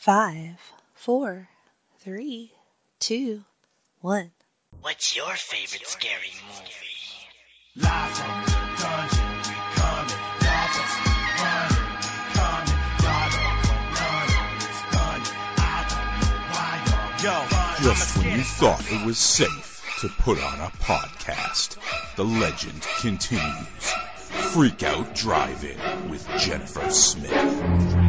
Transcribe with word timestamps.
Five, 0.00 0.56
four, 0.94 1.46
three, 1.98 2.52
two, 3.00 3.44
one. 4.00 4.30
What's 4.80 5.14
your 5.14 5.34
favorite 5.34 5.86
scary 5.86 6.32
movie? 6.48 6.72
Live 7.76 8.10
from 8.12 8.44
the 8.46 8.50
dungeon, 8.80 9.28
we 9.36 9.52
coming. 9.76 10.20
Live 10.40 10.70
from 10.72 10.88
the 10.88 11.12
running, 11.36 11.84
we 11.84 12.00
coming. 12.32 12.80
Y'all 13.04 13.28
don't 13.28 13.60
want 13.68 13.92
none 13.92 14.24
of 14.40 14.56
this 14.56 14.80
gunning. 14.90 15.36
I 15.60 15.84
don't 15.92 16.16
know 16.16 16.40
why 16.48 16.70
y'all 16.88 17.20
Yo, 17.22 17.36
running. 17.52 17.84
Just 17.84 18.16
when 18.16 18.30
you 18.38 18.42
thought 18.42 18.82
it 18.90 19.04
was 19.04 19.18
safe 19.18 19.84
to 20.00 20.08
put 20.08 20.42
on 20.42 20.60
a 20.60 20.70
podcast, 20.80 21.76
the 22.16 22.24
legend 22.24 22.80
continues. 23.00 23.92
Freak 24.54 24.82
Out 24.82 25.14
Drive-In 25.14 26.08
with 26.08 26.26
Jennifer 26.38 26.88
Smith. 26.90 27.99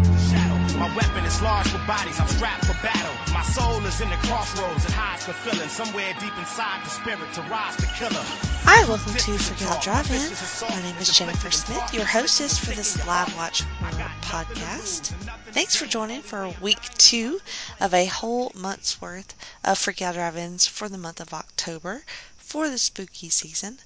Weapon 0.95 1.23
is 1.23 1.41
large 1.41 1.69
for 1.69 1.77
bodies. 1.87 2.19
I'm 2.19 2.27
strapped 2.27 2.65
for 2.65 2.73
battle. 2.83 3.33
My 3.33 3.43
soul 3.43 3.79
is 3.85 4.01
in 4.01 4.09
the 4.09 4.17
crossroads 4.27 4.83
and 4.83 4.93
hides 4.93 5.23
for 5.23 5.31
feeling. 5.31 5.69
Somewhere 5.69 6.13
deep 6.19 6.37
inside 6.37 6.83
the 6.83 6.89
spirit 6.89 7.31
to 7.35 7.41
rise 7.43 7.77
the 7.77 7.85
killer. 7.95 8.25
Hi, 8.67 8.85
welcome 8.89 9.13
to 9.13 9.37
Freak 9.37 9.61
Out 9.71 9.81
Drive-In. 9.81 10.69
My 10.69 10.81
name 10.81 10.97
is 10.97 11.17
Jennifer 11.17 11.49
Smith, 11.49 11.93
your 11.93 12.03
hostess 12.03 12.57
for 12.57 12.71
this 12.71 13.07
live 13.07 13.33
watch 13.37 13.61
horror 13.61 14.11
podcast. 14.21 15.13
Thanks 15.53 15.77
for 15.77 15.85
joining 15.85 16.23
for 16.23 16.53
week 16.59 16.81
two 16.97 17.39
of 17.79 17.93
a 17.93 18.07
whole 18.07 18.51
month's 18.53 18.99
worth 18.99 19.33
of 19.63 19.77
Freak 19.77 20.01
Out 20.01 20.15
Drive-Ins 20.15 20.67
for 20.67 20.89
the 20.89 20.97
month 20.97 21.21
of 21.21 21.33
October 21.33 22.03
for 22.35 22.67
the 22.67 22.77
spooky 22.77 23.29
season. 23.29 23.79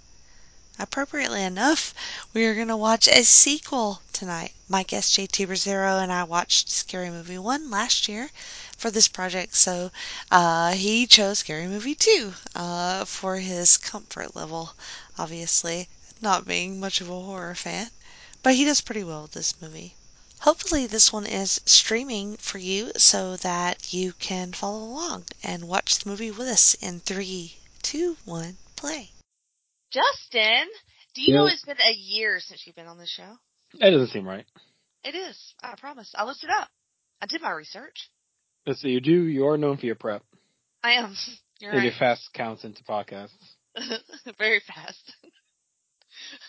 Appropriately 0.77 1.41
enough, 1.41 1.93
we 2.33 2.43
are 2.43 2.53
going 2.53 2.67
to 2.67 2.75
watch 2.75 3.07
a 3.07 3.23
sequel 3.23 4.01
tonight. 4.11 4.51
My 4.67 4.83
guest 4.83 5.13
JT 5.13 5.47
Rozzero 5.47 6.03
and 6.03 6.11
I 6.11 6.25
watched 6.25 6.69
Scary 6.69 7.09
Movie 7.09 7.37
1 7.37 7.71
last 7.71 8.09
year 8.09 8.29
for 8.77 8.91
this 8.91 9.07
project, 9.07 9.55
so 9.55 9.89
uh, 10.29 10.73
he 10.73 11.07
chose 11.07 11.39
Scary 11.39 11.67
Movie 11.67 11.95
2 11.95 12.33
uh, 12.55 13.05
for 13.05 13.37
his 13.37 13.77
comfort 13.77 14.35
level, 14.35 14.73
obviously, 15.17 15.87
not 16.19 16.45
being 16.45 16.77
much 16.77 16.99
of 16.99 17.09
a 17.09 17.21
horror 17.21 17.55
fan. 17.55 17.89
But 18.43 18.55
he 18.55 18.65
does 18.65 18.81
pretty 18.81 19.05
well 19.05 19.21
with 19.21 19.31
this 19.31 19.53
movie. 19.61 19.95
Hopefully, 20.39 20.85
this 20.85 21.13
one 21.13 21.25
is 21.25 21.61
streaming 21.65 22.35
for 22.35 22.57
you 22.57 22.91
so 22.97 23.37
that 23.37 23.93
you 23.93 24.11
can 24.19 24.51
follow 24.51 24.83
along 24.83 25.23
and 25.41 25.69
watch 25.69 25.99
the 25.99 26.09
movie 26.09 26.31
with 26.31 26.49
us 26.49 26.73
in 26.81 26.99
three, 26.99 27.59
two, 27.81 28.17
one, 28.25 28.57
play. 28.75 29.11
Justin, 29.95 30.67
do 31.13 31.21
you 31.21 31.33
know 31.33 31.45
it's 31.45 31.63
been 31.63 31.77
a 31.77 31.93
year 31.93 32.39
since 32.41 32.63
you've 32.65 32.75
been 32.75 32.87
on 32.87 32.97
the 32.97 33.05
show? 33.05 33.37
That 33.79 33.91
doesn't 33.91 34.09
seem 34.09 34.27
right. 34.27 34.45
It 35.05 35.15
is. 35.15 35.53
I 35.63 35.75
promise. 35.77 36.11
I 36.15 36.25
looked 36.25 36.43
it 36.43 36.49
up. 36.49 36.67
I 37.21 37.27
did 37.27 37.41
my 37.41 37.51
research. 37.51 38.09
Let's 38.67 38.81
see, 38.81 38.89
you 38.89 38.99
do, 38.99 39.23
you 39.23 39.47
are 39.47 39.57
known 39.57 39.77
for 39.77 39.85
your 39.85 39.95
prep. 39.95 40.21
I 40.83 40.93
am. 40.93 41.15
You're 41.61 41.71
and 41.71 41.77
right. 41.77 41.85
your 41.85 41.93
fast 41.97 42.29
counts 42.33 42.65
into 42.65 42.83
podcasts. 42.83 43.29
Very 44.37 44.61
fast. 44.67 45.15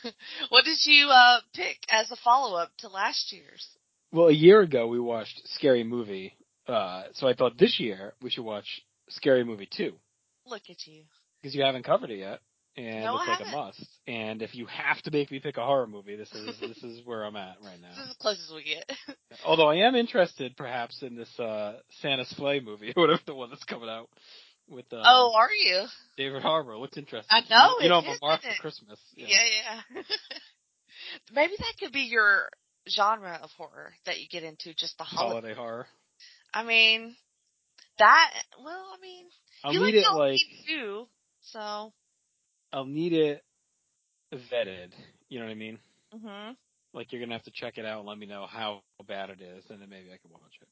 what 0.48 0.64
did 0.64 0.78
you 0.84 1.06
uh, 1.08 1.38
pick 1.54 1.76
as 1.88 2.10
a 2.10 2.16
follow 2.16 2.56
up 2.56 2.72
to 2.78 2.88
last 2.88 3.32
year's? 3.32 3.64
Well, 4.10 4.26
a 4.26 4.32
year 4.32 4.60
ago 4.62 4.88
we 4.88 4.98
watched 4.98 5.40
Scary 5.50 5.84
Movie, 5.84 6.36
uh, 6.66 7.04
so 7.14 7.28
I 7.28 7.34
thought 7.34 7.56
this 7.56 7.78
year 7.78 8.14
we 8.20 8.30
should 8.30 8.44
watch 8.44 8.82
Scary 9.10 9.44
Movie 9.44 9.68
2. 9.76 9.92
Look 10.46 10.62
at 10.68 10.84
you. 10.86 11.04
Because 11.40 11.54
you 11.54 11.62
haven't 11.62 11.84
covered 11.84 12.10
it 12.10 12.18
yet. 12.18 12.40
And 12.76 13.04
No, 13.04 13.16
it's 13.16 13.24
I 13.26 13.30
like 13.30 13.40
a 13.40 13.56
must. 13.56 13.86
And 14.06 14.42
if 14.42 14.54
you 14.54 14.66
have 14.66 15.00
to 15.02 15.10
make 15.10 15.30
me 15.30 15.40
pick 15.40 15.56
a 15.56 15.64
horror 15.64 15.86
movie, 15.86 16.16
this 16.16 16.30
is 16.32 16.56
this 16.60 16.82
is 16.82 17.00
where 17.06 17.24
I'm 17.24 17.36
at 17.36 17.56
right 17.64 17.80
now. 17.80 17.88
This 17.90 18.04
is 18.04 18.10
as 18.10 18.16
close 18.16 18.38
as 18.48 18.54
we 18.54 18.64
get. 18.64 19.16
Although 19.46 19.68
I 19.68 19.76
am 19.76 19.94
interested 19.94 20.56
perhaps 20.56 21.02
in 21.02 21.16
this 21.16 21.40
uh 21.40 21.78
Santa's 22.02 22.28
Slay 22.30 22.60
movie, 22.60 22.92
whatever 22.94 23.20
the 23.26 23.34
one 23.34 23.50
that's 23.50 23.64
coming 23.64 23.88
out 23.88 24.10
with 24.68 24.92
um, 24.92 25.00
oh, 25.04 25.32
are 25.34 25.52
you? 25.52 25.86
David 26.16 26.42
Harbour. 26.42 26.76
Looks 26.76 26.98
interesting. 26.98 27.28
I 27.30 27.40
know, 27.48 27.76
You 27.80 27.88
know, 27.88 27.98
I'm 27.98 28.04
a 28.04 28.16
mark 28.20 28.42
for? 28.42 28.48
Christmas. 28.60 28.98
Yeah, 29.14 29.28
yeah. 29.28 30.02
Maybe 31.32 31.54
that 31.58 31.74
could 31.78 31.92
be 31.92 32.00
your 32.00 32.48
genre 32.88 33.38
of 33.42 33.50
horror 33.56 33.92
that 34.06 34.20
you 34.20 34.26
get 34.28 34.42
into, 34.42 34.74
just 34.74 34.98
the 34.98 35.04
holiday. 35.04 35.54
Holiday 35.54 35.54
horror. 35.54 35.86
I 36.52 36.62
mean, 36.64 37.14
that. 37.98 38.30
Well, 38.62 38.86
I 38.92 39.00
mean, 39.00 39.26
I'll 39.64 39.72
you 39.72 39.80
like 39.80 39.94
it 39.94 40.12
like 40.12 40.40
too, 40.68 41.06
so. 41.40 41.92
I'll 42.72 42.84
need 42.84 43.12
it 43.12 43.44
vetted. 44.34 44.92
You 45.28 45.38
know 45.38 45.46
what 45.46 45.52
I 45.52 45.54
mean? 45.54 45.78
hmm 46.12 46.50
Like 46.92 47.12
you're 47.12 47.20
gonna 47.20 47.34
have 47.34 47.44
to 47.44 47.52
check 47.52 47.78
it 47.78 47.84
out 47.84 48.00
and 48.00 48.08
let 48.08 48.18
me 48.18 48.26
know 48.26 48.46
how 48.46 48.82
bad 49.06 49.30
it 49.30 49.40
is, 49.40 49.64
and 49.70 49.80
then 49.80 49.88
maybe 49.88 50.08
I 50.08 50.18
can 50.18 50.30
watch 50.32 50.54
it. 50.60 50.68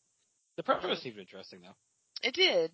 The 0.56 0.62
premise 0.62 1.02
seemed 1.02 1.18
interesting 1.18 1.60
though. 1.62 1.76
It 2.22 2.34
did. 2.34 2.70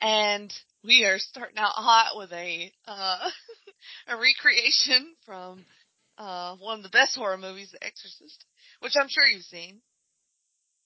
And 0.00 0.52
we 0.82 1.04
are 1.04 1.18
starting 1.18 1.58
out 1.58 1.72
hot 1.74 2.16
with 2.16 2.32
a 2.32 2.72
uh 2.86 3.30
a 4.08 4.16
recreation 4.16 5.14
from 5.24 5.64
uh 6.18 6.56
one 6.56 6.78
of 6.78 6.82
the 6.82 6.90
best 6.90 7.16
horror 7.16 7.38
movies, 7.38 7.70
The 7.72 7.84
Exorcist, 7.84 8.44
which 8.80 8.94
I'm 9.00 9.08
sure 9.08 9.24
you've 9.24 9.44
seen. 9.44 9.80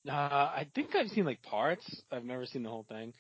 Uh, 0.09 0.13
I 0.13 0.67
think 0.75 0.95
I've 0.95 1.09
seen 1.09 1.25
like 1.27 1.43
parts. 1.43 1.85
I've 2.11 2.25
never 2.25 2.47
seen 2.47 2.63
the 2.63 2.71
whole 2.71 2.87
thing. 2.89 3.13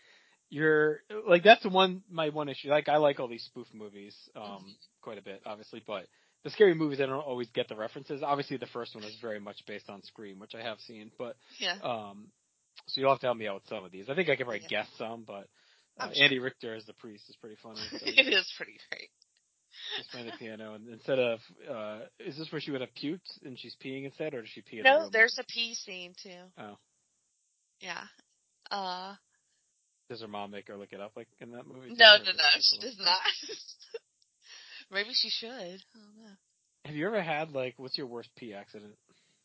You're 0.51 1.01
like 1.27 1.43
that's 1.43 1.63
the 1.63 1.69
one 1.69 2.03
my 2.11 2.31
one 2.31 2.49
issue. 2.49 2.69
Like 2.69 2.89
I 2.89 2.97
like 2.97 3.21
all 3.21 3.29
these 3.29 3.45
spoof 3.45 3.67
movies 3.75 4.17
um 4.35 4.75
quite 5.03 5.19
a 5.19 5.23
bit, 5.23 5.43
obviously, 5.45 5.83
but 5.87 6.07
the 6.45 6.51
scary 6.51 6.75
movies 6.75 7.01
I 7.01 7.07
don't 7.07 7.21
always 7.21 7.49
get 7.51 7.69
the 7.69 7.77
references. 7.77 8.23
Obviously, 8.23 8.57
the 8.57 8.67
first 8.67 8.95
one 8.95 9.05
is 9.05 9.17
very 9.21 9.41
much 9.41 9.57
based 9.67 9.91
on 9.91 10.03
Scream, 10.03 10.39
which 10.39 10.55
I 10.55 10.63
have 10.63 10.79
seen, 10.81 11.11
but 11.19 11.37
Yeah. 11.59 11.75
um, 11.83 12.29
so 12.87 13.01
you'll 13.01 13.11
have 13.11 13.21
to 13.21 13.27
help 13.27 13.37
me 13.37 13.49
out 13.49 13.55
with 13.57 13.67
some 13.69 13.85
of 13.85 13.91
these. 13.93 14.09
I 14.09 14.15
think 14.15 14.29
I 14.31 14.37
can 14.37 14.47
probably 14.47 14.61
Yeah. 14.61 14.69
guess 14.69 14.89
some, 14.97 15.25
but 15.27 15.49
uh, 16.01 16.11
sure. 16.15 16.25
Andy 16.25 16.39
Richter 16.39 16.75
as 16.75 16.87
the 16.87 16.95
priest 16.95 17.25
is 17.29 17.37
pretty 17.37 17.57
funny. 17.63 17.81
So 18.01 18.07
it 18.07 18.33
is 18.33 18.51
pretty 18.57 18.79
great. 18.89 19.11
She's 19.97 20.07
playing 20.09 20.27
the 20.27 20.33
piano, 20.39 20.75
and 20.75 20.89
instead 20.89 21.19
of 21.19 21.41
uh, 21.71 22.01
is 22.21 22.39
this 22.39 22.51
where 22.53 22.61
she 22.61 22.71
would 22.71 22.81
have 22.81 22.95
puked 22.95 23.45
and 23.45 23.59
she's 23.59 23.77
peeing 23.85 24.05
instead, 24.05 24.33
or 24.35 24.41
does 24.43 24.51
she 24.51 24.63
pee? 24.63 24.79
the 24.79 24.85
No, 24.85 25.01
room? 25.01 25.11
there's 25.13 25.39
a 25.39 25.45
pee 25.45 25.75
scene 25.75 26.15
too. 26.23 26.31
Oh, 26.59 26.77
Yeah. 27.81 28.05
Uh 28.71 29.15
does 30.09 30.21
her 30.23 30.29
mom 30.29 30.51
make 30.51 30.69
her 30.69 30.77
look 30.77 30.93
it 30.93 31.01
up 31.01 31.13
like 31.17 31.29
in 31.41 31.53
that 31.53 31.67
movie? 31.67 31.89
too, 31.91 31.97
no, 31.99 32.17
no, 32.17 32.33
no, 32.33 32.45
she 32.61 32.79
does 32.79 32.99
not. 32.99 33.21
Maybe 34.91 35.11
she 35.13 35.29
should. 35.29 35.51
I 35.51 35.69
don't 35.95 36.17
know. 36.25 36.33
Have 36.85 36.95
you 36.97 37.07
ever 37.07 37.23
had 37.23 37.53
like 37.53 37.75
what's 37.77 37.99
your 37.99 38.07
worst 38.07 38.31
pee 38.37 38.55
accident? 38.55 38.95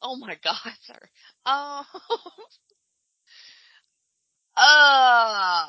Oh 0.02 0.16
my 0.18 0.38
god, 0.44 0.74
sorry. 0.86 1.10
Um 1.46 1.86
Uh 4.56 5.68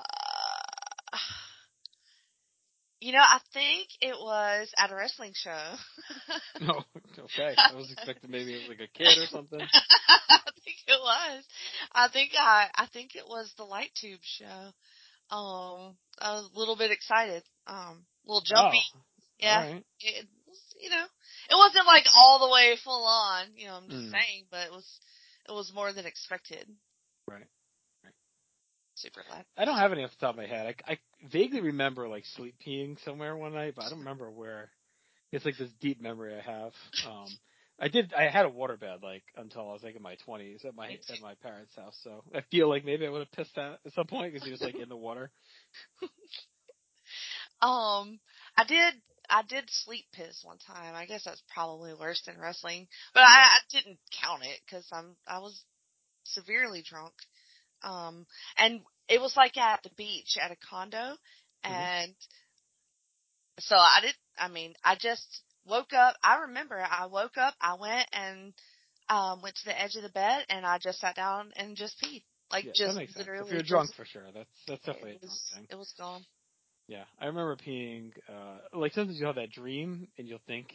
You 3.00 3.12
know, 3.12 3.20
I 3.20 3.38
think 3.52 3.88
it 4.00 4.14
was 4.18 4.70
at 4.78 4.90
a 4.90 4.94
wrestling 4.94 5.32
show. 5.34 5.74
No, 6.60 6.84
okay. 7.18 7.54
I 7.70 7.74
was 7.74 7.90
expecting 7.90 8.30
maybe 8.30 8.54
it 8.54 8.60
was 8.60 8.68
like 8.78 8.88
a 8.88 8.98
kid 8.98 9.18
or 9.18 9.26
something. 9.26 9.58
I 10.08 10.38
think 10.64 10.76
it 10.86 11.00
was. 11.00 11.44
I 11.92 12.08
think 12.08 12.30
I 12.38 12.68
I 12.74 12.86
think 12.86 13.16
it 13.16 13.26
was 13.28 13.52
the 13.56 13.64
Light 13.64 13.90
Tube 14.00 14.20
show. 14.22 14.70
Um 15.34 15.96
I 16.20 16.34
was 16.34 16.50
a 16.54 16.58
little 16.58 16.76
bit 16.76 16.92
excited. 16.92 17.42
Um 17.66 18.06
a 18.24 18.28
little 18.28 18.42
jumpy. 18.44 18.80
Oh, 18.94 19.00
yeah. 19.40 19.58
right. 19.58 19.84
It 20.00 20.26
you 20.80 20.90
know, 20.90 21.04
it 21.50 21.54
wasn't 21.56 21.86
like 21.86 22.04
all 22.14 22.38
the 22.38 22.52
way 22.52 22.76
full 22.82 23.04
on, 23.06 23.46
you 23.56 23.66
know, 23.66 23.74
I'm 23.74 23.88
just 23.88 24.04
Mm. 24.08 24.12
saying, 24.12 24.46
but 24.50 24.66
it 24.66 24.70
was 24.72 24.86
it 25.48 25.52
was 25.52 25.72
more 25.74 25.92
than 25.92 26.06
expected. 26.06 26.68
Right. 27.28 27.46
Super 28.94 29.22
glad. 29.28 29.44
I 29.56 29.64
don't 29.64 29.78
have 29.78 29.92
any 29.92 30.04
off 30.04 30.10
the 30.10 30.26
top 30.26 30.34
of 30.34 30.36
my 30.36 30.46
head. 30.46 30.74
I, 30.86 30.92
I 30.92 30.98
vaguely 31.30 31.60
remember 31.60 32.08
like 32.08 32.24
sleep 32.36 32.56
peeing 32.66 33.02
somewhere 33.04 33.36
one 33.36 33.54
night, 33.54 33.74
but 33.76 33.84
I 33.84 33.90
don't 33.90 34.00
remember 34.00 34.30
where. 34.30 34.70
It's 35.32 35.44
like 35.44 35.58
this 35.58 35.70
deep 35.80 36.00
memory 36.00 36.32
I 36.32 36.40
have. 36.40 36.72
Um, 37.08 37.26
I 37.80 37.88
did. 37.88 38.12
I 38.14 38.28
had 38.28 38.46
a 38.46 38.50
waterbed 38.50 39.02
like 39.02 39.24
until 39.36 39.68
I 39.68 39.72
was 39.72 39.82
like 39.82 39.96
in 39.96 40.02
my 40.02 40.14
twenties 40.24 40.64
at 40.64 40.76
my 40.76 40.90
at 40.90 41.20
my 41.20 41.34
parents' 41.42 41.74
house. 41.74 41.98
So 42.04 42.22
I 42.32 42.42
feel 42.52 42.68
like 42.68 42.84
maybe 42.84 43.04
I 43.04 43.10
would 43.10 43.26
have 43.26 43.32
pissed 43.32 43.58
out 43.58 43.80
at 43.84 43.92
some 43.94 44.06
point 44.06 44.32
because 44.32 44.46
he 44.46 44.52
was 44.52 44.60
like 44.60 44.76
in 44.76 44.88
the 44.88 44.96
water. 44.96 45.32
Um, 47.62 48.20
I 48.56 48.64
did, 48.64 48.94
I 49.30 49.42
did 49.42 49.64
sleep 49.70 50.04
piss 50.12 50.42
one 50.44 50.58
time. 50.58 50.94
I 50.94 51.06
guess 51.06 51.24
that's 51.24 51.42
probably 51.52 51.94
worse 51.94 52.22
than 52.26 52.38
wrestling, 52.38 52.88
but 53.14 53.20
I, 53.20 53.40
I 53.40 53.58
didn't 53.70 53.98
count 54.22 54.42
it 54.42 54.60
because 54.66 54.86
I'm, 54.92 55.16
I 55.26 55.38
was 55.38 55.62
severely 56.24 56.82
drunk. 56.86 57.14
Um, 57.84 58.26
and 58.58 58.80
it 59.08 59.20
was 59.20 59.36
like 59.36 59.56
at 59.56 59.82
the 59.82 59.90
beach 59.96 60.36
at 60.42 60.50
a 60.50 60.56
condo, 60.70 61.16
and 61.62 62.14
so 63.58 63.76
I 63.76 64.00
did. 64.02 64.14
I 64.38 64.48
mean, 64.48 64.74
I 64.82 64.96
just 64.98 65.42
woke 65.66 65.92
up. 65.92 66.16
I 66.22 66.40
remember 66.42 66.76
I 66.78 67.06
woke 67.06 67.36
up. 67.36 67.54
I 67.60 67.76
went 67.78 68.06
and 68.12 68.52
um 69.08 69.42
went 69.42 69.54
to 69.56 69.64
the 69.66 69.80
edge 69.80 69.96
of 69.96 70.02
the 70.02 70.08
bed, 70.08 70.44
and 70.48 70.64
I 70.66 70.78
just 70.78 70.98
sat 71.00 71.16
down 71.16 71.52
and 71.56 71.76
just 71.76 71.96
peed. 72.02 72.22
Like 72.50 72.64
Yeah, 72.64 72.72
just 72.74 72.94
that 72.94 73.00
makes 73.00 73.12
sense. 73.14 73.26
literally. 73.26 73.46
If 73.48 73.52
you're 73.52 73.60
just- 73.60 73.70
drunk 73.70 73.94
for 73.94 74.04
sure, 74.04 74.24
that's 74.34 74.48
that's 74.66 74.84
definitely 74.84 75.12
a 75.12 75.14
it 75.14 75.20
drunk 75.20 75.30
was, 75.32 75.50
thing. 75.54 75.66
it 75.70 75.76
was 75.76 75.94
gone. 75.98 76.24
Yeah, 76.86 77.04
I 77.18 77.26
remember 77.26 77.56
peeing. 77.56 78.12
Uh, 78.28 78.58
like 78.78 78.92
sometimes 78.92 79.18
you'll 79.18 79.28
have 79.28 79.36
that 79.36 79.50
dream 79.50 80.08
and 80.18 80.28
you'll 80.28 80.42
think 80.46 80.66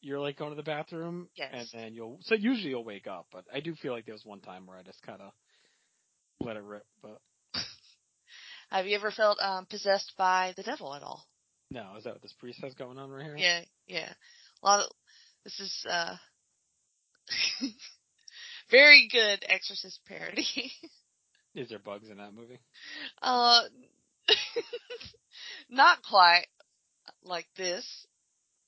you're 0.00 0.20
like 0.20 0.36
going 0.38 0.50
to 0.50 0.56
the 0.56 0.62
bathroom, 0.62 1.28
Yes. 1.36 1.50
and 1.52 1.68
then 1.72 1.94
you'll. 1.94 2.18
So 2.22 2.34
usually 2.36 2.70
you'll 2.70 2.84
wake 2.84 3.06
up, 3.08 3.26
but 3.32 3.44
I 3.52 3.60
do 3.60 3.74
feel 3.74 3.92
like 3.92 4.04
there 4.06 4.14
was 4.14 4.24
one 4.24 4.40
time 4.40 4.66
where 4.66 4.78
I 4.78 4.82
just 4.82 5.02
kind 5.02 5.20
of 5.20 5.32
let 6.40 6.56
it 6.56 6.62
rip. 6.62 6.86
But 7.02 7.20
Have 8.70 8.86
you 8.86 8.96
ever 8.96 9.10
felt 9.10 9.38
um 9.40 9.66
possessed 9.66 10.12
by 10.16 10.54
the 10.56 10.62
devil 10.62 10.94
at 10.94 11.02
all? 11.02 11.24
no, 11.70 11.96
is 11.98 12.04
that 12.04 12.14
what 12.14 12.22
this 12.22 12.34
priest 12.38 12.60
has 12.62 12.74
going 12.74 12.98
on 12.98 13.10
right 13.10 13.24
here? 13.24 13.36
Yeah, 13.36 13.60
yeah. 13.86 14.12
A 14.62 14.66
lot 14.66 14.80
of 14.80 14.90
this 15.44 15.60
is 15.60 15.86
uh 15.88 16.16
very 18.70 19.08
good 19.10 19.44
Exorcist 19.48 20.00
parody. 20.06 20.72
Is 21.54 21.68
there 21.70 21.78
bugs 21.78 22.08
in 22.10 22.18
that 22.18 22.34
movie? 22.34 22.58
uh, 23.22 23.62
not 25.70 25.98
quite 26.08 26.46
like 27.24 27.46
this. 27.56 27.84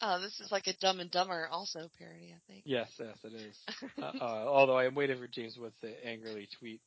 Uh, 0.00 0.19
this 0.19 0.40
is 0.40 0.50
like 0.50 0.67
a 0.67 0.72
Dumb 0.81 0.99
and 0.99 1.11
Dumber 1.11 1.46
also 1.50 1.90
parody, 1.99 2.34
I 2.34 2.40
think. 2.50 2.62
Yes, 2.64 2.88
yes, 2.99 3.17
it 3.22 3.34
is. 3.34 3.56
uh, 4.02 4.12
uh, 4.19 4.44
although 4.49 4.78
I 4.78 4.87
am 4.87 4.94
waiting 4.94 5.19
for 5.19 5.28
James 5.28 5.58
Woods 5.58 5.76
to 5.82 6.06
angrily 6.06 6.49
tweet 6.58 6.81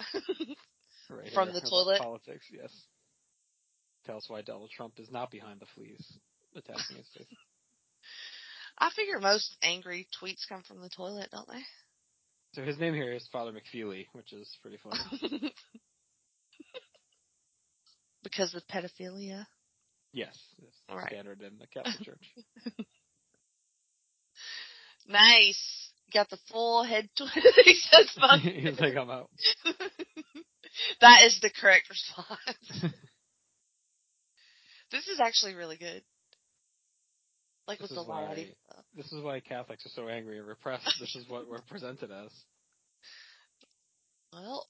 right 1.10 1.32
From 1.32 1.52
the 1.52 1.60
toilet? 1.60 1.98
Politics, 2.00 2.46
yes. 2.52 2.70
Tell 4.06 4.16
us 4.16 4.24
why 4.28 4.42
Donald 4.42 4.70
Trump 4.70 4.94
is 4.98 5.10
not 5.10 5.30
behind 5.30 5.60
the 5.60 5.66
fleas 5.74 6.18
attacking 6.56 6.96
his 6.96 7.06
face. 7.16 7.26
I 8.78 8.90
figure 8.96 9.20
most 9.20 9.56
angry 9.62 10.08
tweets 10.20 10.48
come 10.48 10.62
from 10.62 10.80
the 10.80 10.88
toilet, 10.88 11.28
don't 11.30 11.48
they? 11.48 11.60
So 12.54 12.62
his 12.62 12.78
name 12.78 12.94
here 12.94 13.12
is 13.12 13.28
Father 13.30 13.52
McFeely, 13.52 14.06
which 14.12 14.32
is 14.32 14.48
pretty 14.62 14.78
funny. 14.82 15.52
because 18.24 18.54
of 18.54 18.62
pedophilia. 18.66 19.46
yes, 20.12 20.36
Right. 20.88 21.08
standard 21.08 21.42
in 21.42 21.58
the 21.58 21.66
Catholic 21.66 22.04
Church. 22.04 22.34
Nice. 25.06 25.89
Got 26.12 26.30
the 26.30 26.38
full 26.50 26.82
head 26.82 27.08
twist. 27.16 27.38
he 27.64 27.74
says 27.74 28.10
fuck. 28.18 28.40
He's 28.40 28.80
like, 28.80 28.96
I'm 28.96 29.10
out. 29.10 29.30
that 31.00 31.22
is 31.24 31.38
the 31.40 31.50
correct 31.50 31.88
response. 31.88 32.28
this 34.90 35.06
is 35.06 35.20
actually 35.20 35.54
really 35.54 35.76
good. 35.76 36.02
Like 37.68 37.78
This 37.78 37.90
with 37.90 37.98
the 37.98 38.04
why-. 38.04 38.48
This 38.96 39.12
is 39.12 39.22
why 39.22 39.40
Catholics 39.40 39.86
are 39.86 39.90
so 39.90 40.08
angry 40.08 40.38
and 40.38 40.48
repressed. 40.48 40.92
This 40.98 41.14
is 41.14 41.28
what 41.28 41.48
we're 41.48 41.62
presented 41.68 42.10
as. 42.10 42.32
Well, 44.32 44.66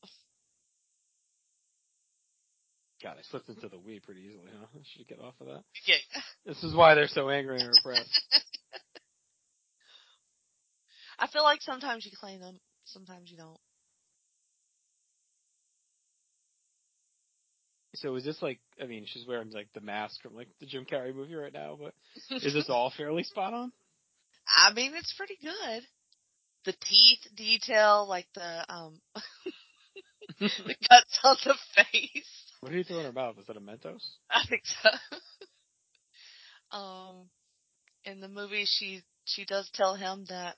God, 3.02 3.16
I 3.19 3.22
slipped 3.31 3.48
into 3.48 3.69
the 3.69 3.78
we 3.78 4.00
pretty 4.00 4.20
easily, 4.22 4.50
huh? 4.58 4.66
I 4.75 4.82
should 4.84 5.08
get 5.08 5.20
off 5.20 5.34
of 5.40 5.46
that. 5.46 5.62
yeah. 5.86 5.96
This 6.44 6.62
is 6.62 6.75
why 6.75 6.94
they're 6.94 7.08
so 7.08 7.31
angry 7.31 7.60
and 7.60 7.69
repressed. 7.69 8.22
I 11.20 11.26
feel 11.26 11.43
like 11.43 11.61
sometimes 11.61 12.06
you 12.06 12.12
claim 12.19 12.40
them, 12.40 12.58
sometimes 12.84 13.31
you 13.31 13.37
don't. 13.37 13.58
So 17.94 18.14
is 18.14 18.25
this 18.25 18.40
like, 18.40 18.58
I 18.82 18.87
mean, 18.87 19.05
she's 19.06 19.26
wearing 19.26 19.50
like 19.50 19.69
the 19.75 19.82
mask 19.82 20.22
from 20.22 20.34
like 20.34 20.49
the 20.61 20.67
Jim 20.67 20.87
Carrey 20.90 21.14
movie 21.14 21.34
right 21.34 21.52
now, 21.52 21.78
but 21.78 21.93
is 22.31 22.55
this 22.55 22.70
all 22.70 22.93
fairly 22.96 23.25
spot 23.25 23.52
on? 23.52 23.72
I 24.56 24.72
mean, 24.72 24.93
it's 24.94 25.12
pretty 25.12 25.37
good. 25.43 25.82
The 26.64 26.72
teeth 26.72 27.20
detail, 27.37 28.06
like 28.08 28.26
the 28.34 28.64
um, 28.72 29.00
the 30.40 30.76
cuts 30.88 31.20
on 31.25 31.37
the 31.44 31.55
face. 31.75 32.52
What 32.61 32.72
are 32.72 32.76
you 32.76 32.84
throwing 32.84 33.06
in 33.06 33.06
her 33.06 33.12
mouth? 33.12 33.37
Is 33.38 33.46
that 33.46 33.56
a 33.56 33.61
Mentos? 33.61 34.06
I 34.31 34.44
think 34.49 34.62
so. 34.64 34.90
um, 36.76 37.28
in 38.05 38.20
the 38.20 38.28
movie, 38.28 38.64
she 38.67 39.02
she 39.25 39.44
does 39.44 39.70
tell 39.75 39.94
him 39.94 40.25
that 40.28 40.56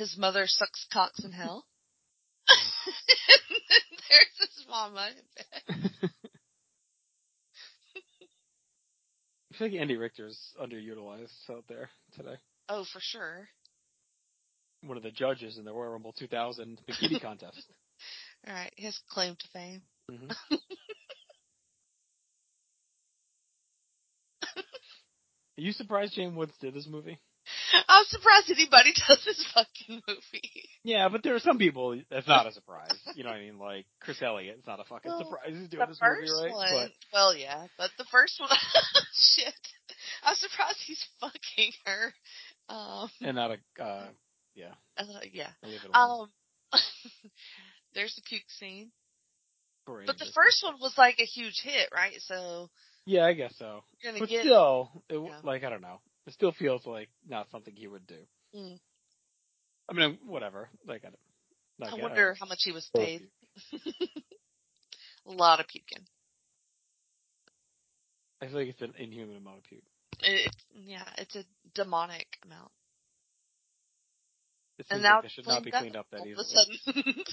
his 0.00 0.16
mother 0.16 0.44
sucks 0.46 0.86
cocks 0.90 1.22
in 1.22 1.30
hell. 1.30 1.66
and 2.48 2.58
then 3.68 3.98
there's 4.08 4.48
his 4.56 4.66
mama 4.66 5.08
in 5.10 5.24
bed. 5.36 6.10
I 9.52 9.56
feel 9.58 9.68
like 9.68 9.76
Andy 9.78 9.96
Richter's 9.98 10.38
underutilized 10.58 11.50
out 11.50 11.64
there 11.68 11.90
today. 12.16 12.36
Oh, 12.70 12.86
for 12.90 13.00
sure. 13.02 13.46
One 14.82 14.96
of 14.96 15.02
the 15.02 15.10
judges 15.10 15.58
in 15.58 15.66
the 15.66 15.72
Royal 15.72 15.90
Rumble 15.92 16.14
2000 16.18 16.80
bikini 16.88 17.20
contest. 17.22 17.62
All 18.48 18.54
right, 18.54 18.72
his 18.76 18.98
claim 19.10 19.36
to 19.38 19.48
fame. 19.52 19.82
Mhm. 20.10 20.30
Are 25.58 25.62
you 25.62 25.72
surprised 25.72 26.14
James 26.14 26.34
Woods 26.34 26.54
did 26.58 26.72
this 26.72 26.86
movie? 26.88 27.20
I'm 27.88 28.04
surprised 28.06 28.50
anybody 28.50 28.92
does 29.08 29.22
this 29.24 29.44
fucking 29.54 30.02
movie. 30.06 30.68
Yeah, 30.84 31.08
but 31.08 31.22
there 31.22 31.34
are 31.34 31.40
some 31.40 31.58
people 31.58 32.00
that's 32.10 32.28
not 32.28 32.46
a 32.46 32.52
surprise. 32.52 32.90
You 33.16 33.24
know 33.24 33.30
what 33.30 33.36
I 33.38 33.42
mean? 33.42 33.58
Like 33.58 33.86
Chris 34.00 34.20
Elliott, 34.22 34.56
it's 34.58 34.66
not 34.66 34.80
a 34.80 34.84
fucking 34.84 35.10
Well, 35.10 35.18
surprise 35.24 35.54
he's 35.58 35.68
doing 35.68 35.88
this 35.88 35.98
first 35.98 36.30
movie, 36.32 36.52
right? 36.54 36.72
one, 36.74 36.90
well, 37.12 37.34
yeah, 37.36 37.66
but 37.78 37.90
the 37.98 38.04
first 38.10 38.38
one, 38.40 38.50
shit. 39.14 39.54
I'm 40.22 40.34
surprised 40.36 40.78
he's 40.86 41.04
fucking 41.20 41.72
her. 41.86 42.12
Um, 42.68 43.10
But 43.20 43.26
and 43.28 43.36
not 43.36 43.50
a 43.52 43.82
uh 43.82 44.06
yeah, 44.54 44.72
uh, 44.96 45.04
yeah. 45.32 45.48
I'll 45.62 45.70
leave 45.70 45.80
it 45.84 45.90
alone. 45.94 46.28
Um, 46.72 46.80
there's 47.94 48.14
the 48.14 48.22
puke 48.22 48.42
scene, 48.58 48.90
Poor 49.86 50.02
but 50.06 50.18
the 50.18 50.30
first 50.34 50.62
one 50.62 50.74
was 50.80 50.94
like 50.98 51.16
a 51.20 51.24
huge 51.24 51.60
hit, 51.62 51.88
right? 51.94 52.14
So 52.20 52.68
Yeah, 53.06 53.24
I 53.24 53.32
guess 53.32 53.54
so. 53.58 53.82
you're 54.02 54.12
gonna 54.12 54.20
But 54.22 54.28
get. 54.28 54.42
still, 54.42 54.90
it, 55.08 55.14
Yeah. 55.18 55.40
like 55.42 55.64
I 55.64 55.70
don't 55.70 55.82
know. 55.82 56.00
It 56.26 56.32
still 56.34 56.52
feels 56.52 56.86
like 56.86 57.08
not 57.28 57.50
something 57.50 57.74
he 57.74 57.88
would 57.88 58.06
do. 58.06 58.18
Mm. 58.54 58.78
I 59.88 59.92
mean, 59.94 60.18
whatever. 60.26 60.68
Like 60.86 61.04
I 61.04 61.08
I 61.86 61.94
wonder 61.94 62.34
how 62.38 62.46
much 62.46 62.60
he 62.62 62.72
was 62.72 62.88
paid. 62.94 63.22
a 65.26 65.32
lot 65.32 65.60
of 65.60 65.66
puking. 65.68 66.04
I 68.42 68.46
feel 68.46 68.56
like 68.56 68.68
it's 68.68 68.80
an 68.82 68.94
inhuman 68.98 69.36
amount 69.36 69.58
of 69.58 69.64
puke. 69.64 69.82
It, 70.22 70.54
yeah, 70.74 71.04
it's 71.18 71.36
a 71.36 71.44
demonic 71.74 72.26
amount. 72.44 72.70
It 74.78 74.86
And 74.90 74.98
seems 74.98 75.02
now 75.02 75.14
like 75.16 75.22
they 75.24 75.28
should 75.28 75.46
not 75.46 75.62
be 75.64 75.70
cleaned 75.70 75.96
up 75.96 76.06
that 76.10 76.26
easily. 76.26 76.80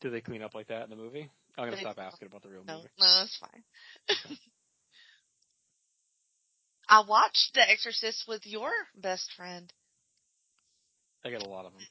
Do 0.00 0.10
they 0.10 0.20
clean 0.20 0.42
up 0.42 0.54
like 0.54 0.68
that 0.68 0.84
in 0.84 0.90
the 0.90 0.96
movie? 0.96 1.30
I'm 1.56 1.64
gonna 1.64 1.76
They- 1.76 1.82
stop 1.82 1.98
asking 1.98 2.26
about 2.28 2.42
the 2.42 2.50
real 2.50 2.64
no, 2.64 2.76
movie. 2.76 2.88
no, 2.98 3.06
that's 3.20 3.36
fine. 3.38 3.64
I 6.88 7.02
watched 7.06 7.52
The 7.54 7.68
Exorcist 7.68 8.24
with 8.28 8.46
your 8.46 8.70
best 8.96 9.30
friend. 9.36 9.72
I 11.24 11.30
got 11.30 11.42
a 11.42 11.48
lot 11.48 11.66
of 11.66 11.72
them. 11.72 11.82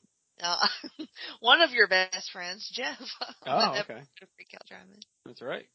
Uh, 0.42 0.68
one 1.40 1.62
of 1.62 1.72
your 1.72 1.88
best 1.88 2.32
friends, 2.32 2.70
Jeff. 2.74 2.98
Oh, 3.48 3.78
okay. 3.82 4.02
Freak 4.36 4.50
Out 4.56 4.66
Drive-In. 4.68 5.00
That's 5.26 5.42
right. 5.42 5.68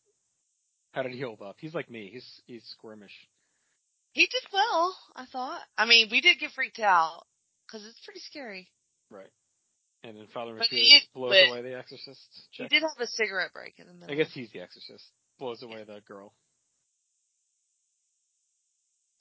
How 0.93 1.03
did 1.03 1.13
he 1.13 1.21
hold 1.21 1.41
up? 1.41 1.57
He's 1.61 1.75
like 1.75 1.89
me. 1.89 2.11
He's 2.13 2.41
he's 2.47 2.65
squirmish. 2.83 3.15
He 4.13 4.23
did 4.27 4.43
well, 4.53 4.97
I 5.15 5.25
thought. 5.27 5.61
I 5.79 5.87
mean, 5.87 6.09
we 6.11 6.21
did 6.21 6.41
get 6.41 6.51
freaked 6.51 6.81
out 6.81 7.23
because 7.67 7.87
it's 7.87 8.01
pretty 8.05 8.19
scary. 8.21 8.69
Right. 9.09 9.31
And 10.03 10.17
then 10.17 10.27
Father 10.35 10.57
But 10.59 10.67
McFeely 10.67 10.79
he- 10.81 10.99
just 10.99 11.13
blows 11.13 11.49
away 11.49 11.63
the 11.63 11.79
exorcist. 11.79 12.21
He 12.51 12.67
did 12.67 12.83
have 12.83 12.99
a 12.99 13.07
cigarette 13.07 13.53
break 13.53 13.75
in 13.79 13.87
the 13.87 13.93
middle. 13.93 14.11
I 14.13 14.17
guess 14.17 14.33
he's 14.33 14.51
the 14.51 14.61
exorcist. 14.61 15.05
Blows 15.39 15.63
away 15.63 15.85
the 15.85 16.01
girl. 16.09 16.35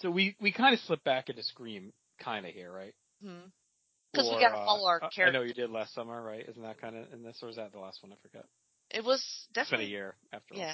So 0.02 0.10
we 0.10 0.36
we 0.40 0.52
kind 0.52 0.74
of 0.74 0.80
slip 0.82 1.04
back 1.04 1.30
into 1.30 1.44
Scream, 1.44 1.92
kind 2.24 2.46
of 2.46 2.54
here, 2.54 2.72
right? 2.72 2.94
because 3.22 4.28
we 4.34 4.40
got 4.42 4.50
to 4.50 4.58
uh, 4.58 4.66
follow 4.66 4.88
our 4.88 5.02
I- 5.04 5.24
I 5.24 5.32
know 5.32 5.42
you 5.42 5.54
did 5.54 5.70
last 5.70 5.94
summer, 5.94 6.22
right? 6.22 6.48
Isn't 6.48 6.64
that 6.64 6.80
kind 6.80 6.96
of 6.96 7.12
in 7.14 7.22
this, 7.24 7.38
or 7.44 7.50
is 7.50 7.58
that 7.58 7.72
the 7.74 7.80
last 7.80 8.02
one? 8.02 8.12
I 8.14 8.16
forgot. 8.28 8.46
It 8.92 9.04
was 9.04 9.24
It's 9.56 9.70
been 9.70 9.82
a 9.82 9.84
year 9.84 10.16
after 10.34 10.56
all. 10.56 10.60
yeah. 10.62 10.74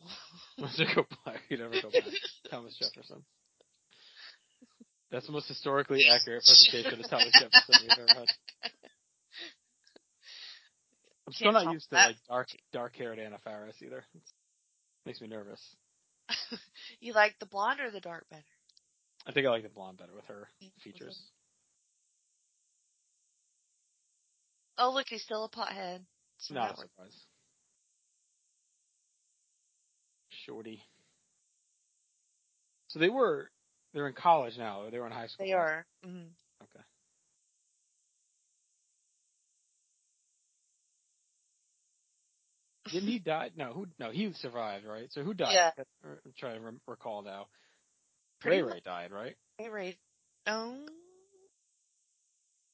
Once 0.58 0.78
you 0.78 0.86
go 0.94 1.04
back, 1.26 1.40
you 1.48 1.58
never 1.58 1.74
go 1.82 1.90
back. 1.90 2.04
Thomas 2.50 2.76
Jefferson. 2.78 3.22
That's 5.10 5.26
the 5.26 5.32
most 5.32 5.48
historically 5.48 6.04
accurate 6.10 6.44
presentation 6.44 7.00
of 7.04 7.10
Thomas 7.10 7.32
Jefferson 7.40 7.74
we've 7.82 7.90
ever 7.98 8.18
had. 8.20 8.26
I'm 11.26 11.32
still 11.32 11.52
Can't 11.52 11.64
not 11.66 11.72
used 11.74 11.88
to 11.90 11.96
that. 11.96 12.06
like 12.08 12.16
dark 12.28 12.48
dark 12.72 12.96
haired 12.96 13.18
Anna 13.18 13.38
Faris 13.44 13.76
either. 13.82 13.98
It 14.14 14.22
makes 15.06 15.20
me 15.20 15.28
nervous. 15.28 15.60
you 17.00 17.12
like 17.12 17.34
the 17.38 17.46
blonde 17.46 17.80
or 17.80 17.90
the 17.90 18.00
dark 18.00 18.26
better? 18.30 18.42
I 19.26 19.32
think 19.32 19.46
I 19.46 19.50
like 19.50 19.62
the 19.62 19.68
blonde 19.68 19.98
better 19.98 20.14
with 20.14 20.24
her 20.26 20.48
features. 20.82 21.18
Oh, 24.78 24.92
look, 24.92 25.06
he's 25.08 25.22
still 25.22 25.44
a 25.44 25.50
pothead. 25.50 26.00
So 26.38 26.54
Not 26.54 26.72
a 26.72 26.76
surprise. 26.76 27.24
Shorty. 30.46 30.82
So 32.88 32.98
they 32.98 33.08
were 33.08 33.50
they're 33.92 34.06
in 34.06 34.14
college 34.14 34.56
now, 34.56 34.82
or 34.82 34.90
they 34.90 34.98
were 34.98 35.06
in 35.06 35.12
high 35.12 35.26
school. 35.26 35.46
They 35.46 35.52
are. 35.52 35.84
hmm 36.04 36.28
Okay. 36.62 36.84
Didn't 42.92 43.08
he 43.08 43.18
die? 43.24 43.50
No, 43.56 43.72
who? 43.72 43.86
No, 43.98 44.10
he 44.10 44.32
survived, 44.34 44.86
right? 44.86 45.12
So 45.12 45.22
who 45.22 45.34
died? 45.34 45.52
Yeah. 45.52 45.70
I'm 46.28 46.34
trying 46.38 46.58
to 46.58 46.64
rem- 46.64 46.80
recall 46.86 47.22
now. 47.22 47.46
Pretty 48.40 48.58
Ray 48.58 48.62
much. 48.64 48.74
Ray 48.74 48.80
died, 48.84 49.12
right? 49.12 49.34
Ray 49.58 49.68
Ray. 49.68 49.96
Oh, 50.46 50.76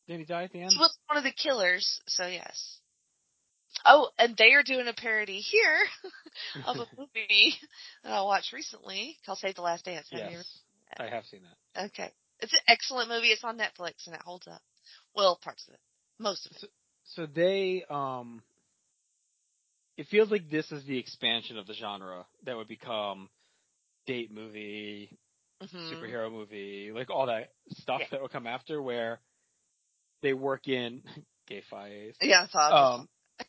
Did 0.08 0.18
he 0.18 0.24
die 0.24 0.44
at 0.44 0.52
the 0.52 0.60
end? 0.60 0.72
He 0.72 0.78
was 0.78 0.96
one 1.06 1.18
of 1.18 1.24
the 1.24 1.32
killers, 1.32 2.00
so 2.08 2.26
yes. 2.26 2.78
Oh, 3.86 4.08
and 4.18 4.36
they 4.36 4.52
are 4.54 4.64
doing 4.64 4.88
a 4.88 4.92
parody 4.92 5.38
here 5.38 5.78
of 6.66 6.76
a 6.76 6.86
movie 6.98 7.54
that 8.02 8.12
I 8.12 8.22
watched 8.22 8.52
recently 8.52 9.16
called 9.24 9.38
Save 9.38 9.54
the 9.54 9.62
Last 9.62 9.84
Dance. 9.84 10.08
Have 10.10 10.32
you 10.32 10.38
yes, 10.38 10.58
I 10.98 11.06
have 11.06 11.24
seen 11.26 11.40
that. 11.42 11.86
Okay. 11.86 12.10
It's 12.40 12.52
an 12.52 12.60
excellent 12.66 13.08
movie. 13.08 13.28
It's 13.28 13.44
on 13.44 13.56
Netflix 13.56 14.06
and 14.06 14.14
it 14.16 14.22
holds 14.22 14.48
up. 14.48 14.60
Well, 15.14 15.38
parts 15.42 15.64
of 15.68 15.74
it. 15.74 15.80
Most 16.18 16.46
of 16.46 16.52
it. 16.52 16.70
So 17.14 17.26
they, 17.26 17.84
um, 17.88 18.42
it 19.96 20.06
feels 20.08 20.30
like 20.30 20.50
this 20.50 20.70
is 20.72 20.84
the 20.84 20.98
expansion 20.98 21.58
of 21.58 21.66
the 21.66 21.74
genre 21.74 22.26
that 22.44 22.56
would 22.56 22.68
become 22.68 23.28
date 24.06 24.30
movie, 24.32 25.10
Mhm. 25.62 25.92
superhero 25.92 26.30
movie, 26.30 26.92
like 26.92 27.10
all 27.10 27.26
that 27.26 27.52
stuff 27.70 28.00
Yeah. 28.00 28.08
that 28.12 28.20
will 28.20 28.28
come 28.28 28.46
after 28.46 28.80
where 28.82 29.20
they 30.22 30.32
work 30.34 30.68
in 30.68 31.02
gay 31.46 31.62
fies, 31.70 32.16
Yeah, 32.20 32.46
um, 32.54 33.08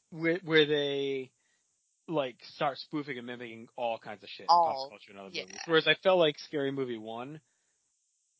where, 0.09 0.37
where 0.43 0.65
they 0.65 1.31
like 2.07 2.35
start 2.55 2.77
spoofing 2.77 3.17
and 3.17 3.25
mimicking 3.25 3.67
all 3.75 3.97
kinds 3.97 4.21
of 4.23 4.29
shit 4.29 4.45
All- 4.47 4.69
in 4.69 4.75
pop 4.75 4.89
culture 4.89 5.11
and 5.11 5.19
other 5.19 5.29
yeah. 5.33 5.43
movies. 5.43 5.61
Whereas 5.65 5.87
I 5.87 5.95
felt 5.95 6.19
like 6.19 6.37
Scary 6.39 6.71
Movie 6.71 6.97
One 6.99 7.41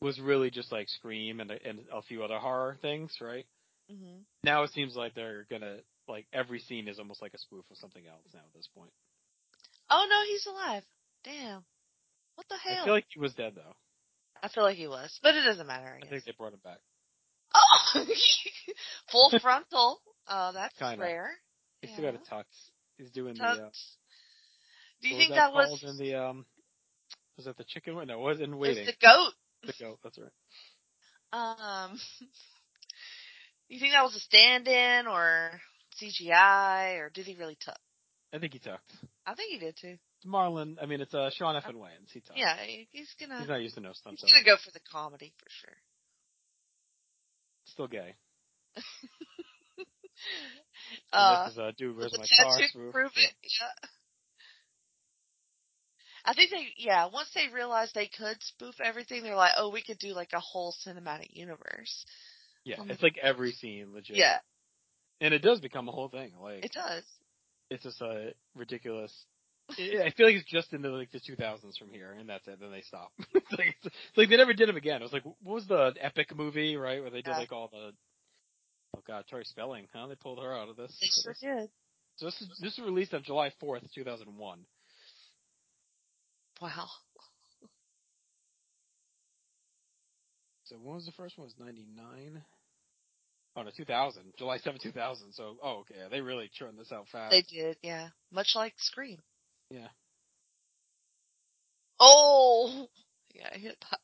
was 0.02 0.20
really 0.20 0.52
just 0.52 0.72
like 0.72 0.88
Scream 0.90 1.40
and 1.40 1.50
and 1.52 1.88
a 1.92 2.02
few 2.04 2.24
other 2.24 2.38
horror 2.38 2.78
things, 2.82 3.18
right? 3.22 3.48
Mm-hmm. 3.92 4.20
Now 4.44 4.64
it 4.64 4.72
seems 4.72 4.96
like 4.96 5.16
they're 5.16 5.46
gonna 5.50 5.80
like 6.08 6.28
every 6.32 6.60
scene 6.60 6.88
is 6.88 7.00
almost 7.00 7.22
like 7.22 7.34
a 7.34 7.40
spoof 7.40 7.66
of 7.72 7.78
something 7.78 8.06
else 8.06 8.22
now 8.34 8.42
at 8.42 8.54
this 8.54 8.68
point. 8.76 8.92
Oh 9.90 10.06
no, 10.10 10.24
he's 10.32 10.46
alive. 10.46 10.84
Damn. 11.24 11.66
What 12.36 12.48
the 12.50 12.58
hell? 12.58 12.82
I 12.82 12.86
feel 12.86 12.94
like 12.94 13.06
he 13.10 13.20
was 13.20 13.34
dead 13.34 13.54
though. 13.56 13.76
I 14.44 14.48
feel 14.50 14.64
like 14.64 14.78
he 14.78 14.88
was, 14.88 15.18
but 15.24 15.36
it 15.36 15.42
doesn't 15.42 15.66
matter. 15.68 16.00
I 16.02 16.06
I 16.06 16.10
think 16.10 16.26
they 16.26 16.34
brought 16.38 16.54
him 16.54 16.60
back. 16.64 16.80
Oh, 17.54 18.06
full 19.12 19.32
frontal. 19.42 20.02
Oh, 20.28 20.52
that's 20.54 20.78
Kinda. 20.78 21.04
rare. 21.04 21.32
He 21.82 21.88
still 21.88 22.06
got 22.06 22.16
a 22.16 22.34
tux. 22.34 22.44
He's 22.98 23.12
doing 23.12 23.36
the. 23.36 23.44
Uh, 23.44 23.70
Do 25.02 25.10
you 25.10 25.18
think 25.18 25.30
was 25.32 25.38
that, 25.38 25.52
called 25.52 25.82
was 25.84 25.84
in 25.84 26.06
the 26.06 26.16
um? 26.16 26.46
Was 27.38 27.46
that 27.46 27.58
the 27.58 27.66
chicken? 27.66 27.96
one? 27.96 28.08
No, 28.08 28.20
it 28.20 28.24
was 28.24 28.42
in 28.42 28.58
waiting. 28.58 28.86
the 28.86 28.94
goat? 29.02 29.34
The 29.64 29.74
goat. 29.80 30.00
That's 30.04 30.18
right. 30.18 30.30
Um, 31.34 32.00
you 33.68 33.80
think 33.80 33.94
that 33.94 34.04
was 34.04 34.16
a 34.16 34.20
stand-in 34.20 35.08
or 35.08 35.60
CGI 36.02 37.00
or 37.00 37.10
did 37.10 37.26
he 37.26 37.36
really 37.36 37.58
tuck? 37.64 37.80
I 38.34 38.40
think 38.40 38.54
he 38.54 38.60
tucked. 38.60 38.92
I 39.26 39.34
think 39.36 39.52
he 39.52 39.60
did 39.60 39.76
too. 39.80 39.98
It's 40.26 40.34
Marlon. 40.34 40.78
I 40.82 40.86
mean, 40.86 41.02
it's 41.02 41.14
uh, 41.14 41.30
Sean 41.32 41.56
F. 41.56 41.66
and 41.68 41.78
Wayans. 41.78 42.12
He 42.12 42.20
tucked. 42.20 42.38
Yeah, 42.40 42.56
he's 42.92 43.14
gonna 43.20 43.40
He's 43.40 43.50
not 43.50 43.62
used 43.62 43.76
to 43.76 43.82
no 43.82 43.94
stunts. 43.94 44.24
he's 44.24 44.32
gonna 44.32 44.44
go 44.44 44.58
for 44.64 44.72
the 44.72 44.80
comedy 44.92 45.34
for 45.38 45.46
sure. 45.50 45.78
Still 47.66 47.88
gay. 47.88 48.16
Uh, 51.12 51.50
is 51.52 51.58
uh, 51.58 51.72
dude, 51.78 51.96
where's 51.96 52.18
my 52.18 52.26
car? 52.44 52.58
prove 52.92 53.12
it. 53.16 53.34
Yeah. 53.44 53.88
I 56.26 56.34
think 56.34 56.52
they, 56.52 56.68
yeah, 56.78 57.08
once 57.12 57.30
they 57.36 57.54
realized 57.54 57.94
they 57.94 58.08
could 58.08 58.38
spoof 58.42 58.76
everything, 58.84 59.22
they're 59.24 59.36
like, 59.36 59.52
oh, 59.58 59.70
we 59.70 59.84
could 59.84 60.00
do 60.00 60.14
like 60.14 60.32
a 60.34 60.40
whole 60.40 60.74
cinematic 60.88 61.28
universe. 61.32 62.06
Yeah, 62.64 62.78
Um, 62.80 62.90
it's 62.90 63.04
like 63.04 63.18
every 63.22 63.52
scene, 63.52 63.94
legit. 63.94 64.16
Yeah, 64.18 64.38
and 65.22 65.34
it 65.34 65.40
does 65.40 65.60
become 65.60 65.88
a 65.90 65.92
whole 65.92 66.10
thing. 66.10 66.32
Like 66.42 66.64
it 66.66 66.72
does. 66.72 67.04
it's 67.70 67.84
just 67.84 68.02
a 68.02 68.34
ridiculous. 68.56 69.14
I 69.72 70.14
feel 70.16 70.28
like 70.28 70.36
it's 70.36 70.50
just 70.50 70.74
in 70.74 70.82
the 70.82 70.90
like 70.90 71.12
the 71.12 71.20
2000s 71.20 71.78
from 71.78 71.90
here, 71.92 72.16
and 72.18 72.30
that's 72.30 72.48
it. 72.48 72.60
Then 72.60 72.72
they 72.72 72.82
stop. 72.82 73.12
it's, 73.34 73.52
like, 73.52 73.76
it's 73.84 73.96
like 74.18 74.30
they 74.30 74.38
never 74.38 74.54
did 74.54 74.70
them 74.70 74.78
again. 74.78 75.02
It 75.02 75.04
was 75.04 75.14
like 75.14 75.26
what 75.26 75.56
was 75.56 75.68
the 75.68 75.94
epic 76.00 76.36
movie, 76.36 76.76
right, 76.78 77.02
where 77.02 77.10
they 77.10 77.22
did 77.22 77.32
Yeah. 77.32 77.38
like 77.40 77.52
all 77.52 77.70
the. 77.72 77.92
Oh 78.96 79.02
God, 79.08 79.26
Tori 79.30 79.44
Spelling, 79.44 79.88
huh? 79.94 80.08
They 80.08 80.16
pulled 80.16 80.40
her 80.42 80.54
out 80.54 80.70
of 80.70 80.78
this. 80.78 80.96
They 81.02 81.08
sure 81.24 81.34
this. 81.34 81.42
did. 81.42 81.70
So 82.18 82.26
this 82.28 82.42
is 82.42 82.48
this 82.62 82.78
was 82.78 82.86
released 82.86 83.14
on 83.14 83.24
July 83.24 83.52
4th, 83.62 83.92
2001. 83.94 84.60
Wow. 86.62 86.88
So 90.66 90.76
when 90.82 90.96
was 90.96 91.06
the 91.06 91.12
first 91.12 91.38
one? 91.38 91.46
It 91.48 91.54
was 91.60 91.66
99. 91.68 92.42
Oh 93.58 93.62
no, 93.64 93.70
2000, 93.76 94.22
July 94.38 94.58
7, 94.58 94.80
2000. 94.82 95.32
So 95.34 95.58
oh 95.64 95.80
okay, 95.82 95.96
they 96.12 96.22
really 96.22 96.50
churned 96.54 96.78
this 96.78 96.92
out 96.92 97.08
fast. 97.12 97.32
They 97.32 97.42
did, 97.44 97.78
yeah. 97.82 98.10
Much 98.32 98.50
like 98.56 98.74
Scream. 98.78 99.20
Yeah. 99.70 99.88
Oh! 102.00 102.88
Yeah, 103.34 103.50
I 103.54 103.58
hit 103.58 103.78
that 103.92 104.00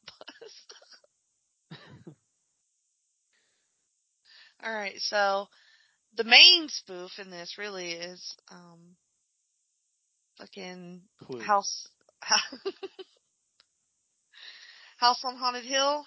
buzz. 1.69 1.77
Alright, 4.65 4.99
so 4.99 5.47
the 6.15 6.23
main 6.23 6.67
spoof 6.69 7.11
in 7.19 7.29
this 7.31 7.57
really 7.57 7.91
is, 7.91 8.35
um, 8.51 8.95
fucking 10.37 11.01
Clue. 11.23 11.41
House, 11.41 11.87
House 14.97 15.23
on 15.23 15.35
Haunted 15.37 15.65
Hill? 15.65 16.05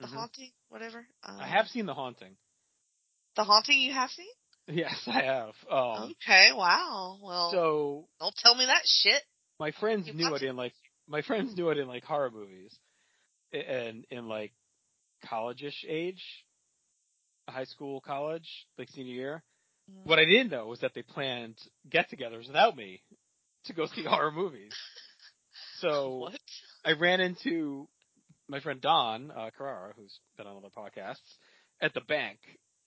The 0.00 0.06
Mhm. 0.06 0.14
Haunting? 0.14 0.52
Whatever. 0.68 1.06
Um, 1.22 1.40
I 1.40 1.46
have 1.48 1.68
seen 1.68 1.86
The 1.86 1.94
Haunting. 1.94 2.36
The 3.34 3.44
Haunting 3.44 3.80
you 3.80 3.92
have 3.92 4.10
seen? 4.10 4.28
Yes, 4.72 5.00
I 5.06 5.22
have. 5.22 5.54
Um, 5.70 6.12
okay, 6.26 6.50
wow. 6.52 7.18
Well, 7.22 7.50
so 7.52 8.08
don't 8.20 8.34
tell 8.36 8.54
me 8.56 8.66
that 8.66 8.82
shit. 8.84 9.22
my 9.60 9.70
friends 9.70 10.08
You 10.08 10.14
knew 10.14 10.32
I 10.32 10.36
it? 10.36 10.40
didn't 10.40 10.56
like 10.56 10.72
my 11.08 11.22
friends 11.22 11.56
knew 11.56 11.70
I 11.70 11.74
didn't 11.74 11.88
like 11.88 12.02
horror 12.04 12.30
movies, 12.32 12.76
and 13.52 14.04
in 14.10 14.26
like 14.28 14.52
college-ish 15.24 15.84
age, 15.88 16.22
high 17.48 17.64
school, 17.64 18.00
college, 18.00 18.48
like 18.76 18.88
senior 18.90 19.14
year. 19.14 19.42
Mm-hmm. 19.90 20.08
What 20.08 20.18
I 20.18 20.24
didn't 20.24 20.50
know 20.50 20.66
was 20.66 20.80
that 20.80 20.92
they 20.94 21.02
planned 21.02 21.58
get-togethers 21.88 22.48
without 22.48 22.76
me 22.76 23.02
to 23.66 23.72
go 23.72 23.86
see 23.94 24.02
horror 24.02 24.32
movies. 24.32 24.72
So 25.78 26.16
What? 26.16 26.38
I 26.84 26.92
ran 26.92 27.20
into 27.20 27.86
my 28.48 28.60
friend 28.60 28.80
Don 28.80 29.30
uh, 29.30 29.50
Carrara, 29.56 29.92
who's 29.96 30.18
been 30.36 30.46
on 30.46 30.56
other 30.56 30.68
podcasts, 30.76 31.18
at 31.80 31.94
the 31.94 32.00
bank, 32.00 32.38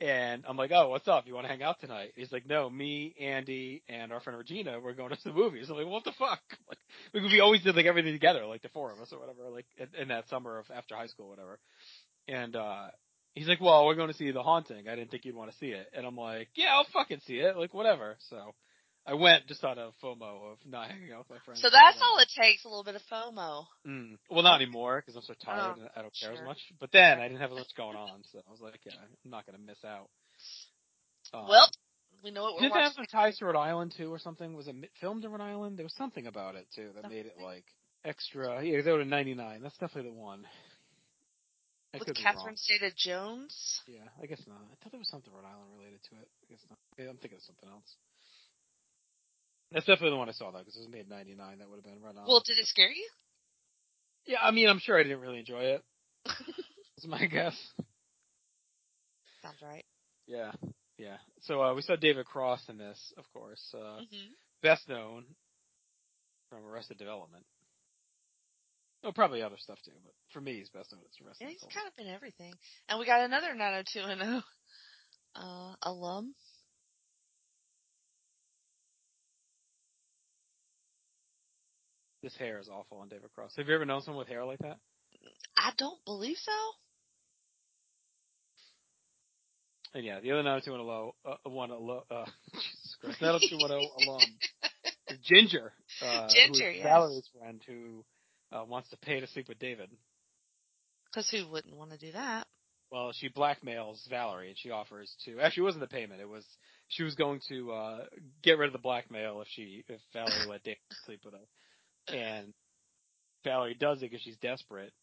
and 0.01 0.43
I'm 0.47 0.57
like, 0.57 0.71
"Oh, 0.73 0.89
what's 0.89 1.07
up? 1.07 1.27
You 1.27 1.33
want 1.33 1.45
to 1.45 1.51
hang 1.51 1.63
out 1.63 1.79
tonight?" 1.79 2.13
He's 2.15 2.31
like, 2.31 2.47
"No, 2.47 2.69
me, 2.69 3.15
Andy, 3.19 3.83
and 3.89 4.11
our 4.11 4.19
friend 4.19 4.37
Regina, 4.37 4.79
we're 4.79 4.93
going 4.93 5.09
to 5.09 5.23
the 5.23 5.33
movies." 5.33 5.69
I'm 5.69 5.77
like, 5.77 5.87
"What 5.87 6.03
the 6.03 6.13
fuck?" 6.13 6.41
Like, 7.13 7.23
we 7.23 7.39
always 7.39 7.61
did 7.63 7.75
like 7.75 7.85
everything 7.85 8.13
together, 8.13 8.45
like 8.45 8.61
the 8.61 8.69
four 8.69 8.91
of 8.91 8.99
us 8.99 9.11
or 9.13 9.19
whatever, 9.19 9.49
like 9.49 9.65
in, 9.97 10.07
that 10.09 10.27
summer 10.29 10.57
of 10.59 10.65
after 10.73 10.95
high 10.95 11.07
school, 11.07 11.27
or 11.27 11.29
whatever. 11.29 11.59
And 12.27 12.55
uh 12.55 12.87
he's 13.35 13.47
like, 13.47 13.61
"Well, 13.61 13.85
we're 13.85 13.95
going 13.95 14.09
to 14.09 14.17
see 14.17 14.31
The 14.31 14.43
Haunting. 14.43 14.87
I 14.87 14.95
didn't 14.95 15.11
think 15.11 15.25
you'd 15.25 15.35
want 15.35 15.51
to 15.51 15.57
see 15.57 15.67
it." 15.67 15.87
And 15.93 16.05
I'm 16.05 16.15
like, 16.17 16.49
"Yeah, 16.55 16.73
I'll 16.73 16.87
fucking 16.93 17.21
see 17.25 17.37
it. 17.37 17.57
Like, 17.57 17.73
whatever." 17.73 18.17
So. 18.29 18.53
I 19.09 19.15
went 19.15 19.47
just 19.47 19.63
out 19.63 19.79
of 19.79 19.93
FOMO 20.03 20.51
of 20.51 20.57
not 20.65 20.89
hanging 20.91 21.11
out 21.11 21.19
with 21.27 21.29
my 21.31 21.37
friends. 21.43 21.61
So 21.61 21.69
that's 21.71 21.97
all 22.01 22.19
it 22.19 22.29
takes, 22.39 22.63
a 22.63 22.67
little 22.69 22.83
bit 22.83 22.93
of 22.95 23.01
FOMO. 23.11 23.65
Mm. 23.87 24.17
Well, 24.29 24.43
not 24.43 24.61
anymore 24.61 25.01
because 25.01 25.15
I'm 25.15 25.23
so 25.23 25.33
tired 25.43 25.77
Oh, 25.77 25.81
and 25.81 25.89
I 25.95 26.01
don't 26.01 26.13
care 26.13 26.31
as 26.31 26.41
much. 26.45 26.59
But 26.79 26.91
then 26.91 27.19
I 27.19 27.27
didn't 27.27 27.41
have 27.41 27.51
as 27.51 27.57
much 27.57 27.73
going 27.75 27.97
on, 27.97 28.21
so 28.31 28.39
I 28.47 28.51
was 28.51 28.61
like, 28.61 28.79
yeah, 28.85 28.93
I'm 29.01 29.31
not 29.31 29.47
gonna 29.47 29.57
miss 29.57 29.83
out. 29.83 30.09
Um, 31.33 31.47
Well, 31.47 31.67
we 32.23 32.29
know 32.31 32.43
what 32.43 32.53
we're 32.55 32.61
didn't 32.61 32.73
they 32.75 32.79
have 32.81 32.93
watching. 32.97 33.07
some 33.09 33.19
ties 33.21 33.37
to 33.39 33.45
Rhode 33.45 33.57
Island 33.57 33.93
too, 33.97 34.13
or 34.13 34.19
something? 34.19 34.53
Was 34.55 34.67
it 34.67 34.75
filmed 35.01 35.25
in 35.25 35.31
Rhode 35.31 35.41
Island? 35.41 35.77
There 35.77 35.85
was 35.85 35.95
something 35.95 36.27
about 36.27 36.55
it 36.55 36.67
too 36.75 36.89
that 36.95 37.09
made 37.09 37.25
it 37.25 37.35
like 37.41 37.65
extra. 38.05 38.63
Yeah, 38.63 38.81
they 38.81 38.91
were 38.91 39.01
in 39.01 39.09
'99. 39.09 39.61
That's 39.63 39.77
definitely 39.77 40.11
the 40.11 40.17
one. 40.17 40.45
I 41.95 41.97
With 41.97 42.13
Catherine 42.13 42.53
wrong. 42.53 42.55
Zeta-Jones. 42.55 43.81
Yeah, 43.87 44.05
I 44.21 44.27
guess 44.27 44.41
not. 44.45 44.61
I 44.61 44.75
thought 44.77 44.91
there 44.91 44.99
was 44.99 45.09
something 45.09 45.33
Rhode 45.33 45.49
Island 45.49 45.73
related 45.75 46.03
to 46.13 46.21
it. 46.21 46.27
I 46.43 46.45
guess 46.53 46.61
not. 46.69 46.77
I'm 46.99 47.17
thinking 47.17 47.37
of 47.37 47.43
something 47.43 47.67
else. 47.67 47.95
That's 49.71 49.85
definitely 49.85 50.11
the 50.11 50.17
one 50.17 50.29
I 50.29 50.33
saw 50.33 50.51
though, 50.51 50.59
because 50.59 50.75
it 50.75 50.79
was 50.79 50.89
made 50.89 51.01
in 51.03 51.09
'99. 51.09 51.59
That 51.59 51.69
would 51.69 51.77
have 51.77 51.83
been 51.85 52.01
Rhode 52.01 52.17
on. 52.17 52.27
Well, 52.27 52.41
did 52.45 52.57
it 52.57 52.65
scare 52.67 52.89
you? 52.91 53.07
yeah, 54.25 54.39
I 54.41 54.51
mean, 54.51 54.67
I'm 54.67 54.79
sure 54.79 54.99
I 54.99 55.03
didn't 55.03 55.19
really 55.21 55.39
enjoy 55.39 55.61
it. 55.61 55.83
That's 56.25 57.07
my 57.07 57.25
guess. 57.27 57.55
Sounds 59.41 59.61
right. 59.61 59.85
Yeah, 60.27 60.51
yeah. 60.97 61.17
So 61.41 61.61
uh, 61.63 61.73
we 61.73 61.81
saw 61.81 61.95
David 61.95 62.25
Cross 62.25 62.67
in 62.69 62.77
this, 62.77 63.13
of 63.17 63.25
course. 63.33 63.73
Uh, 63.73 63.99
hmm 63.99 64.27
best 64.61 64.89
known 64.89 65.23
from 66.49 66.65
Arrested 66.65 66.97
Development. 66.97 67.45
Oh, 69.05 69.13
probably 69.13 69.41
other 69.41 69.55
stuff 69.57 69.79
too, 69.85 69.93
but 70.03 70.13
for 70.33 70.41
me, 70.41 70.57
he's 70.57 70.67
best 70.69 70.91
known 70.91 70.99
as 71.07 71.15
Arrested 71.25 71.45
Yeah, 71.45 71.49
he's 71.51 71.61
Development. 71.61 71.73
kind 71.75 71.87
of 71.87 71.95
been 71.95 72.13
everything. 72.13 72.53
And 72.89 72.99
we 72.99 73.05
got 73.05 73.21
another 73.21 73.55
90210 73.55 74.43
uh, 75.35 75.75
alum. 75.83 76.35
This 82.21 82.35
hair 82.35 82.59
is 82.59 82.69
awful 82.69 82.97
on 82.97 83.07
David 83.07 83.31
Cross. 83.33 83.53
Have 83.57 83.67
you 83.67 83.75
ever 83.75 83.85
known 83.85 84.01
someone 84.01 84.19
with 84.19 84.27
hair 84.27 84.43
like 84.43 84.59
that? 84.59 84.77
I 85.57 85.71
don't 85.77 86.03
believe 86.05 86.37
so. 86.37 86.51
And 89.93 90.05
yeah, 90.05 90.19
the 90.19 90.31
other 90.31 90.43
90210 90.43 91.11
uh, 91.25 91.49
one 91.49 91.71
alum, 91.71 92.01
uh, 92.11 92.25
Jesus 92.53 92.97
Christ, 93.01 93.21
90210 93.21 94.07
alum 94.07 94.21
Ginger. 95.23 95.73
Uh, 96.01 96.27
Ginger, 96.29 96.71
yes. 96.71 96.83
Valerie's 96.83 97.29
friend 97.37 97.61
who 97.65 98.05
uh, 98.51 98.63
wants 98.65 98.89
to 98.89 98.97
pay 98.97 99.19
to 99.19 99.27
sleep 99.27 99.47
with 99.47 99.59
David. 99.59 99.89
Because 101.05 101.29
who 101.29 101.47
wouldn't 101.49 101.75
want 101.75 101.91
to 101.91 101.97
do 101.97 102.11
that? 102.11 102.45
Well, 102.91 103.11
she 103.13 103.29
blackmails 103.29 104.07
Valerie 104.09 104.49
and 104.49 104.57
she 104.57 104.71
offers 104.71 105.13
to 105.25 105.39
actually 105.39 105.61
it 105.61 105.65
wasn't 105.65 105.81
the 105.81 105.95
payment, 105.95 106.21
it 106.21 106.29
was 106.29 106.45
she 106.87 107.03
was 107.03 107.13
going 107.15 107.39
to 107.49 107.71
uh 107.71 107.99
get 108.41 108.57
rid 108.57 108.67
of 108.67 108.73
the 108.73 108.79
blackmail 108.79 109.41
if 109.41 109.47
she 109.51 109.83
if 109.87 110.01
Valerie 110.11 110.47
let 110.47 110.63
David 110.63 110.77
sleep 111.05 111.21
with 111.23 111.35
her. 111.35 111.45
And 112.13 112.53
Valerie 113.43 113.75
does 113.79 113.99
it 113.99 114.09
because 114.11 114.21
she's 114.21 114.37
desperate 114.37 114.93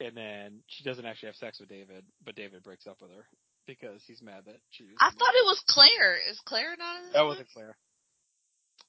and 0.00 0.16
then 0.16 0.60
she 0.66 0.84
doesn't 0.84 1.04
actually 1.06 1.28
have 1.28 1.36
sex 1.36 1.58
with 1.60 1.68
David, 1.68 2.04
but 2.24 2.34
David 2.34 2.62
breaks 2.62 2.86
up 2.86 2.98
with 3.00 3.10
her 3.10 3.26
because 3.66 4.02
he's 4.06 4.22
mad 4.22 4.42
that 4.46 4.56
she 4.70 4.84
I 5.00 5.10
thought 5.10 5.34
it 5.34 5.44
was 5.44 5.62
Claire. 5.68 6.16
Is 6.30 6.40
Claire 6.44 6.76
not 6.78 7.02
in? 7.02 7.12
That 7.12 7.20
one? 7.20 7.28
wasn't 7.28 7.48
Claire. 7.52 7.76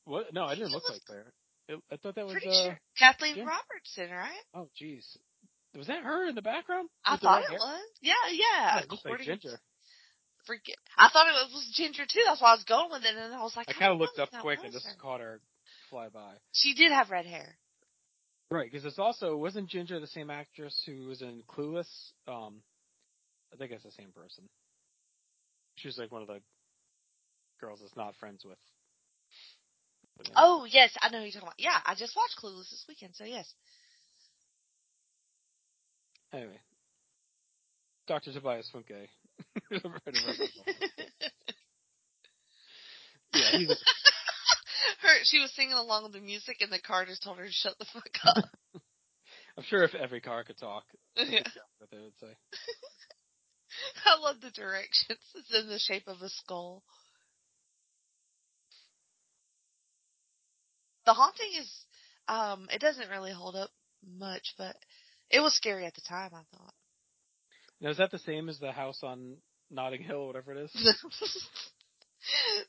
What? 0.05 0.33
No, 0.33 0.45
I 0.45 0.55
didn't 0.55 0.71
look 0.71 0.89
like 0.89 1.01
Claire. 1.05 1.33
It, 1.69 1.79
I 1.91 1.97
thought 1.97 2.15
that 2.15 2.25
was 2.25 2.35
uh 2.35 2.39
sure 2.39 2.79
Kathleen. 2.97 3.45
Robertson, 3.45 4.09
right? 4.11 4.43
oh 4.55 4.69
jeez. 4.81 5.03
Was 5.75 5.87
that 5.87 6.03
her 6.03 6.27
in 6.27 6.35
the 6.35 6.41
background? 6.41 6.89
I 7.05 7.13
With 7.13 7.21
thought 7.21 7.43
it 7.43 7.49
hair? 7.49 7.59
was. 7.59 7.81
Yeah, 8.01 8.13
yeah. 8.31 8.75
Yeah, 8.75 8.79
it 8.79 8.91
like 9.05 9.21
Ginger. 9.21 9.59
Forget. 10.45 10.77
I 10.97 11.09
thought 11.11 11.27
it 11.27 11.51
was, 11.51 11.69
Ginger 11.75 12.05
too. 12.07 12.21
That's 12.25 12.41
why 12.41 12.51
I 12.51 12.55
was 12.55 12.63
going 12.63 12.89
with 12.89 13.03
it, 13.03 13.15
and 13.15 13.35
I 13.35 13.43
was 13.43 13.55
like, 13.55 13.67
I 13.69 13.73
kind 13.73 13.91
of 13.91 13.99
looked 13.99 14.17
up 14.17 14.29
quick 14.41 14.59
and 14.63 14.71
just 14.71 14.87
caught 14.99 15.19
her 15.19 15.41
fly 15.89 16.09
by. 16.09 16.33
She 16.51 16.73
did 16.73 16.91
have 16.91 17.09
red 17.09 17.25
hair. 17.25 17.55
Right, 18.49 18.71
because 18.71 18.85
it's 18.85 18.99
also 18.99 19.35
wasn't 19.35 19.69
Ginger 19.69 19.99
the 19.99 20.07
same 20.07 20.29
actress 20.29 20.81
who 20.85 21.07
was 21.07 21.21
in 21.21 21.43
Clueless? 21.49 21.89
Um, 22.27 22.61
I 23.53 23.57
think 23.57 23.71
it's 23.71 23.83
the 23.83 23.91
same 23.91 24.11
person. 24.15 24.45
She 25.75 25.87
was 25.87 25.97
like 25.97 26.11
one 26.11 26.21
of 26.21 26.27
the 26.27 26.39
girls 27.59 27.79
that's 27.81 27.95
not 27.95 28.15
friends 28.15 28.43
with. 28.45 28.57
Oh 30.35 30.65
yes, 30.69 30.95
I 31.01 31.09
know 31.09 31.19
who 31.19 31.25
you're 31.25 31.33
talking 31.33 31.47
about. 31.47 31.59
Yeah, 31.59 31.77
I 31.85 31.93
just 31.95 32.15
watched 32.15 32.37
Clueless 32.41 32.69
this 32.69 32.85
weekend, 32.87 33.15
so 33.15 33.25
yes. 33.25 33.53
Anyway, 36.33 36.59
Doctor 38.07 38.33
Tobias 38.33 38.69
Funke. 38.73 39.07
Right 39.69 39.83
in 39.83 39.91
front 39.91 40.07
of 40.07 40.29
us. 40.29 40.39
yeah, 43.33 43.57
he's 43.57 43.69
a, 43.69 43.75
Her, 45.01 45.09
she 45.23 45.39
was 45.39 45.51
singing 45.55 45.73
along 45.73 46.03
with 46.03 46.13
the 46.13 46.19
music, 46.21 46.57
and 46.61 46.71
the 46.71 46.79
car 46.79 47.05
just 47.05 47.23
told 47.23 47.37
her 47.37 47.45
to 47.45 47.51
shut 47.51 47.77
the 47.79 47.85
fuck 47.93 48.09
up. 48.25 48.45
I'm 49.57 49.63
sure 49.63 49.83
if 49.83 49.95
every 49.95 50.21
car 50.21 50.43
could 50.43 50.57
talk, 50.57 50.83
Yeah. 51.15 51.41
what 51.79 51.89
they 51.91 51.97
would 51.97 52.17
say. 52.19 52.27
I 54.05 54.19
love 54.21 54.37
the 54.41 54.51
directions. 54.51 55.19
It's 55.35 55.53
in 55.53 55.67
the 55.67 55.79
shape 55.79 56.07
of 56.07 56.21
a 56.21 56.29
skull. 56.29 56.83
The 61.05 61.13
haunting 61.13 61.51
is, 61.59 61.71
um, 62.27 62.67
it 62.71 62.79
doesn't 62.81 63.09
really 63.09 63.31
hold 63.31 63.55
up 63.55 63.69
much, 64.17 64.53
but 64.57 64.75
it 65.29 65.39
was 65.39 65.53
scary 65.55 65.85
at 65.85 65.93
the 65.95 66.01
time. 66.07 66.31
I 66.33 66.41
thought. 66.55 66.73
Now, 67.79 67.89
is 67.91 67.97
that 67.97 68.11
the 68.11 68.19
same 68.19 68.49
as 68.49 68.59
the 68.59 68.71
house 68.71 68.99
on 69.03 69.37
Notting 69.71 70.03
Hill, 70.03 70.17
or 70.17 70.27
whatever 70.27 70.51
it 70.53 70.57
is? 70.65 70.71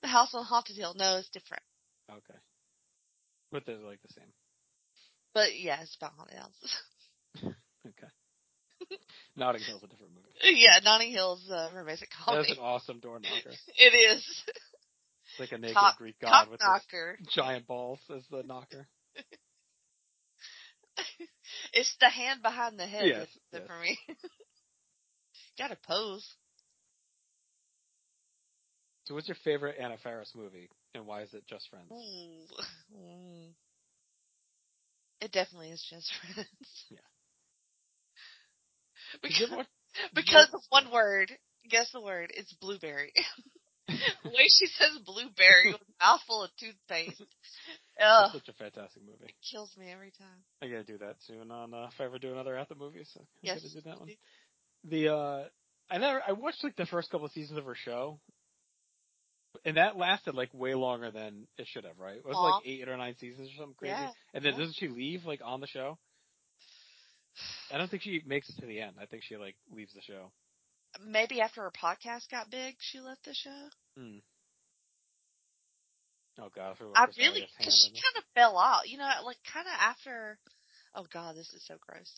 the 0.02 0.08
house 0.08 0.30
on 0.34 0.44
Haunted 0.44 0.76
Hill. 0.76 0.94
No, 0.96 1.16
it's 1.18 1.28
different. 1.30 1.62
Okay. 2.10 2.38
But 3.52 3.64
they're 3.66 3.76
like 3.76 4.00
the 4.02 4.12
same. 4.14 4.32
But 5.34 5.58
yeah, 5.58 5.80
it's 5.82 5.96
about 5.96 6.12
haunted 6.16 6.38
houses. 6.38 6.76
Okay. 7.86 8.96
Notting 9.36 9.62
Hill's 9.62 9.82
a 9.82 9.86
different 9.86 10.12
movie. 10.14 10.58
yeah, 10.60 10.78
Notting 10.84 11.10
Hill's 11.12 11.48
uh, 11.50 11.68
romantic 11.74 12.08
That's 12.10 12.24
comedy. 12.24 12.52
an 12.52 12.58
awesome 12.60 13.00
door 13.00 13.18
knocker. 13.18 13.56
It 13.76 14.14
is. 14.16 14.24
It's 14.46 15.40
like 15.40 15.52
a 15.52 15.58
naked 15.58 15.74
Top- 15.74 15.96
Greek 15.98 16.16
god 16.20 16.48
with 16.50 16.60
giant 17.34 17.66
balls 17.66 17.98
as 18.14 18.22
the 18.30 18.42
knocker. 18.44 18.86
It's 21.72 21.94
the 22.00 22.08
hand 22.08 22.42
behind 22.42 22.78
the 22.78 22.86
head 22.86 23.06
Yes, 23.06 23.26
yes. 23.52 23.62
for 23.66 23.78
me. 23.80 23.98
Gotta 25.58 25.76
pose. 25.86 26.26
So 29.04 29.14
what's 29.14 29.28
your 29.28 29.36
favorite 29.44 29.76
Anna 29.80 29.96
Faris 30.02 30.32
movie, 30.34 30.68
and 30.95 31.07
why 31.07 31.23
is 31.23 31.35
it 31.35 31.45
Just 31.49 31.68
Friends? 31.71 31.90
Ooh. 31.92 32.97
Mm. 32.97 33.53
It 35.20 35.33
definitely 35.33 35.70
is 35.70 35.85
just 35.88 36.11
friends. 36.35 36.48
Yeah. 36.90 36.98
Because, 39.22 39.40
you 39.40 39.46
ever 39.46 39.57
watch- 39.57 39.66
did 39.94 40.03
you 40.03 40.09
because 40.14 40.48
of 40.55 40.61
one 40.70 40.90
word. 40.92 41.33
Guess 41.70 41.92
the 41.92 42.01
word. 42.01 42.31
It's 42.35 42.53
blueberry. 42.55 43.12
the 43.88 44.29
way 44.31 44.46
she 44.48 44.66
says 44.66 44.98
blueberry 45.05 45.72
with 45.72 45.81
a 45.83 46.05
mouthful 46.05 46.44
of 46.44 46.51
toothpaste. 46.59 47.20
Ugh. 48.01 48.31
That's 48.33 48.33
such 48.33 48.48
a 48.48 48.53
fantastic 48.53 49.03
movie. 49.03 49.35
Kills 49.51 49.74
me 49.77 49.90
every 49.92 50.12
time. 50.12 50.44
I 50.62 50.66
gotta 50.68 50.85
do 50.85 50.98
that 50.98 51.16
soon 51.27 51.51
on 51.51 51.74
uh, 51.74 51.88
if 51.92 52.01
I 52.01 52.05
ever 52.05 52.18
do 52.18 52.33
another 52.33 52.57
at 52.57 52.68
the 52.68 52.74
movies. 52.74 53.11
So 53.12 53.20
I 53.20 53.24
Yes. 53.42 53.61
gotta 53.62 53.74
do 53.74 53.81
that 53.90 54.01
one. 54.01 54.09
The 54.85 55.09
uh, 55.14 55.44
I 55.90 55.98
never 55.98 56.22
I 56.27 56.33
watched 56.33 56.62
like 56.62 56.77
the 56.77 56.87
first 56.87 57.11
couple 57.11 57.27
of 57.27 57.33
seasons 57.33 57.59
of 57.59 57.64
her 57.64 57.74
show, 57.74 58.20
and 59.64 59.77
that 59.77 59.97
lasted 59.97 60.35
like 60.35 60.51
way 60.53 60.75
longer 60.75 61.11
than 61.11 61.47
it 61.59 61.66
should 61.68 61.85
have. 61.85 61.99
Right? 61.99 62.16
It 62.16 62.25
was 62.27 62.37
Aw. 62.37 62.57
like 62.57 62.62
eight 62.66 62.88
or 62.88 62.97
nine 62.97 63.16
seasons 63.18 63.49
or 63.51 63.57
something 63.59 63.75
crazy. 63.77 63.92
Yeah, 63.92 64.11
And 64.35 64.44
then 64.44 64.53
yeah. 64.53 64.59
doesn't 64.59 64.77
she 64.77 64.88
leave 64.88 65.25
like 65.25 65.40
on 65.44 65.61
the 65.61 65.66
show? 65.66 65.99
I 67.73 67.79
don't 67.79 67.90
think 67.90 68.03
she 68.03 68.23
makes 68.27 68.49
it 68.49 68.61
to 68.61 68.66
the 68.66 68.81
end. 68.81 68.92
I 69.01 69.07
think 69.07 69.23
she 69.23 69.37
like 69.37 69.57
leaves 69.75 69.92
the 69.94 70.03
show. 70.03 70.33
Maybe 71.07 71.40
after 71.40 71.62
her 71.62 71.71
podcast 71.73 72.31
got 72.31 72.51
big, 72.51 72.77
she 72.81 73.01
left 73.01 73.25
the 73.25 73.35
show. 73.35 73.68
Hmm. 73.97 74.18
Oh 76.40 76.49
god, 76.55 76.77
I, 76.94 77.03
I 77.03 77.07
really, 77.18 77.47
because 77.59 77.75
she 77.85 77.90
kind 77.90 78.16
of 78.16 78.23
fell 78.35 78.57
out, 78.59 78.88
you 78.88 78.97
know, 78.97 79.09
like 79.25 79.37
kind 79.53 79.66
of 79.66 79.73
after. 79.81 80.38
Oh 80.94 81.05
God, 81.12 81.37
this 81.37 81.53
is 81.53 81.64
so 81.66 81.75
gross. 81.87 82.12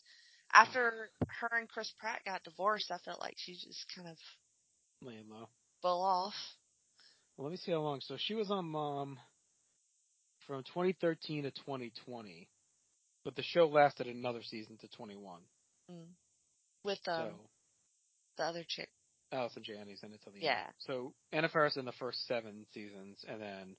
After 0.53 1.09
her 1.39 1.57
and 1.57 1.67
Chris 1.69 1.91
Pratt 1.99 2.21
got 2.25 2.43
divorced, 2.43 2.91
I 2.91 2.97
felt 2.99 3.19
like 3.19 3.35
she 3.37 3.53
just 3.53 3.85
kind 3.95 4.07
of 4.07 4.17
laying 5.01 5.29
low. 5.29 5.49
fell 5.81 6.01
off. 6.01 6.33
Well, 7.41 7.49
let 7.49 7.53
me 7.53 7.57
see 7.65 7.71
how 7.71 7.79
long. 7.79 8.01
So 8.01 8.17
she 8.19 8.35
was 8.35 8.51
on 8.51 8.65
Mom 8.65 9.17
from 10.45 10.61
2013 10.61 11.41
to 11.41 11.49
2020, 11.49 12.47
but 13.25 13.35
the 13.35 13.41
show 13.41 13.67
lasted 13.67 14.05
another 14.05 14.43
season 14.43 14.77
to 14.77 14.87
21. 14.89 15.39
Mm. 15.89 15.95
With 16.83 16.99
um, 17.07 17.15
so 17.15 17.29
the 18.37 18.43
other 18.43 18.63
chick. 18.67 18.89
Allison 19.31 19.63
Janney's 19.63 20.03
in 20.03 20.13
it 20.13 20.21
till 20.23 20.33
the 20.33 20.41
Yeah. 20.41 20.65
end. 20.65 20.73
So 20.77 21.15
Anna 21.31 21.49
Faris 21.49 21.77
in 21.77 21.85
the 21.85 21.91
first 21.93 22.27
seven 22.27 22.67
seasons, 22.75 23.25
and 23.27 23.41
then 23.41 23.75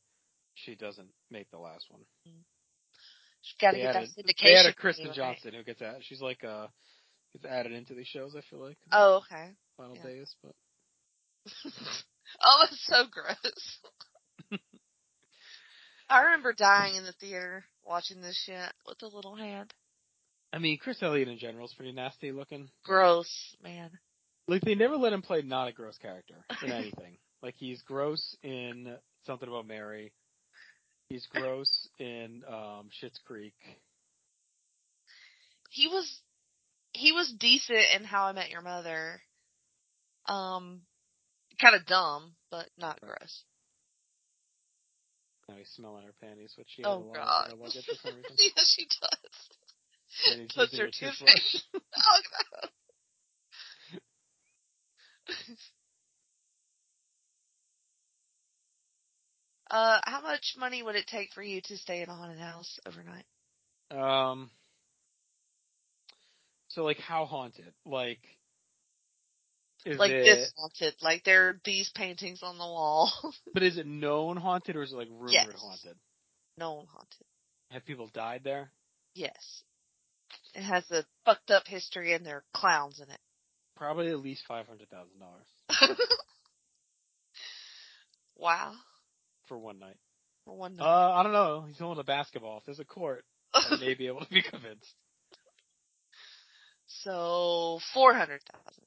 she 0.55 0.75
doesn't 0.75 1.11
make 1.31 1.49
the 1.53 1.59
last 1.59 1.85
one. 1.89 2.01
She's 3.43 3.59
got 3.61 3.71
to 3.71 3.77
They 3.77 3.83
get 3.85 3.95
added, 3.95 4.11
that 4.17 4.35
they 4.43 4.57
added 4.57 4.77
Kristen 4.77 5.07
right? 5.07 5.15
Johnson 5.15 5.55
who 5.55 5.63
gets 5.63 5.81
added. 5.81 6.03
She's 6.03 6.21
like 6.21 6.43
uh 6.43 6.67
gets 7.33 7.45
added 7.45 7.71
into 7.71 7.95
these 7.95 8.09
shows. 8.09 8.35
I 8.35 8.41
feel 8.51 8.59
like 8.59 8.79
Oh, 8.91 9.23
okay. 9.23 9.51
final 9.77 9.95
yeah. 9.95 10.03
days, 10.03 10.35
but 10.43 10.55
oh, 12.45 12.67
it's 12.71 12.87
so 12.87 13.05
gross. 13.11 13.79
I 16.09 16.25
remember 16.25 16.53
dying 16.53 16.97
in 16.97 17.05
the 17.05 17.13
theater 17.13 17.65
watching 17.85 18.21
this 18.21 18.41
shit 18.45 18.73
with 18.87 18.99
the 18.99 19.07
little 19.07 19.35
hand. 19.35 19.73
I 20.53 20.59
mean 20.59 20.77
Chris 20.77 21.03
Elliott 21.03 21.29
in 21.29 21.39
general 21.39 21.65
is 21.65 21.73
pretty 21.73 21.93
nasty 21.93 22.33
looking. 22.33 22.69
Gross, 22.85 23.57
man. 23.63 23.91
Like 24.47 24.61
they 24.61 24.75
never 24.75 24.97
let 24.97 25.15
him 25.15 25.23
play 25.23 25.41
not 25.41 25.69
a 25.69 25.73
gross 25.73 25.97
character 25.97 26.45
in 26.63 26.71
anything. 26.71 27.17
like 27.43 27.55
he's 27.57 27.81
gross 27.83 28.37
in 28.43 28.95
something 29.25 29.49
about 29.49 29.67
Mary. 29.67 30.13
He's 31.09 31.27
gross 31.27 31.89
in 31.99 32.43
um 32.47 32.91
Schitt's 33.03 33.21
Creek. 33.25 33.55
He 35.71 35.89
was 35.89 36.21
he 36.93 37.13
was 37.13 37.33
decent 37.39 37.87
in 37.97 38.05
How 38.05 38.27
I 38.27 38.33
Met 38.33 38.51
Your 38.51 38.61
Mother. 38.61 39.23
Um, 40.27 40.83
kind 41.63 41.77
of 41.77 41.87
dumb, 41.87 42.33
but 42.51 42.67
not 42.77 43.01
gross. 43.01 43.45
Now 45.49 45.55
he's 45.57 45.69
smelling 45.71 46.05
her 46.05 46.13
panties, 46.21 46.55
which 46.57 46.69
she 46.77 46.85
Oh 46.85 47.07
God. 47.15 47.47
in 47.47 47.59
her 47.59 47.65
luggage 47.65 47.87
for 47.87 47.95
some 48.09 48.17
reason. 48.17 48.37
yeah, 48.39 48.63
she 48.65 48.87
does. 48.87 50.39
And 50.39 50.49
Puts 50.55 50.79
her 50.79 50.87
toothpaste. 50.87 51.65
oh 51.75 52.21
God. 52.61 52.71
Uh, 59.71 60.01
how 60.05 60.21
much 60.21 60.55
money 60.59 60.83
would 60.83 60.97
it 60.97 61.07
take 61.07 61.33
for 61.33 61.43
you 61.43 61.63
to 61.63 61.79
stay 61.79 62.03
in 62.03 62.11
a 62.11 62.15
haunted 62.15 62.39
house 62.39 62.79
overnight? 62.87 63.25
Um. 63.91 64.51
So 66.69 66.85
like 66.85 66.99
how 66.99 67.25
haunted? 67.25 67.73
Like. 67.87 68.21
Is 69.85 69.99
like 69.99 70.11
it? 70.13 70.25
this 70.25 70.53
haunted, 70.57 70.95
like 71.03 71.25
there 71.25 71.49
are 71.49 71.61
these 71.65 71.91
paintings 71.91 72.43
on 72.43 72.57
the 72.59 72.65
wall. 72.65 73.11
But 73.55 73.63
is 73.65 73.79
it 73.79 73.87
known 73.87 74.37
haunted 74.37 74.77
or 74.77 74.83
is 74.83 74.93
it 74.93 74.97
like 74.97 75.09
rumored 75.11 75.33
Yes. 75.33 75.49
haunted? 75.61 75.97
Known 76.57 76.87
haunted. 76.93 77.27
Have 77.71 77.85
people 77.85 78.09
died 78.15 78.43
there? 78.45 78.71
Yes. 79.15 79.63
It 80.55 80.63
has 80.63 80.91
a 80.91 81.05
fucked 81.25 81.51
up 81.51 81.67
history 81.67 82.13
and 82.15 82.25
there 82.25 82.37
are 82.37 82.45
clowns 82.55 83.01
in 83.01 83.11
it. 83.11 83.21
Probably 83.77 84.09
at 84.09 84.21
least 84.21 84.43
five 84.47 84.67
hundred 84.67 84.89
thousand 84.91 85.19
dollars 85.19 85.99
wow. 88.37 88.73
for 89.49 89.59
one 89.59 89.79
night. 89.79 89.97
For 90.45 90.55
one 90.55 90.79
Uh, 90.79 90.85
night. 90.85 91.21
I 91.21 91.23
don't 91.23 91.33
know. 91.33 91.65
He's 91.67 91.79
holding 91.79 92.01
a 92.01 92.05
basketball. 92.05 92.59
If 92.59 92.65
there's 92.67 92.81
a 92.81 92.85
court, 92.85 93.25
I 93.55 93.77
may 93.81 93.95
be 93.95 94.07
able 94.07 94.21
to 94.25 94.31
be 94.31 94.43
convinced. 94.43 94.95
so 96.87 97.81
four 97.95 98.15
hundred 98.15 98.41
thousand. 98.53 98.85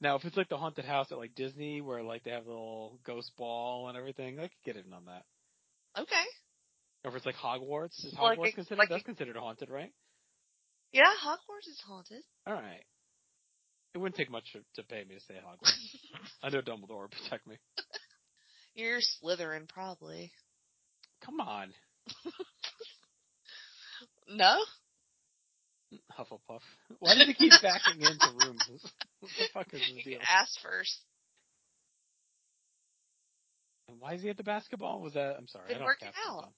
Now, 0.00 0.14
if 0.16 0.24
it's 0.24 0.36
like 0.36 0.48
the 0.48 0.56
haunted 0.56 0.84
house 0.84 1.10
at 1.10 1.18
like 1.18 1.34
Disney, 1.34 1.80
where 1.80 2.02
like 2.02 2.22
they 2.24 2.30
have 2.30 2.44
the 2.44 2.50
little 2.50 2.98
ghost 3.04 3.32
ball 3.36 3.88
and 3.88 3.98
everything, 3.98 4.38
I 4.38 4.42
could 4.42 4.62
get 4.64 4.76
in 4.76 4.92
on 4.92 5.06
that. 5.06 5.24
Okay. 6.00 6.24
Or 7.04 7.10
if 7.10 7.16
it's 7.16 7.26
like 7.26 7.34
Hogwarts, 7.36 8.04
is 8.04 8.14
Like 8.20 8.38
Hogwarts 8.38 8.48
a- 8.50 8.52
considered? 8.52 8.78
like 8.78 8.88
that's 8.90 9.02
considered 9.02 9.36
haunted, 9.36 9.70
right? 9.70 9.92
Yeah, 10.92 11.10
Hogwarts 11.24 11.68
is 11.68 11.80
haunted. 11.86 12.22
All 12.46 12.54
right. 12.54 12.84
It 13.94 13.98
wouldn't 13.98 14.16
take 14.16 14.30
much 14.30 14.52
to, 14.52 14.60
to 14.76 14.82
pay 14.86 15.04
me 15.08 15.14
to 15.16 15.20
stay 15.20 15.34
at 15.36 15.44
Hogwarts. 15.44 15.74
I 16.42 16.50
know 16.50 16.60
Dumbledore 16.62 17.02
would 17.02 17.10
protect 17.10 17.46
me. 17.46 17.56
You're 18.74 19.00
Slytherin, 19.00 19.68
probably. 19.68 20.30
Come 21.24 21.40
on, 21.40 21.72
No? 24.28 24.58
Hufflepuff. 26.18 26.60
Why 26.98 27.14
do 27.14 27.24
they 27.24 27.32
keep 27.32 27.52
backing 27.62 28.02
into 28.02 28.28
rooms? 28.44 28.68
What 29.20 29.30
the 29.38 29.48
fuck 29.54 29.74
is 29.74 29.80
the 29.94 30.02
deal? 30.02 30.18
ask 30.28 30.60
first. 30.60 30.98
And 33.88 33.98
why 34.00 34.14
is 34.14 34.22
he 34.22 34.28
at 34.28 34.36
the 34.36 34.42
basketball? 34.42 35.00
Was 35.00 35.14
that? 35.14 35.36
I'm 35.38 35.48
sorry, 35.48 35.68
Been 35.68 35.76
I 35.76 35.78
don't 35.78 35.86
working 35.86 36.08
out. 36.28 36.52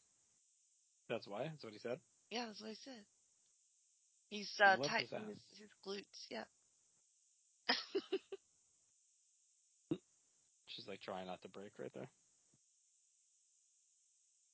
That's 1.09 1.29
why. 1.29 1.45
That's 1.45 1.63
what 1.65 1.73
he 1.73 1.79
said. 1.79 1.99
Yeah, 2.31 2.47
that's 2.47 2.61
what 2.61 2.71
he 2.71 2.77
said. 2.85 3.05
He's 4.31 4.51
He 4.57 4.63
uh, 4.63 4.77
tightening 4.77 5.29
his, 5.29 5.39
his 5.59 5.71
glutes. 5.87 6.27
Yeah. 6.29 6.45
She's 10.67 10.87
like 10.89 11.01
trying 11.01 11.27
not 11.27 11.43
to 11.43 11.49
break 11.49 11.73
right 11.79 11.93
there. 11.95 12.09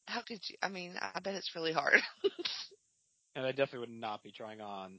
How 0.07 0.23
could 0.23 0.41
you? 0.49 0.57
I 0.63 0.69
mean, 0.69 0.95
I 1.01 1.21
bet 1.21 1.35
it's 1.35 1.55
really 1.55 1.73
hard. 1.73 2.01
And 3.37 3.45
I 3.45 3.51
definitely 3.51 3.81
would 3.81 3.91
not 3.91 4.25
be 4.25 4.33
trying 4.33 4.63
on 4.63 4.99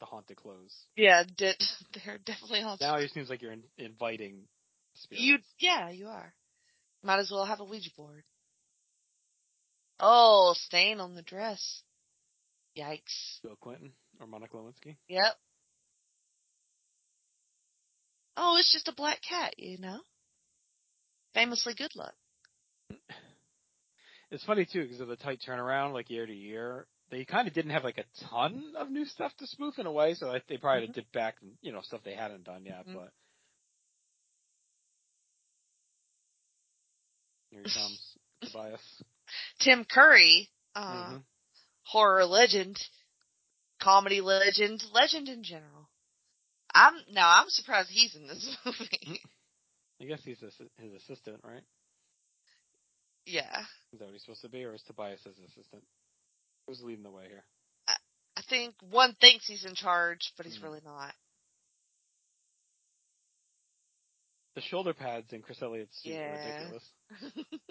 the 0.00 0.06
haunted 0.06 0.36
clothes. 0.36 0.76
yeah, 0.96 1.22
di- 1.36 1.54
they're 2.04 2.18
definitely 2.18 2.60
haunted. 2.60 2.86
Now 2.86 2.96
it 2.96 3.10
seems 3.12 3.30
like 3.30 3.40
you're 3.40 3.52
in, 3.52 3.62
inviting 3.78 4.42
spirits. 4.94 5.24
You, 5.24 5.38
yeah, 5.60 5.88
you 5.90 6.08
are. 6.08 6.34
Might 7.02 7.20
as 7.20 7.30
well 7.30 7.44
have 7.44 7.60
a 7.60 7.64
Ouija 7.64 7.90
board. 7.96 8.24
Oh, 10.00 10.54
stain 10.56 11.00
on 11.00 11.14
the 11.14 11.22
dress. 11.22 11.82
Yikes. 12.76 13.40
Bill 13.42 13.56
Clinton 13.60 13.92
or 14.20 14.26
Monica 14.26 14.56
Lewinsky. 14.56 14.96
Yep. 15.08 15.34
Oh, 18.36 18.56
it's 18.58 18.72
just 18.72 18.88
a 18.88 18.94
black 18.94 19.20
cat, 19.28 19.54
you 19.56 19.78
know? 19.78 20.00
Famously 21.34 21.74
good 21.74 21.94
luck. 21.96 22.14
It's 24.30 24.44
funny 24.44 24.66
too 24.70 24.82
because 24.82 25.00
of 25.00 25.08
the 25.08 25.16
tight 25.16 25.40
turnaround, 25.46 25.92
like 25.92 26.10
year 26.10 26.26
to 26.26 26.34
year. 26.34 26.86
They 27.10 27.24
kind 27.24 27.48
of 27.48 27.54
didn't 27.54 27.70
have 27.70 27.84
like 27.84 27.98
a 27.98 28.04
ton 28.28 28.74
of 28.76 28.90
new 28.90 29.04
stuff 29.06 29.34
to 29.38 29.46
spoof 29.46 29.78
in 29.78 29.86
a 29.86 29.92
way, 29.92 30.14
so 30.14 30.38
they 30.48 30.58
probably 30.58 30.86
had 30.86 30.94
to 30.94 31.00
dip 31.00 31.12
back, 31.12 31.36
and 31.40 31.52
you 31.62 31.72
know, 31.72 31.80
stuff 31.80 32.02
they 32.04 32.14
hadn't 32.14 32.44
done 32.44 32.64
yet. 32.66 32.86
Mhm. 32.86 32.94
But 32.94 33.12
here 37.50 37.62
he 37.64 37.70
comes, 37.70 38.18
Tobias. 38.42 39.02
Tim 39.60 39.84
Curry, 39.84 40.50
uh, 40.74 41.14
Mhm. 41.14 41.24
horror 41.84 42.26
legend, 42.26 42.78
comedy 43.80 44.20
legend, 44.20 44.84
legend 44.92 45.28
in 45.28 45.42
general. 45.42 45.88
I'm 46.74 46.94
now 47.10 47.40
I'm 47.40 47.48
surprised 47.48 47.88
he's 47.90 48.14
in 48.14 48.26
this 48.26 48.56
movie. 48.66 49.22
I 50.00 50.04
guess 50.04 50.22
he's 50.24 50.40
his, 50.40 50.54
his 50.76 50.92
assistant, 50.92 51.40
right? 51.42 51.64
yeah. 53.24 53.64
Is 53.92 53.98
that 53.98 54.04
what 54.04 54.12
he's 54.12 54.22
supposed 54.22 54.42
to 54.42 54.48
be, 54.48 54.64
or 54.64 54.74
is 54.74 54.82
Tobias 54.82 55.22
his 55.24 55.38
assistant? 55.38 55.82
Who's 56.68 56.82
leading 56.82 57.02
the 57.02 57.10
way 57.10 57.24
here? 57.28 57.44
I 57.88 58.42
think 58.48 58.74
one 58.90 59.14
thinks 59.20 59.46
he's 59.46 59.64
in 59.64 59.74
charge, 59.74 60.32
but 60.36 60.46
he's 60.46 60.58
Mhm. 60.58 60.62
really 60.64 60.80
not. 60.84 61.12
The 64.54 64.60
shoulder 64.60 64.92
pads 64.94 65.32
in 65.32 65.42
Chris 65.42 65.60
Elliott's 65.62 65.96
suit 66.02 66.14
are 66.14 66.32
ridiculous. 66.32 66.92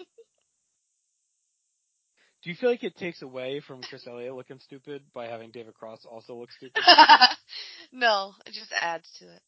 Do 2.42 2.50
you 2.50 2.56
feel 2.56 2.70
like 2.70 2.82
it 2.84 2.96
takes 2.96 3.22
away 3.22 3.60
from 3.60 3.82
Chris 3.82 4.06
Elliott 4.06 4.34
looking 4.34 4.58
stupid 4.60 5.10
by 5.12 5.26
having 5.26 5.50
David 5.52 5.74
Cross 5.74 6.04
also 6.04 6.34
look 6.36 6.50
stupid? 6.52 6.82
no, 7.92 8.34
it 8.46 8.52
just 8.52 8.72
adds 8.72 9.10
to 9.20 9.32
it. 9.32 9.42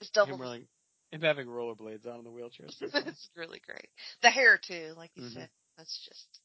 It's 0.00 0.10
double. 0.10 0.34
him, 0.34 0.40
wearing, 0.40 0.68
him 1.10 1.20
having 1.22 1.46
rollerblades 1.48 2.06
on 2.06 2.18
in 2.18 2.24
the 2.24 2.30
wheelchair. 2.30 2.66
funny. 2.78 3.06
it's 3.08 3.28
really 3.36 3.60
great. 3.60 3.88
The 4.22 4.30
hair 4.30 4.58
too, 4.58 4.94
like 4.96 5.10
you 5.16 5.24
Mhm. 5.24 5.34
said. 5.34 5.50
That's 5.76 5.98
just. 6.04 6.40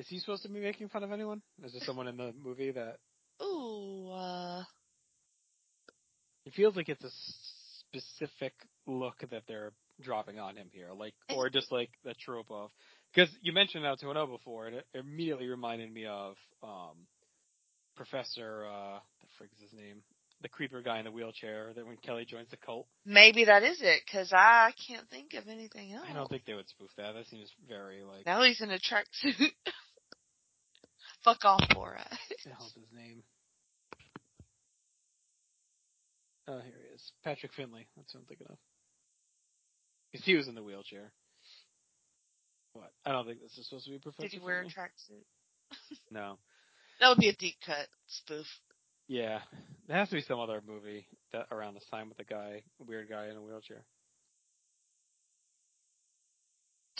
Is 0.00 0.08
he 0.08 0.18
supposed 0.18 0.42
to 0.44 0.48
be 0.48 0.60
making 0.60 0.88
fun 0.88 1.02
of 1.04 1.12
anyone? 1.12 1.42
Is 1.62 1.72
there 1.72 1.82
someone 1.84 2.08
in 2.08 2.16
the 2.16 2.32
movie 2.42 2.70
that 2.70 2.96
Ooh, 3.42 4.10
uh, 4.10 4.62
it 6.46 6.54
feels 6.54 6.74
like 6.74 6.88
it's 6.88 7.04
a 7.04 7.10
specific 7.90 8.54
look 8.86 9.16
that 9.30 9.42
they're 9.46 9.72
dropping 10.00 10.38
on 10.38 10.56
him 10.56 10.68
here, 10.72 10.88
like 10.96 11.12
or 11.36 11.50
just 11.50 11.70
like 11.70 11.90
the 12.02 12.14
trope 12.14 12.50
of 12.50 12.70
because 13.14 13.28
you 13.42 13.52
mentioned 13.52 13.84
now 13.84 13.94
2.0 13.94 14.30
before, 14.30 14.68
and 14.68 14.76
it 14.76 14.86
immediately 14.94 15.48
reminded 15.48 15.92
me 15.92 16.06
of 16.06 16.36
um 16.62 16.96
Professor 17.94 18.64
uh 18.64 19.00
the 19.20 19.26
frig 19.38 19.52
is 19.54 19.70
his 19.70 19.78
name, 19.78 20.02
the 20.40 20.48
creeper 20.48 20.80
guy 20.80 20.98
in 20.98 21.04
the 21.04 21.10
wheelchair 21.10 21.74
that 21.76 21.86
when 21.86 21.98
Kelly 21.98 22.24
joins 22.24 22.48
the 22.50 22.56
cult. 22.56 22.86
maybe 23.04 23.44
that 23.44 23.62
is 23.64 23.82
it, 23.82 24.00
because 24.06 24.32
I 24.32 24.72
can't 24.88 25.06
think 25.10 25.34
of 25.34 25.46
anything 25.46 25.92
else. 25.92 26.06
I 26.08 26.14
don't 26.14 26.30
think 26.30 26.46
they 26.46 26.54
would 26.54 26.70
spoof 26.70 26.88
that. 26.96 27.12
That 27.12 27.26
seems 27.26 27.52
very 27.68 28.02
like 28.02 28.24
Now 28.24 28.42
he's 28.44 28.62
in 28.62 28.70
a 28.70 28.78
tracksuit. 28.78 29.50
Fuck 31.24 31.44
off, 31.44 31.60
Borat. 31.70 32.08
what 32.10 32.38
the 32.44 32.50
hell's 32.50 32.72
his 32.74 32.90
name? 32.94 33.22
Oh, 36.48 36.58
here 36.60 36.72
he 36.88 36.94
is. 36.94 37.12
Patrick 37.22 37.52
Finley. 37.54 37.86
That's 37.96 38.12
what 38.14 38.20
I'm 38.20 38.26
thinking 38.26 38.46
of. 38.50 38.56
Because 40.10 40.24
he 40.26 40.34
was 40.34 40.48
in 40.48 40.54
the 40.54 40.62
wheelchair. 40.62 41.12
What? 42.72 42.90
I 43.04 43.12
don't 43.12 43.26
think 43.26 43.40
this 43.40 43.56
is 43.58 43.66
supposed 43.68 43.84
to 43.86 43.90
be 43.92 43.98
Professor 43.98 44.22
Did 44.28 44.32
he 44.32 44.38
wear 44.44 44.60
a 44.60 44.62
Finley. 44.62 44.74
tracksuit? 44.74 45.96
No. 46.10 46.38
That 47.00 47.08
would 47.10 47.18
be 47.18 47.28
a 47.28 47.34
deep 47.36 47.54
cut 47.64 47.86
spoof. 48.08 48.46
Yeah. 49.06 49.38
There 49.86 49.96
has 49.96 50.08
to 50.10 50.16
be 50.16 50.22
some 50.22 50.40
other 50.40 50.60
movie 50.66 51.06
that 51.32 51.46
around 51.52 51.74
this 51.74 51.86
time 51.90 52.08
with 52.08 52.18
a 52.18 52.24
guy, 52.24 52.62
a 52.80 52.84
weird 52.84 53.08
guy 53.08 53.28
in 53.28 53.36
a 53.36 53.40
wheelchair. 53.42 53.84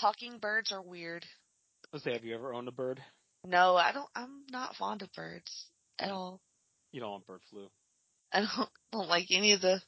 Talking 0.00 0.38
birds 0.38 0.70
are 0.72 0.80
weird. 0.82 1.24
Let's 1.92 2.04
say, 2.04 2.12
have 2.12 2.24
you 2.24 2.34
ever 2.34 2.54
owned 2.54 2.68
a 2.68 2.72
bird? 2.72 3.00
No, 3.46 3.76
I 3.76 3.92
don't. 3.92 4.08
I'm 4.14 4.44
not 4.50 4.76
fond 4.76 5.02
of 5.02 5.12
birds 5.12 5.66
at 5.98 6.10
all. 6.10 6.40
You 6.92 7.00
don't 7.00 7.10
want 7.10 7.26
bird 7.26 7.40
flu. 7.50 7.68
I 8.32 8.40
don't 8.40 8.68
don't 8.92 9.08
like 9.08 9.26
any 9.30 9.52
of 9.52 9.60
the 9.60 9.80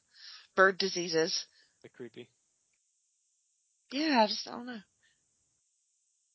bird 0.55 0.77
diseases. 0.77 1.45
They're 1.81 1.91
creepy. 1.95 2.29
Yeah, 3.91 4.21
I 4.23 4.27
just 4.27 4.45
don't 4.45 4.65
know. 4.65 4.79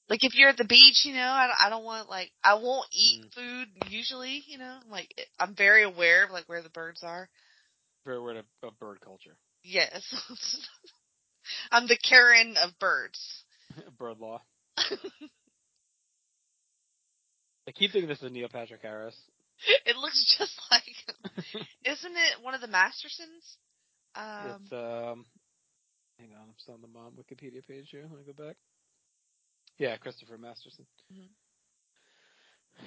Like 0.08 0.24
if 0.24 0.34
you're 0.34 0.48
at 0.48 0.56
the 0.56 0.64
beach, 0.64 1.04
you 1.04 1.12
know, 1.12 1.20
I 1.28 1.46
don't, 1.48 1.56
I 1.66 1.68
don't 1.70 1.84
want 1.84 2.08
like 2.08 2.30
I 2.42 2.54
won't 2.54 2.88
eat 2.92 3.24
Mm. 3.24 3.34
food 3.34 3.68
usually, 3.90 4.42
you 4.46 4.56
know. 4.58 4.78
Like 4.90 5.12
I'm 5.38 5.54
very 5.54 5.82
aware 5.84 6.24
of 6.24 6.30
like 6.30 6.48
where 6.48 6.62
the 6.62 6.70
birds 6.70 7.02
are. 7.02 7.28
Very 8.06 8.20
weird 8.20 8.38
of, 8.38 8.44
of 8.62 8.78
bird 8.78 9.00
culture. 9.02 9.36
Yes, 9.62 10.02
I'm 11.72 11.86
the 11.88 11.98
Karen 11.98 12.56
of 12.56 12.78
birds. 12.78 13.44
bird 13.98 14.18
law. 14.18 14.40
I 17.68 17.72
keep 17.72 17.92
thinking 17.92 18.08
this 18.08 18.22
is 18.22 18.32
Neil 18.32 18.48
Patrick 18.48 18.80
Harris. 18.82 19.14
It 19.84 19.96
looks 19.96 20.36
just 20.38 20.58
like. 20.70 20.82
Isn't 21.84 22.12
it 22.16 22.42
one 22.42 22.54
of 22.54 22.60
the 22.60 22.66
Mastersons? 22.68 23.56
Um, 24.14 24.62
it's 24.62 24.72
um 24.72 25.26
hang 26.18 26.30
on, 26.34 26.42
I'm 26.48 26.54
still 26.58 26.74
on 26.74 26.80
the 26.80 26.88
mom 26.88 27.12
Wikipedia 27.12 27.66
page 27.66 27.88
here. 27.90 28.04
Let 28.08 28.26
me 28.26 28.32
go 28.32 28.46
back. 28.46 28.56
Yeah, 29.76 29.96
Christopher 29.98 30.38
Masterson. 30.38 30.86
Mhm. 31.12 31.28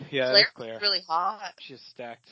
Yeah, 0.09 0.25
Claire 0.29 0.33
that's 0.43 0.55
Claire. 0.55 0.79
really 0.81 1.01
hot. 1.07 1.53
She's 1.59 1.81
stacked. 1.91 2.29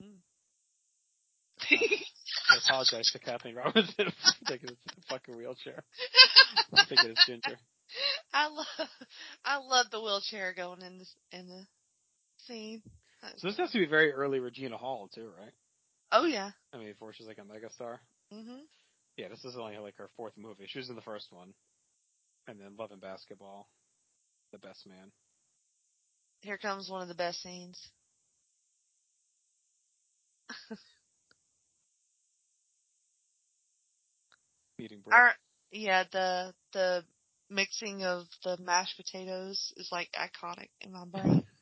I 1.70 2.56
apologize 2.66 3.06
to 3.12 3.18
Kathleen 3.18 3.54
Robertson 3.54 3.94
for 3.96 4.44
taking 4.46 4.70
a 4.70 4.74
fucking 5.08 5.36
wheelchair. 5.36 5.82
I'm 6.72 6.86
thinking 6.86 7.10
it's 7.10 7.26
Ginger. 7.26 7.58
I 8.32 8.48
love, 8.48 8.88
I 9.44 9.56
love 9.58 9.86
the 9.90 10.00
wheelchair 10.00 10.52
going 10.54 10.82
in 10.82 10.98
this 10.98 11.14
in 11.32 11.48
the 11.48 11.66
scene. 12.46 12.82
So 13.36 13.48
this 13.48 13.56
has 13.58 13.70
to 13.72 13.78
be 13.78 13.86
very 13.86 14.12
early 14.12 14.40
Regina 14.40 14.76
Hall 14.76 15.08
too, 15.12 15.30
right? 15.38 15.52
Oh 16.12 16.24
yeah. 16.24 16.50
I 16.72 16.78
mean, 16.78 16.88
before 16.88 17.12
she's 17.12 17.26
like 17.26 17.38
a 17.38 17.42
megastar. 17.42 17.98
Mhm. 18.32 18.60
Yeah, 19.16 19.28
this 19.28 19.44
is 19.44 19.56
only 19.56 19.76
like 19.78 19.96
her 19.96 20.10
fourth 20.16 20.34
movie. 20.36 20.66
She 20.66 20.78
was 20.78 20.88
in 20.88 20.94
the 20.96 21.02
first 21.02 21.32
one, 21.32 21.52
and 22.46 22.60
then 22.60 22.76
Love 22.78 22.92
and 22.92 23.00
Basketball, 23.00 23.68
The 24.52 24.58
Best 24.58 24.86
Man. 24.86 25.10
Here 26.42 26.58
comes 26.58 26.88
one 26.88 27.02
of 27.02 27.08
the 27.08 27.14
best 27.14 27.42
scenes. 27.42 27.90
Eating 34.78 35.00
bread. 35.00 35.18
Our 35.20 35.32
yeah, 35.72 36.04
the 36.10 36.54
the 36.72 37.04
mixing 37.50 38.04
of 38.04 38.26
the 38.44 38.56
mashed 38.58 38.96
potatoes 38.96 39.72
is 39.76 39.90
like 39.90 40.10
iconic 40.12 40.68
in 40.80 40.92
my 40.92 41.04
brain. 41.04 41.44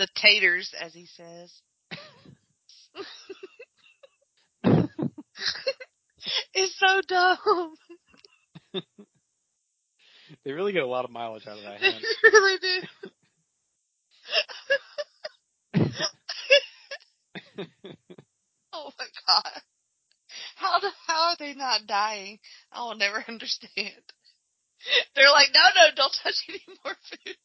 the 0.00 0.08
taters, 0.16 0.72
as 0.80 0.94
he 0.94 1.06
says. 1.06 1.52
It's 6.54 6.78
so 6.78 7.00
dumb. 7.06 7.74
They 10.44 10.52
really 10.52 10.72
get 10.72 10.82
a 10.82 10.86
lot 10.86 11.04
of 11.04 11.10
mileage 11.10 11.46
out 11.46 11.58
of 11.58 11.64
that 11.64 11.80
They 11.80 11.92
really 12.22 12.58
do. 12.58 12.82
Oh 18.72 18.90
my 18.98 19.06
god. 19.26 19.62
How 20.56 20.80
do, 20.80 20.88
how 21.06 21.30
are 21.30 21.36
they 21.38 21.54
not 21.54 21.86
dying? 21.86 22.38
I 22.72 22.82
will 22.84 22.96
never 22.96 23.22
understand. 23.28 24.02
They're 25.14 25.30
like, 25.30 25.48
no, 25.52 25.60
no, 25.76 25.88
don't 25.94 26.16
touch 26.22 26.36
any 26.48 26.62
more 26.84 26.96
food. 27.10 27.36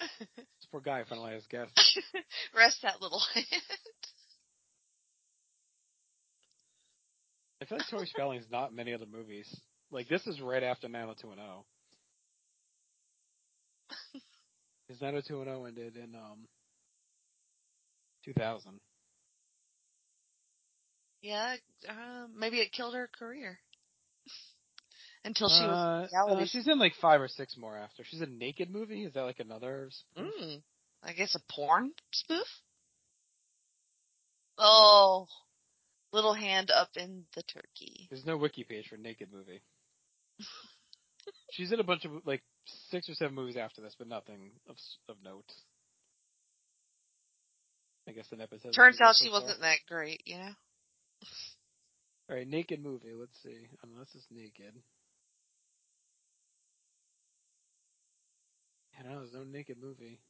This 0.00 0.68
poor 0.70 0.80
guy 0.80 1.04
finally 1.08 1.32
has 1.32 1.46
guests. 1.46 1.98
Rest 2.56 2.82
that 2.82 3.00
little 3.00 3.22
hand. 3.34 3.46
I 7.62 7.66
feel 7.66 7.78
like 7.78 7.88
Tori 7.88 8.06
Spelling's 8.06 8.46
not 8.50 8.70
in 8.70 8.76
many 8.76 8.94
other 8.94 9.06
movies. 9.10 9.54
Like 9.90 10.08
this 10.08 10.26
is 10.26 10.40
right 10.40 10.62
after 10.62 10.88
90210. 10.88 11.64
Because 14.86 15.00
90210 15.02 15.68
ended 15.68 15.96
in 15.96 16.14
um 16.14 16.46
2000. 18.24 18.78
Yeah, 21.22 21.56
uh, 21.88 22.26
maybe 22.34 22.58
it 22.60 22.72
killed 22.72 22.94
her 22.94 23.08
career. 23.16 23.58
Until 25.24 25.48
she 25.48 25.62
was 25.66 26.10
Uh, 26.12 26.32
in 26.32 26.38
uh, 26.38 26.46
she's 26.46 26.66
in 26.66 26.78
like 26.78 26.94
five 27.00 27.20
or 27.20 27.28
six 27.28 27.56
more 27.56 27.76
after. 27.76 28.04
She's 28.04 28.22
in 28.22 28.38
Naked 28.38 28.70
movie. 28.70 29.04
Is 29.04 29.12
that 29.14 29.22
like 29.22 29.40
another? 29.40 29.90
spoof? 29.90 30.32
Mm, 30.40 30.62
I 31.02 31.12
guess 31.12 31.34
a 31.34 31.52
porn 31.52 31.92
spoof? 32.12 32.46
Oh, 34.56 35.26
little 36.12 36.34
hand 36.34 36.70
up 36.70 36.90
in 36.96 37.24
the 37.34 37.42
turkey. 37.42 38.06
There's 38.10 38.24
no 38.26 38.36
wiki 38.36 38.64
page 38.64 38.88
for 38.88 38.96
Naked 38.96 39.28
movie. 39.32 39.60
She's 41.52 41.70
in 41.72 41.80
a 41.80 41.84
bunch 41.84 42.04
of 42.06 42.12
like 42.24 42.42
six 42.90 43.08
or 43.08 43.14
seven 43.14 43.34
movies 43.34 43.56
after 43.56 43.82
this, 43.82 43.94
but 43.98 44.08
nothing 44.08 44.52
of 44.68 44.76
of 45.08 45.16
note. 45.22 45.50
I 48.08 48.12
guess 48.12 48.26
the 48.30 48.36
nepotism. 48.36 48.72
Turns 48.72 49.00
out 49.00 49.16
she 49.16 49.30
wasn't 49.30 49.60
that 49.60 49.78
great, 49.86 50.22
you 50.24 50.38
know? 50.38 50.50
All 52.28 52.36
right, 52.36 52.48
Naked 52.48 52.82
movie. 52.82 53.12
Let's 53.14 53.36
see. 53.42 53.68
Unless 53.84 54.08
it's 54.14 54.26
Naked. 54.30 54.74
I 59.00 59.02
don't 59.02 59.12
know. 59.12 59.20
There's 59.20 59.32
no 59.32 59.44
Naked 59.44 59.78
movie. 59.80 60.20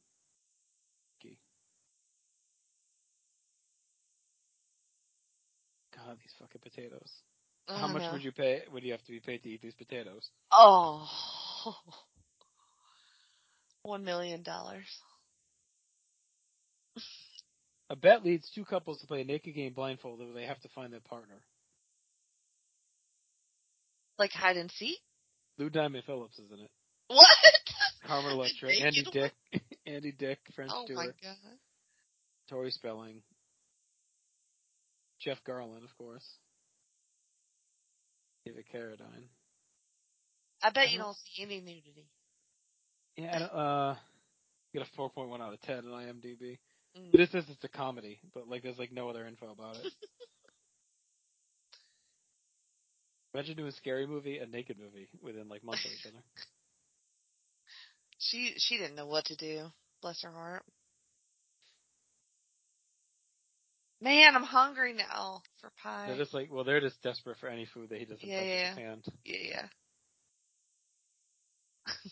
God, 6.05 6.17
these 6.21 6.33
fucking 6.39 6.61
potatoes. 6.61 7.11
How 7.67 7.87
much 7.87 8.01
no. 8.03 8.13
would 8.13 8.23
you 8.23 8.31
pay? 8.31 8.61
Would 8.71 8.83
you 8.83 8.91
have 8.91 9.03
to 9.03 9.11
be 9.11 9.19
paid 9.19 9.43
to 9.43 9.49
eat 9.49 9.61
these 9.61 9.75
potatoes? 9.75 10.29
Oh. 10.51 11.07
One 13.83 14.03
million 14.03 14.43
dollars. 14.43 14.85
A 17.89 17.95
bet 17.95 18.25
leads 18.25 18.49
two 18.53 18.65
couples 18.65 18.99
to 19.01 19.07
play 19.07 19.21
a 19.21 19.25
naked 19.25 19.55
game 19.55 19.73
blindfolded 19.73 20.25
where 20.25 20.35
they 20.35 20.45
have 20.45 20.59
to 20.61 20.69
find 20.69 20.91
their 20.91 20.99
partner. 21.01 21.41
Like 24.17 24.31
hide 24.31 24.57
and 24.57 24.71
seek? 24.71 24.99
Lou 25.57 25.69
Diamond 25.69 26.03
Phillips 26.05 26.39
is 26.39 26.51
in 26.51 26.59
it. 26.59 26.71
What? 27.15 27.27
Carmen 28.07 28.31
Electra, 28.33 28.69
Andy? 28.73 29.03
Dick, 29.11 29.33
Andy 29.85 30.11
Dick, 30.11 30.39
French 30.55 30.71
Oh 30.73 30.85
my 30.93 31.05
god. 31.05 31.35
Tori 32.49 32.71
Spelling, 32.71 33.21
Jeff 35.19 35.37
Garlin, 35.47 35.83
of 35.83 35.97
course, 35.97 36.25
David 38.45 38.65
Carradine. 38.73 39.27
I 40.63 40.69
bet 40.71 40.87
I 40.87 40.91
you 40.91 40.97
don't- 40.97 41.07
don't 41.07 41.17
see 41.17 41.43
any 41.43 41.59
nudity. 41.59 42.07
Yeah, 43.17 43.35
I 43.35 43.39
don't, 43.39 43.51
uh, 43.53 43.95
get 44.73 44.83
a 44.83 44.85
4.1 44.99 45.41
out 45.41 45.53
of 45.53 45.61
10 45.61 45.85
on 45.87 46.03
IMDb. 46.05 46.57
Mm. 46.97 47.11
But 47.11 47.19
it 47.21 47.29
says 47.31 47.45
it's 47.49 47.63
a 47.63 47.69
comedy, 47.69 48.19
but 48.33 48.47
like 48.47 48.63
there's 48.63 48.77
like 48.79 48.91
no 48.91 49.09
other 49.09 49.25
info 49.27 49.51
about 49.51 49.75
it. 49.77 49.85
Imagine 53.33 53.55
doing 53.55 53.69
a 53.69 53.73
scary 53.73 54.05
movie, 54.05 54.39
a 54.39 54.45
naked 54.45 54.77
movie 54.77 55.07
within 55.21 55.47
like 55.47 55.63
months 55.63 55.85
of 55.85 55.91
each 55.91 56.05
other. 56.05 56.21
She 58.21 58.53
she 58.57 58.77
didn't 58.77 58.95
know 58.95 59.07
what 59.07 59.25
to 59.25 59.35
do. 59.35 59.65
Bless 60.01 60.21
her 60.21 60.31
heart. 60.31 60.63
Man, 63.99 64.35
I'm 64.35 64.43
hungry 64.43 64.93
now 64.93 65.41
for 65.59 65.71
pie. 65.81 66.05
They're 66.07 66.17
just 66.17 66.33
like, 66.33 66.51
well, 66.51 66.63
they're 66.63 66.79
just 66.81 67.01
desperate 67.03 67.37
for 67.39 67.49
any 67.49 67.65
food 67.65 67.89
that 67.89 67.99
he 67.99 68.05
doesn't 68.05 68.25
Yeah, 68.27 68.39
touch 68.39 68.47
yeah. 68.47 68.61
with 68.61 68.69
his 68.69 68.77
hand. 68.77 69.05
Yeah. 69.25 69.37
Yeah. 69.43 69.65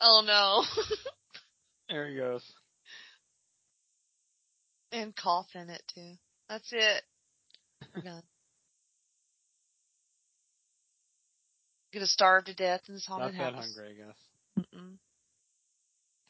oh 0.00 0.22
no. 0.26 0.64
There 1.88 2.08
he 2.08 2.16
goes. 2.16 2.44
and 4.92 5.14
cough 5.16 5.48
in 5.54 5.70
it 5.70 5.82
too. 5.94 6.14
That's 6.48 6.68
it. 6.72 7.02
We're 7.94 8.00
done. 8.04 8.22
Gonna 11.98 12.06
starve 12.06 12.44
to 12.44 12.54
death 12.54 12.82
in 12.86 12.94
this 12.94 13.06
haunted 13.06 13.34
house. 13.34 13.40
Not 13.40 13.50
that 13.50 13.54
house. 13.56 13.74
hungry, 13.74 13.90
I 13.90 14.06
guess, 14.06 14.16
Mm-mm. 14.56 14.98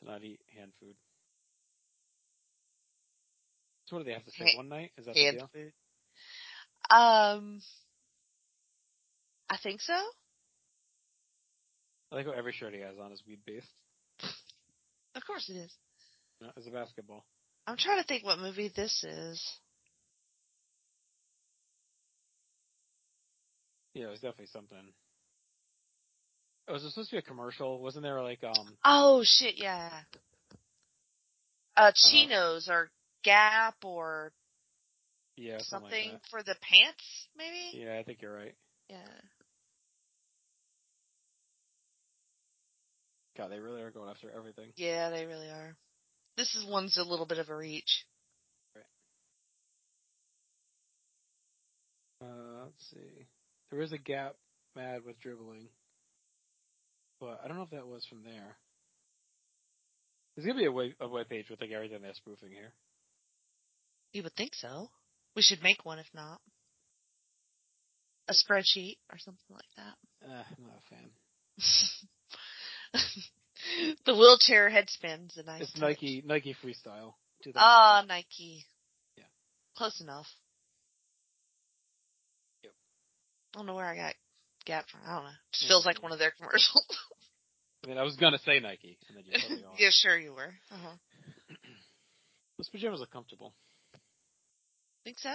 to 0.00 0.10
not 0.10 0.24
eat 0.24 0.40
hand 0.56 0.72
food. 0.80 0.94
So 3.84 3.96
what 3.96 3.98
do 4.00 4.04
they 4.06 4.14
have 4.14 4.24
to 4.24 4.30
say? 4.30 4.56
One 4.56 4.70
night? 4.70 4.92
Is 4.96 5.04
that 5.04 5.14
hand 5.14 5.36
the 5.36 5.40
deal? 5.40 5.50
food. 5.52 5.72
Um, 6.88 7.60
I 9.50 9.58
think 9.62 9.82
so. 9.82 9.92
I 12.10 12.16
like 12.16 12.24
how 12.24 12.32
every 12.32 12.52
shirt 12.52 12.72
he 12.72 12.80
has 12.80 12.94
on 12.98 13.12
is 13.12 13.22
weed 13.28 13.40
based. 13.44 13.68
Of 15.14 15.26
course 15.26 15.50
it 15.50 15.56
is. 15.56 15.74
No, 16.40 16.48
it's 16.56 16.66
a 16.66 16.70
basketball. 16.70 17.26
I'm 17.66 17.76
trying 17.76 18.00
to 18.00 18.06
think 18.06 18.24
what 18.24 18.38
movie 18.38 18.72
this 18.74 19.04
is. 19.04 19.44
Yeah, 23.92 24.06
it 24.06 24.10
was 24.12 24.20
definitely 24.20 24.46
something. 24.46 24.94
Oh, 26.68 26.74
was 26.74 26.84
it 26.84 26.90
supposed 26.90 27.10
to 27.10 27.16
be 27.16 27.18
a 27.18 27.22
commercial? 27.22 27.80
Wasn't 27.80 28.02
there 28.02 28.22
like 28.22 28.44
um? 28.44 28.76
Oh 28.84 29.22
shit, 29.24 29.54
yeah. 29.56 29.90
Uh, 31.76 31.80
Uh, 31.88 31.92
chinos 31.94 32.68
or 32.68 32.90
Gap 33.24 33.76
or 33.84 34.32
Yeah, 35.36 35.58
something, 35.58 35.90
something 35.90 36.12
like 36.12 36.26
for 36.30 36.42
the 36.42 36.56
pants, 36.60 37.28
maybe. 37.36 37.84
Yeah, 37.84 37.98
I 37.98 38.02
think 38.02 38.20
you're 38.20 38.34
right. 38.34 38.54
Yeah. 38.88 38.96
God, 43.36 43.50
they 43.50 43.60
really 43.60 43.82
are 43.82 43.90
going 43.90 44.10
after 44.10 44.30
everything. 44.36 44.72
Yeah, 44.76 45.10
they 45.10 45.24
really 45.24 45.48
are. 45.48 45.76
This 46.36 46.54
is 46.54 46.66
one's 46.68 46.96
a 46.98 47.04
little 47.04 47.26
bit 47.26 47.38
of 47.38 47.48
a 47.48 47.56
reach. 47.56 48.04
Uh, 52.20 52.64
let's 52.64 52.90
see. 52.90 53.26
There 53.70 53.80
is 53.80 53.92
a 53.92 53.98
gap 53.98 54.34
mad 54.74 55.02
with 55.06 55.20
dribbling, 55.20 55.68
but 57.20 57.40
I 57.44 57.48
don't 57.48 57.56
know 57.56 57.64
if 57.64 57.70
that 57.70 57.86
was 57.86 58.04
from 58.06 58.22
there. 58.24 58.56
There's 60.34 60.46
gonna 60.46 60.58
be 60.58 60.66
a 60.66 60.72
web, 60.72 60.90
a 61.00 61.08
web 61.08 61.28
page 61.28 61.50
with 61.50 61.60
like 61.60 61.72
everything 61.72 62.02
they're 62.02 62.14
spoofing 62.14 62.50
here. 62.50 62.72
You 64.12 64.22
would 64.22 64.34
think 64.36 64.54
so. 64.54 64.90
We 65.34 65.42
should 65.42 65.62
make 65.62 65.84
one 65.84 65.98
if 65.98 66.06
not. 66.14 66.40
A 68.28 68.32
spreadsheet 68.32 68.98
or 69.10 69.18
something 69.18 69.40
like 69.50 69.64
that. 69.76 70.28
Uh, 70.28 70.44
I'm 70.56 70.64
not 70.64 70.78
a 70.78 70.94
fan. 70.94 71.10
the 74.06 74.14
wheelchair 74.14 74.68
head 74.68 74.88
spin's 74.90 75.36
a 75.36 75.42
nice 75.42 75.62
It's 75.62 75.72
touch. 75.72 75.80
Nike 75.82 76.22
Nike 76.24 76.54
Freestyle. 76.62 77.14
2000. 77.44 77.54
Ah, 77.56 78.04
Nike. 78.06 78.64
Yeah. 79.16 79.24
Close 79.76 80.00
enough. 80.00 80.26
Yep. 82.62 82.72
I 83.54 83.58
don't 83.58 83.66
know 83.66 83.74
where 83.74 83.86
I 83.86 83.96
got 83.96 84.14
Gap. 84.68 84.84
I 85.06 85.14
don't 85.14 85.24
know. 85.24 85.30
Just 85.52 85.66
feels 85.66 85.86
like 85.86 86.02
one 86.02 86.12
of 86.12 86.18
their 86.18 86.30
commercials. 86.38 86.86
I 87.82 87.88
mean, 87.88 87.96
I 87.96 88.02
was 88.02 88.16
gonna 88.16 88.38
say 88.38 88.60
Nike, 88.60 88.98
and 89.08 89.16
then 89.16 89.24
you 89.26 89.32
cut 89.32 89.50
me 89.50 89.64
yeah, 89.78 89.88
sure 89.90 90.18
you 90.18 90.32
were. 90.34 90.52
Uh-huh. 90.70 90.94
Those 92.58 92.68
pajamas 92.68 93.00
are 93.00 93.06
comfortable. 93.06 93.54
Think 95.04 95.18
so? 95.20 95.34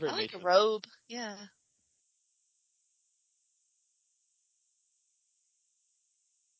Very 0.00 0.10
I 0.12 0.16
like 0.16 0.30
a 0.34 0.38
robe. 0.38 0.84
Yeah. 1.08 1.36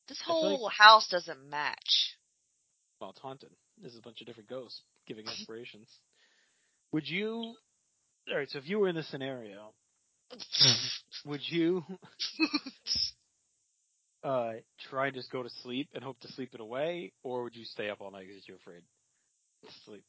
This 0.09 0.21
I 0.23 0.27
feel 0.27 0.43
like- 0.51 0.59
whole 0.59 0.69
house 0.69 1.09
doesn't 1.09 1.49
match. 1.49 2.17
Well, 3.01 3.11
it's 3.11 3.21
haunted. 3.21 3.51
There's 3.81 3.97
a 3.97 4.03
bunch 4.03 4.21
of 4.21 4.27
different 4.27 4.49
ghosts 4.51 4.83
giving 5.07 5.27
inspirations. 5.29 5.89
Would 6.93 7.09
you? 7.09 7.55
All 8.31 8.37
right. 8.37 8.49
So 8.51 8.59
if 8.59 8.69
you 8.69 8.79
were 8.79 8.89
in 8.89 8.95
this 8.95 9.09
scenario, 9.11 9.73
would 11.25 11.41
you? 11.49 11.85
uh, 14.25 14.53
try 14.91 15.07
and 15.07 15.15
just 15.15 15.31
go 15.31 15.43
to 15.43 15.51
sleep 15.63 15.89
and 15.95 16.03
hope 16.03 16.19
to 16.21 16.33
sleep 16.33 16.51
it 16.55 16.61
away, 16.61 17.13
or 17.23 17.45
would 17.45 17.57
you 17.57 17.65
stay 17.65 17.91
up 17.91 18.01
all 18.01 18.11
night 18.11 18.27
because 18.27 18.43
you're 18.49 18.57
afraid 18.57 18.83
to 19.65 19.73
sleep? 19.85 20.05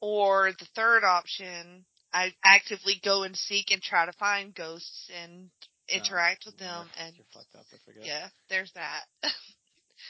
Or 0.00 0.52
the 0.58 0.66
third 0.76 1.02
option, 1.02 1.84
I 2.12 2.32
actively 2.44 3.00
go 3.02 3.24
and 3.24 3.36
seek 3.36 3.70
and 3.70 3.82
try 3.82 4.06
to 4.06 4.12
find 4.12 4.54
ghosts 4.54 5.10
and 5.22 5.50
interact 5.88 6.46
No, 6.46 6.50
with 6.50 6.58
them 6.58 6.86
you're, 6.96 7.06
and 7.06 7.16
you're 7.16 7.26
fucked 7.32 7.54
up. 7.56 7.66
I 7.72 7.76
forget. 7.84 8.06
yeah, 8.06 8.28
there's 8.48 8.72
that. 8.74 9.04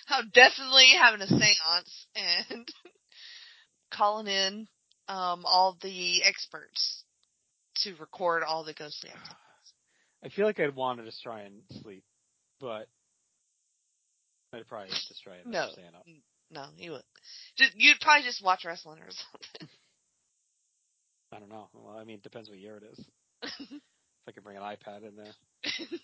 I'm 0.09 0.31
definitely 0.35 0.89
having 1.01 1.23
a 1.23 1.27
seance 1.27 2.07
and 2.17 2.69
calling 3.93 4.27
in 4.27 4.67
um 5.09 5.45
all 5.47 5.77
the 5.83 6.23
experts 6.25 7.05
to 7.83 7.95
record 7.97 8.43
all 8.43 8.65
the 8.65 8.73
ghostly 8.75 9.11
activity. 9.11 9.37
I 10.25 10.29
feel 10.31 10.47
like 10.47 10.59
I'd 10.61 10.75
want 10.75 10.99
to 11.01 11.05
just 11.05 11.23
try 11.23 11.43
and 11.43 11.61
sleep, 11.83 12.05
but 12.61 12.89
I'd 14.53 14.67
probably 14.69 14.89
just 14.89 15.23
try 15.23 15.35
and 15.43 15.53
No. 15.53 15.69
staying 15.73 15.95
up. 15.95 16.07
No, 16.51 16.67
you 16.77 16.93
would. 16.93 17.03
Just, 17.57 17.73
you'd 17.77 18.01
probably 18.01 18.25
just 18.25 18.43
watch 18.45 18.65
wrestling 18.65 19.01
or 19.01 19.09
something. 19.11 19.69
I 21.33 21.39
don't 21.41 21.49
know. 21.49 21.69
Well, 21.75 21.97
I 21.99 22.05
mean, 22.05 22.17
it 22.17 22.23
depends 22.23 22.49
what 22.49 22.59
year 22.59 22.77
it 22.77 22.85
is. 22.93 23.05
if 23.43 23.81
I 24.29 24.33
could 24.33 24.45
bring 24.45 24.57
an 24.57 24.63
iPad 24.63 25.07
in 25.07 25.17
there. 25.17 25.33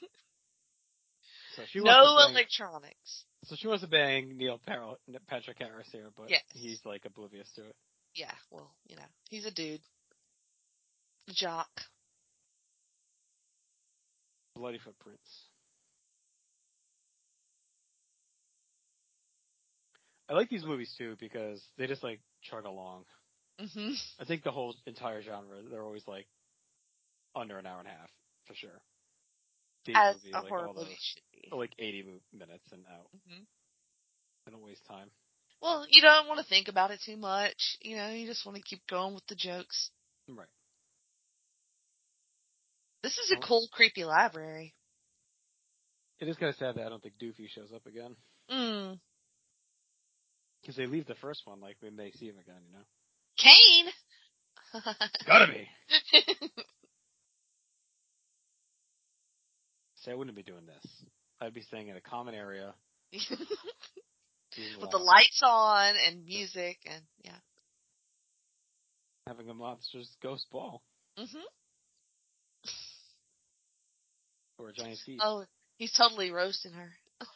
So 1.57 1.63
she 1.69 1.81
no 1.81 2.15
bang, 2.17 2.31
electronics. 2.31 3.25
So 3.45 3.57
she 3.57 3.67
wants 3.67 3.83
to 3.83 3.89
bang 3.89 4.37
Neil 4.37 4.61
Patrick 5.27 5.59
Harris 5.59 5.89
here, 5.91 6.11
but 6.17 6.31
Yes. 6.31 6.43
he's 6.55 6.81
like 6.85 7.05
oblivious 7.05 7.51
to 7.57 7.63
it. 7.63 7.77
Yeah, 8.15 8.31
well, 8.51 8.71
you 8.87 8.97
know, 8.97 9.03
he's 9.29 9.47
a 9.47 9.51
dude. 9.51 9.81
Jock. 11.33 11.69
Bloody 14.55 14.79
footprints. 14.79 15.49
I 20.29 20.35
like 20.35 20.49
these 20.49 20.65
movies 20.65 20.95
too 20.97 21.17
because 21.19 21.63
they 21.77 21.87
just 21.87 22.03
like 22.03 22.21
chug 22.43 22.65
along. 22.65 23.05
hmm 23.59 23.93
I 24.21 24.25
think 24.25 24.43
the 24.43 24.51
whole 24.53 24.75
entire 24.87 25.23
genre, 25.23 25.63
they're 25.71 25.83
always 25.83 26.07
like 26.07 26.27
under 27.35 27.59
an 27.59 27.67
hour 27.67 27.79
and 27.81 27.89
a 27.89 27.91
half 27.91 28.11
for 28.47 28.55
sure. 28.55 28.81
Deep 29.85 29.97
As 29.97 30.17
movie, 30.23 30.35
a 30.35 30.41
like 30.41 30.51
horror 30.51 30.67
all 30.69 30.75
movie 30.75 30.97
should 31.01 31.23
be. 31.33 31.49
like 31.57 31.73
80 31.79 32.05
minutes 32.33 32.65
and 32.73 32.85
out. 32.87 33.09
hmm 33.29 33.43
I 34.47 34.51
don't 34.51 34.63
waste 34.63 34.85
time. 34.87 35.11
Well, 35.63 35.87
you 35.89 36.01
don't 36.03 36.27
want 36.29 36.41
to 36.41 36.47
think 36.47 36.69
about 36.69 36.91
it 36.91 37.01
too 37.05 37.17
much. 37.17 37.77
You 37.81 37.97
know, 37.97 38.09
you 38.11 38.27
just 38.27 38.45
want 38.47 38.57
to 38.57 38.63
keep 38.63 38.87
going 38.87 39.15
with 39.15 39.27
the 39.27 39.35
jokes. 39.35 39.91
Right. 40.29 40.49
This 43.03 43.17
is 43.19 43.33
a 43.33 43.37
cool, 43.41 43.69
creepy 43.73 44.05
library. 44.05 44.75
It 46.19 46.29
is 46.29 46.37
kind 46.37 46.51
of 46.51 46.57
sad 46.57 46.75
that 46.75 46.85
I 46.85 46.91
don't 46.91 47.03
think 47.03 47.15
Doofy 47.21 47.49
shows 47.49 47.73
up 47.75 47.87
again. 47.87 48.15
Mm. 48.51 48.99
Because 50.61 50.77
they 50.77 50.87
leave 50.87 51.07
the 51.07 51.15
first 51.15 51.43
one, 51.47 51.61
like, 51.61 51.77
when 51.81 51.97
they 51.97 52.11
see 52.11 52.27
him 52.27 52.37
again, 52.39 52.61
you 52.67 52.73
know? 52.75 52.85
Kane! 53.39 53.87
Gotta 55.27 55.51
be! 55.51 55.67
See, 59.97 60.11
I 60.11 60.15
wouldn't 60.15 60.37
be 60.37 60.43
doing 60.43 60.67
this. 60.67 60.85
I'd 61.41 61.55
be 61.55 61.63
staying 61.63 61.89
in 61.89 61.97
a 61.97 62.01
common 62.03 62.35
area. 62.35 62.75
with 63.13 64.91
the 64.91 64.99
lights 64.99 65.43
on 65.43 65.95
and 66.07 66.25
music 66.25 66.79
and 66.87 67.03
yeah. 67.25 67.33
Having 69.27 69.49
a 69.51 69.55
monster's 69.55 70.17
ghost 70.23 70.47
ball. 70.51 70.83
hmm 71.17 71.39
Or 74.61 74.69
a 74.69 74.73
giant 74.75 74.99
thief. 75.07 75.19
Oh, 75.23 75.47
he's 75.79 75.93
totally 75.93 76.31
roasting 76.31 76.73
her. 76.73 76.93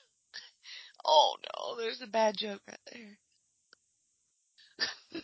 oh 1.06 1.36
no, 1.40 1.76
there's 1.80 2.02
a 2.02 2.06
bad 2.06 2.36
joke 2.36 2.60
right 2.68 2.78
there. 2.92 3.18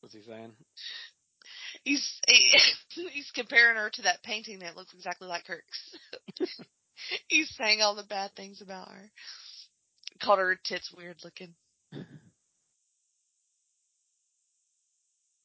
What's 0.00 0.16
he 0.16 0.22
saying? 0.22 0.54
He's 1.84 2.20
he, 2.26 2.58
he's 3.12 3.30
comparing 3.32 3.76
her 3.76 3.90
to 3.90 4.02
that 4.02 4.24
painting 4.24 4.58
that 4.58 4.74
looks 4.76 4.92
exactly 4.92 5.28
like 5.28 5.46
Kirk's. 5.46 5.96
he's 7.28 7.54
saying 7.56 7.80
all 7.80 7.94
the 7.94 8.02
bad 8.02 8.32
things 8.34 8.60
about 8.60 8.88
her. 8.88 9.12
Called 10.20 10.40
her 10.40 10.58
tits 10.64 10.92
weird 10.96 11.18
looking. 11.22 11.54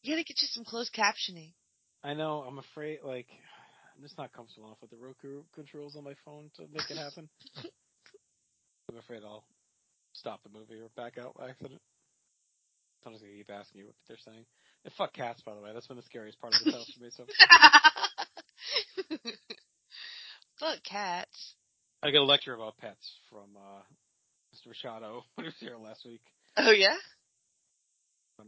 You 0.01 0.13
gotta 0.13 0.23
get 0.23 0.41
you 0.41 0.47
some 0.49 0.65
closed 0.65 0.93
captioning. 0.93 1.51
I 2.03 2.13
know, 2.13 2.43
I'm 2.47 2.59
afraid, 2.59 2.99
like, 3.03 3.27
I'm 3.95 4.01
just 4.01 4.17
not 4.17 4.31
comfortable 4.31 4.67
enough 4.67 4.81
with 4.81 4.91
the 4.91 4.97
Roku 4.97 5.43
controls 5.53 5.95
on 5.97 6.03
my 6.03 6.13
phone 6.23 6.49
to 6.55 6.63
make 6.73 6.89
it 6.89 6.97
happen. 6.97 7.27
I'm 8.89 8.97
afraid 8.97 9.23
I'll 9.23 9.43
stop 10.13 10.41
the 10.43 10.49
movie 10.49 10.79
or 10.79 10.89
back 10.95 11.17
out 11.17 11.35
by 11.37 11.49
accident. 11.49 11.81
I'm 13.05 13.13
just 13.13 13.23
gonna 13.23 13.35
keep 13.35 13.49
asking 13.49 13.81
you 13.81 13.87
what 13.87 13.95
they're 14.07 14.17
saying. 14.23 14.45
And 14.83 14.93
fuck 14.93 15.13
cats, 15.13 15.41
by 15.41 15.55
the 15.55 15.61
way. 15.61 15.71
That's 15.73 15.87
been 15.87 15.97
the 15.97 16.03
scariest 16.03 16.39
part 16.39 16.53
of 16.53 16.63
this 16.63 16.73
house 16.73 16.93
for 16.97 17.03
me. 17.03 17.09
So 17.11 17.25
Fuck 20.59 20.83
cats. 20.83 21.55
I 22.03 22.11
got 22.11 22.21
a 22.21 22.23
lecture 22.23 22.53
about 22.53 22.77
pets 22.77 23.19
from 23.29 23.57
uh 23.57 23.81
Mr. 24.53 24.67
Machado 24.67 25.23
when 25.35 25.45
he 25.45 25.47
was 25.47 25.55
here 25.59 25.77
last 25.77 26.05
week. 26.05 26.21
Oh 26.57 26.71
yeah? 26.71 26.95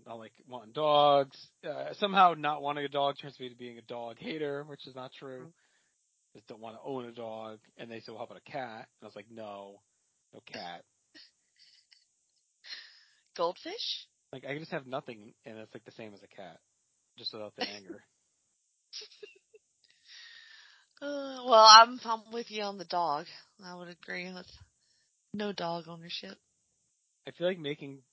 I 0.07 0.13
like 0.13 0.33
wanting 0.47 0.73
dogs. 0.73 1.37
Uh, 1.67 1.93
somehow 1.99 2.33
not 2.37 2.61
wanting 2.61 2.85
a 2.85 2.89
dog 2.89 3.15
turns 3.21 3.39
me 3.39 3.49
to 3.49 3.55
being 3.55 3.77
a 3.77 3.81
dog 3.83 4.17
hater, 4.19 4.63
which 4.67 4.87
is 4.87 4.95
not 4.95 5.11
true. 5.17 5.51
Just 6.33 6.47
don't 6.47 6.61
want 6.61 6.75
to 6.75 6.81
own 6.83 7.05
a 7.05 7.11
dog. 7.11 7.59
And 7.77 7.91
they 7.91 7.99
said, 7.99 8.11
well, 8.11 8.19
how 8.19 8.25
about 8.25 8.41
a 8.45 8.51
cat? 8.51 8.87
And 8.99 9.03
I 9.03 9.05
was 9.05 9.15
like, 9.15 9.29
no, 9.29 9.81
no 10.33 10.41
cat. 10.51 10.83
Goldfish? 13.37 14.07
Like 14.31 14.45
I 14.45 14.57
just 14.57 14.71
have 14.71 14.87
nothing, 14.87 15.33
and 15.45 15.57
it's 15.57 15.73
like 15.73 15.83
the 15.83 15.91
same 15.91 16.13
as 16.13 16.21
a 16.23 16.35
cat, 16.35 16.59
just 17.17 17.33
without 17.33 17.53
the 17.57 17.67
anger. 17.67 18.03
Uh, 21.01 21.41
well, 21.47 21.65
I'm 21.67 21.99
I'm 22.05 22.31
with 22.31 22.51
you 22.51 22.61
on 22.61 22.77
the 22.77 22.85
dog. 22.85 23.25
I 23.65 23.73
would 23.73 23.87
agree 23.87 24.31
with 24.31 24.45
no 25.33 25.51
dog 25.51 25.85
ownership. 25.87 26.37
I 27.27 27.31
feel 27.31 27.47
like 27.47 27.57
making 27.57 28.03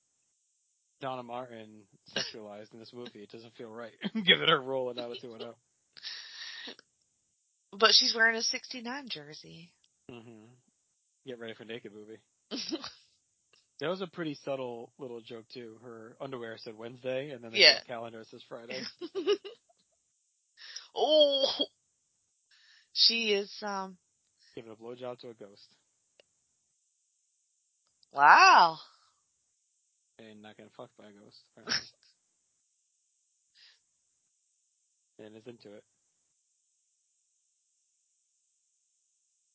Donna 1.01 1.23
Martin 1.23 1.83
sexualized 2.15 2.73
in 2.73 2.79
this 2.79 2.91
movie. 2.93 3.19
It 3.23 3.29
doesn't 3.31 3.55
feel 3.55 3.69
right. 3.69 3.93
Giving 4.13 4.47
her 4.49 4.61
role 4.61 4.89
in 4.91 4.99
Out 4.99 5.15
210. 5.21 5.53
But 7.77 7.91
she's 7.93 8.13
wearing 8.15 8.35
a 8.35 8.41
69 8.41 9.07
jersey. 9.09 9.71
Mm-hmm. 10.11 10.45
Get 11.27 11.39
ready 11.39 11.53
for 11.53 11.65
naked 11.65 11.91
movie. 11.93 12.19
That 13.79 13.87
was 13.89 14.01
a 14.01 14.07
pretty 14.07 14.37
subtle 14.43 14.91
little 14.99 15.21
joke 15.21 15.45
too. 15.53 15.77
Her 15.81 16.17
underwear 16.19 16.57
said 16.57 16.77
Wednesday, 16.77 17.29
and 17.29 17.41
then 17.41 17.51
the 17.53 17.59
Yeah. 17.59 17.79
calendar 17.87 18.25
says 18.29 18.43
Friday. 18.49 18.81
oh, 20.95 21.49
she 22.91 23.31
is. 23.31 23.49
Um. 23.65 23.95
Giving 24.53 24.71
a 24.71 24.75
blowjob 24.75 25.19
to 25.19 25.29
a 25.29 25.33
ghost, 25.33 25.63
Wow. 28.11 28.79
And 30.19 30.41
not 30.41 30.57
getting 30.57 30.71
fucked 30.75 30.97
by 30.97 31.05
a 31.05 31.11
ghost. 31.11 31.91
And 35.21 35.35
is 35.35 35.47
into 35.47 35.75
it. 35.75 35.83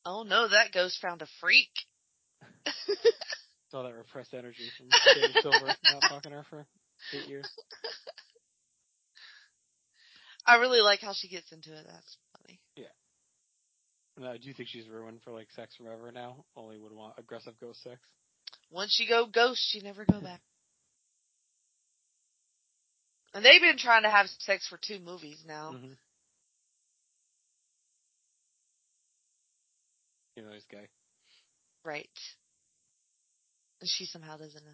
Oh 0.05 0.21
no, 0.21 0.47
that 0.47 0.71
ghost 0.71 0.99
found 1.01 1.23
a 1.23 1.27
freak. 1.41 1.71
It's 2.67 3.73
all 3.73 3.81
that 3.81 3.95
repressed 3.95 4.35
energy 4.35 4.69
from 4.77 4.89
David 5.15 5.35
Silver 5.41 5.65
not 5.65 6.01
talking 6.07 6.33
to 6.33 6.37
her 6.37 6.45
for 6.47 6.67
eight 7.15 7.27
years. 7.27 7.49
I 10.45 10.57
really 10.57 10.81
like 10.81 10.99
how 11.01 11.13
she 11.13 11.29
gets 11.29 11.51
into 11.51 11.71
it. 11.71 11.83
That's 11.87 12.17
funny. 12.37 12.59
Now, 14.17 14.33
do 14.33 14.47
you 14.47 14.53
think 14.53 14.69
she's 14.69 14.87
ruined 14.87 15.21
for 15.23 15.31
like 15.31 15.51
sex 15.51 15.75
forever 15.75 16.11
now? 16.11 16.45
Only 16.55 16.77
would 16.77 16.93
want 16.93 17.15
aggressive 17.17 17.53
ghost 17.59 17.83
sex. 17.83 17.99
Once 18.71 18.97
you 18.99 19.07
go 19.07 19.25
ghost, 19.25 19.73
you 19.73 19.81
never 19.83 20.05
go 20.05 20.21
back. 20.21 20.41
And 23.35 23.43
they've 23.43 23.59
been 23.59 23.77
trying 23.77 24.03
to 24.03 24.09
have 24.09 24.27
sex 24.39 24.65
for 24.65 24.79
two 24.81 24.99
movies 24.99 25.43
now. 25.45 25.73
Mm-hmm. 25.75 25.91
You 30.37 30.43
know, 30.43 30.53
he's 30.53 30.63
gay. 30.71 30.87
Right. 31.83 32.07
And 33.81 33.89
she 33.89 34.05
somehow 34.05 34.37
doesn't 34.37 34.63
know. 34.63 34.71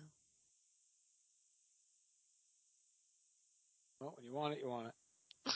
Well, 4.00 4.14
when 4.16 4.28
you 4.28 4.34
want 4.34 4.54
it, 4.54 4.60
you 4.62 4.70
want 4.70 4.90
it. 4.90 4.94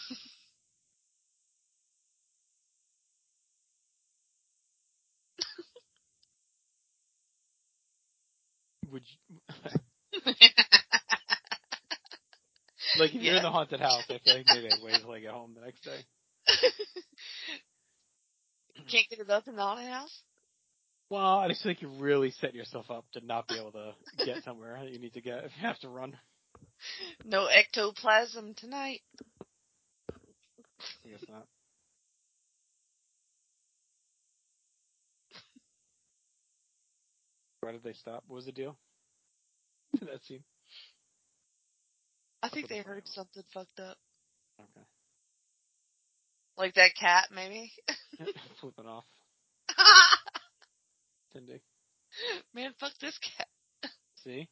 Would 8.92 9.04
you, 9.04 9.18
like 13.00 13.16
if 13.16 13.22
you're 13.22 13.36
in 13.36 13.44
the 13.44 13.52
haunted 13.52 13.80
house, 13.80 14.04
I 14.10 14.20
feel 14.24 14.36
like 14.36 14.46
maybe 14.48 14.68
I'd 14.68 14.84
wait 14.84 14.96
until 14.96 15.12
I 15.12 15.20
get 15.20 15.32
home 15.32 15.54
the 15.56 15.66
next 15.66 15.84
day. 15.84 16.00
can't 18.90 19.10
get 19.10 19.20
it 19.20 19.30
up 19.30 19.48
in 19.48 19.56
the 19.56 19.62
haunted 19.62 19.88
house? 19.88 20.22
Well, 21.10 21.40
I 21.40 21.48
just 21.48 21.64
think 21.64 21.82
you 21.82 21.90
really 22.00 22.32
set 22.32 22.56
yourself 22.56 22.90
up 22.90 23.06
to 23.14 23.26
not 23.26 23.48
be 23.48 23.58
able 23.58 23.72
to 23.74 23.94
get 24.26 24.44
somewhere 24.44 24.80
that 24.82 24.92
you 24.92 25.00
need 25.00 25.14
to 25.14 25.22
get 25.22 25.44
if 25.44 25.52
you 25.60 25.68
have 25.68 25.80
to 25.80 25.90
run. 25.90 26.18
No 27.24 27.46
ectoplasm 27.46 28.56
tonight. 28.56 29.02
I 30.12 31.10
guess 31.10 31.24
not. 31.30 31.46
Why 37.62 37.72
did 37.72 37.84
they 37.84 37.94
stop? 37.94 38.24
What 38.28 38.36
was 38.36 38.46
the 38.46 38.52
deal? 38.52 38.78
Did 40.00 40.08
that 40.12 40.24
scene. 40.24 40.44
I 42.46 42.50
think 42.50 42.70
they 42.70 42.78
heard 42.78 43.08
something 43.08 43.42
fucked 43.52 43.80
up. 43.80 43.98
Okay. 44.60 44.86
Like 46.58 46.76
that 46.76 46.92
cat, 47.00 47.30
maybe? 47.34 47.72
Flipping 48.62 48.86
off. 48.86 49.04
Cindy. 51.34 51.60
Man, 52.54 52.72
fuck 52.80 52.92
this 53.02 53.18
cat. 53.18 53.48
See? 54.24 54.48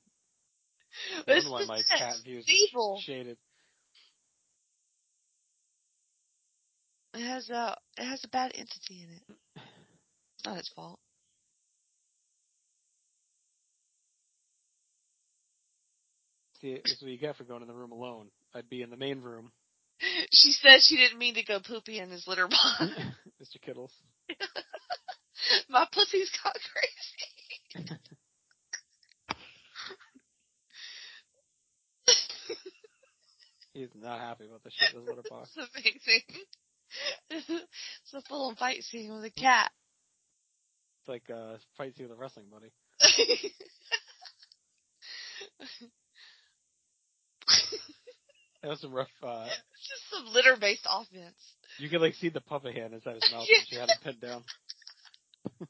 This 1.28 1.48
why 1.48 1.66
my 1.66 1.78
is 1.78 1.88
cat 1.88 2.16
views 2.24 2.46
evil. 2.48 3.00
shaded. 3.04 3.38
It 7.14 7.22
has 7.22 7.50
a 7.52 7.78
it 7.98 8.06
has 8.06 8.24
a 8.24 8.28
bad 8.30 8.52
entity 8.56 9.04
in 9.04 9.10
it. 9.10 9.38
It's 10.36 10.46
not 10.46 10.58
its 10.58 10.70
fault. 10.70 11.00
Is 16.64 17.02
what 17.02 17.12
you 17.12 17.18
get 17.18 17.36
for 17.36 17.44
going 17.44 17.62
in 17.62 17.68
the 17.68 17.74
room 17.74 17.92
alone. 17.92 18.30
I'd 18.56 18.70
be 18.70 18.82
in 18.82 18.90
the 18.90 18.98
main 18.98 19.22
room, 19.22 19.52
She 20.32 20.52
said 20.52 20.82
she 20.82 20.98
didn't 20.98 21.18
mean 21.20 21.36
to 21.36 21.44
go 21.44 21.60
poopy 21.60 22.00
in 22.00 22.10
his 22.10 22.28
litter 22.28 22.48
box. 22.48 22.82
Mr. 23.42 23.62
Kittles. 23.62 23.94
My 25.70 25.88
pussy's 25.92 26.32
got 26.44 26.54
crazy. 26.54 28.00
He's 33.74 33.90
not 33.96 34.20
happy 34.20 34.46
about 34.46 34.64
the 34.64 34.70
shit 34.72 34.94
in 34.94 35.00
his 35.00 35.10
litter 35.10 35.24
box. 35.28 35.50
It's 35.58 35.70
amazing. 35.76 36.22
it's 37.32 38.14
a 38.14 38.22
full 38.30 38.50
on 38.50 38.56
fight 38.56 38.84
scene 38.84 39.12
with 39.14 39.26
a 39.26 39.32
cat. 39.32 39.72
It's 41.00 41.10
like 41.10 41.28
a 41.30 41.58
fight 41.76 41.96
scene 41.96 42.08
with 42.08 42.16
a 42.16 42.22
wrestling 42.22 42.46
buddy. 42.52 42.72
That 48.62 48.70
was 48.70 48.80
some 48.80 48.94
rough. 48.94 49.10
Uh, 49.22 49.44
It's 49.46 49.90
just 49.90 50.10
some 50.10 50.34
litter 50.34 50.56
based 50.60 50.88
offense. 50.90 51.36
you 51.80 51.90
could 51.90 52.00
like 52.00 52.14
see 52.16 52.30
the 52.30 52.40
puppet 52.40 52.74
hand 52.76 52.94
inside 52.94 53.16
his 53.16 53.30
mouth 53.30 53.46
Yeah. 53.50 53.58
she 53.68 53.76
had 53.76 53.90
him 53.90 53.98
pinned 54.02 54.22
down. 54.22 54.44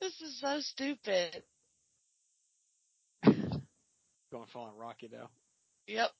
This 0.00 0.20
is 0.20 0.40
so 0.40 0.60
stupid. 0.60 1.42
Going 3.24 4.46
full 4.52 4.62
on 4.62 4.76
Rocky 4.78 5.08
now. 5.12 5.30
Yep. 5.86 6.10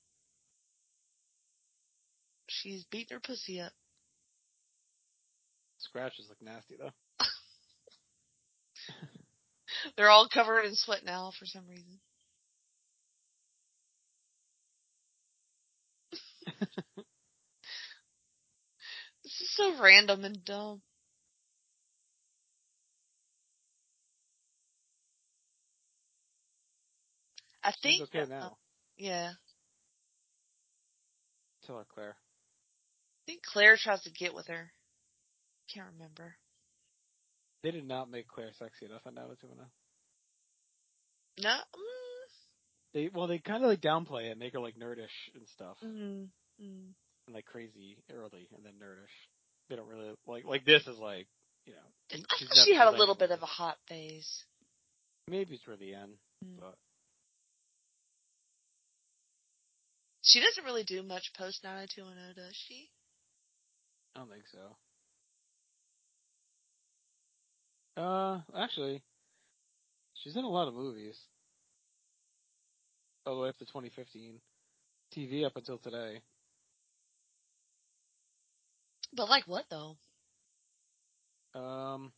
She's 2.48 2.84
beating 2.84 3.16
her 3.16 3.20
pussy 3.20 3.60
up. 3.60 3.72
Scratches 5.78 6.26
look 6.28 6.40
nasty 6.40 6.76
though. 6.78 6.90
They're 9.96 10.10
all 10.10 10.28
covered 10.28 10.64
in 10.64 10.74
sweat 10.74 11.04
now 11.04 11.32
for 11.38 11.46
some 11.46 11.66
reason. 11.68 12.00
this 19.24 19.40
is 19.40 19.54
so 19.54 19.80
random 19.80 20.24
and 20.24 20.44
dumb. 20.44 20.82
I 27.62 27.72
She's 27.82 27.98
think 27.98 28.02
okay 28.14 28.20
uh, 28.20 28.26
now. 28.26 28.56
Yeah. 28.96 29.32
Tell 31.66 31.78
her 31.78 31.86
Claire. 31.92 32.16
I 32.16 33.32
think 33.32 33.42
Claire 33.42 33.76
tries 33.76 34.02
to 34.04 34.10
get 34.10 34.34
with 34.34 34.46
her. 34.46 34.70
Can't 35.74 35.88
remember. 35.94 36.36
They 37.62 37.70
did 37.70 37.86
not 37.86 38.10
make 38.10 38.28
Claire 38.28 38.50
sexy 38.58 38.86
enough 38.86 39.02
on 39.06 39.14
now. 39.14 39.26
No. 41.38 41.56
They 42.94 43.10
well, 43.12 43.26
they 43.26 43.38
kind 43.38 43.62
of 43.62 43.68
like 43.68 43.80
downplay 43.80 44.30
it, 44.30 44.38
make 44.38 44.54
her 44.54 44.60
like 44.60 44.76
nerdish 44.76 45.12
and 45.34 45.46
stuff, 45.48 45.76
mm, 45.84 46.28
mm. 46.62 46.86
and 47.26 47.34
like 47.34 47.44
crazy 47.44 47.98
early, 48.10 48.48
and 48.56 48.64
then 48.64 48.72
nerdish. 48.82 49.12
They 49.68 49.76
don't 49.76 49.88
really 49.88 50.14
like 50.26 50.44
like 50.44 50.64
this 50.64 50.86
is 50.86 50.98
like 50.98 51.26
you 51.66 51.74
know. 51.74 51.78
I 52.12 52.16
thought 52.16 52.64
she 52.64 52.74
had 52.74 52.88
a 52.88 52.96
little 52.96 53.16
bit 53.16 53.32
of 53.32 53.42
a 53.42 53.46
hot 53.46 53.76
phase. 53.88 54.44
maybe 55.28 55.58
toward 55.64 55.80
the 55.80 55.94
end, 55.94 56.12
Mm. 56.44 56.60
but 56.60 56.76
She 60.26 60.40
doesn't 60.40 60.64
really 60.64 60.82
do 60.82 61.02
much 61.04 61.32
post 61.38 61.62
90210, 61.62 62.34
does 62.34 62.56
she? 62.56 62.90
I 64.14 64.18
don't 64.18 64.28
think 64.28 64.42
so. 64.50 64.76
Uh, 67.96 68.40
actually, 68.56 69.02
she's 70.14 70.36
in 70.36 70.44
a 70.44 70.48
lot 70.48 70.68
of 70.68 70.74
movies. 70.74 71.18
All 73.24 73.36
the 73.36 73.42
way 73.42 73.48
up 73.48 73.58
to 73.58 73.64
2015. 73.64 74.40
TV 75.16 75.44
up 75.46 75.56
until 75.56 75.78
today. 75.78 76.20
But 79.14 79.28
like 79.28 79.44
what 79.46 79.64
though? 79.70 79.96
Um, 81.58 82.12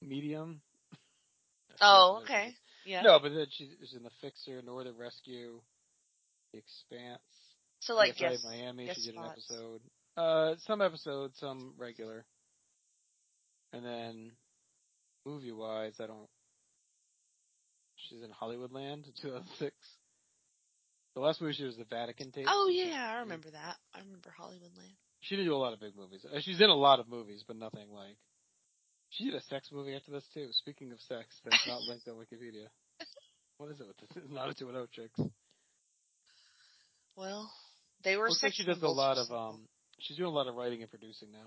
Medium. 0.00 0.60
Oh, 1.80 2.20
okay. 2.22 2.54
Yeah. 2.86 3.02
No, 3.02 3.18
but 3.18 3.30
then 3.30 3.46
she's 3.50 3.94
in 3.96 4.02
The 4.02 4.10
Fixer, 4.20 4.62
Northern 4.62 4.96
Rescue, 4.96 5.60
The 6.52 6.58
Expanse. 6.58 7.20
so 7.80 7.94
like 7.94 8.20
yes. 8.20 8.44
Miami, 8.44 8.86
guest 8.86 9.00
she 9.00 9.06
did 9.10 9.16
an 9.16 9.24
spots. 9.24 9.46
episode. 9.50 9.80
Uh, 10.16 10.54
some 10.66 10.80
episodes, 10.80 11.36
some 11.40 11.74
regular. 11.76 12.24
And 13.74 13.84
then, 13.84 14.30
movie 15.26 15.52
wise, 15.52 15.94
I 16.00 16.06
don't. 16.06 16.28
She's 17.96 18.22
in 18.22 18.30
Hollywoodland 18.30 19.06
in 19.06 19.12
2006. 19.22 19.74
The 21.14 21.20
last 21.20 21.40
movie 21.40 21.54
she 21.54 21.64
was 21.64 21.76
the 21.76 21.84
Vatican 21.84 22.32
tape. 22.32 22.46
Oh 22.48 22.68
yeah, 22.68 23.12
I 23.14 23.20
remember 23.20 23.50
that. 23.50 23.76
I 23.94 24.00
remember 24.00 24.34
Hollywoodland. 24.38 24.94
She 25.20 25.36
didn't 25.36 25.48
do 25.48 25.54
a 25.54 25.56
lot 25.56 25.72
of 25.72 25.80
big 25.80 25.96
movies. 25.96 26.24
Uh, 26.24 26.40
She's 26.40 26.60
in 26.60 26.68
a 26.68 26.74
lot 26.74 27.00
of 27.00 27.08
movies, 27.08 27.44
but 27.46 27.56
nothing 27.56 27.88
like. 27.90 28.16
She 29.10 29.24
did 29.24 29.34
a 29.34 29.40
sex 29.42 29.70
movie 29.72 29.94
after 29.94 30.10
this 30.10 30.24
too. 30.34 30.48
Speaking 30.52 30.90
of 30.92 30.98
sex, 31.00 31.26
that's 31.44 31.66
not 31.66 31.80
linked 31.88 32.06
on 32.08 32.14
Wikipedia. 32.14 32.66
What 33.58 33.70
is 33.70 33.80
it 33.80 33.86
with 33.86 33.96
this? 33.98 34.10
It's 34.24 34.30
not 34.32 34.50
a 34.50 34.54
two 34.54 34.68
and 34.68 34.76
O 34.76 34.86
chicks. 34.90 35.20
Well, 37.16 37.50
they 38.02 38.16
were 38.16 38.28
Looks 38.28 38.42
like 38.42 38.54
she 38.54 38.64
does 38.64 38.82
a 38.82 38.88
lot 38.88 39.18
of 39.18 39.30
um. 39.30 39.68
She's 40.00 40.16
doing 40.16 40.28
a 40.28 40.34
lot 40.34 40.48
of 40.48 40.56
writing 40.56 40.82
and 40.82 40.90
producing 40.90 41.30
now. 41.32 41.46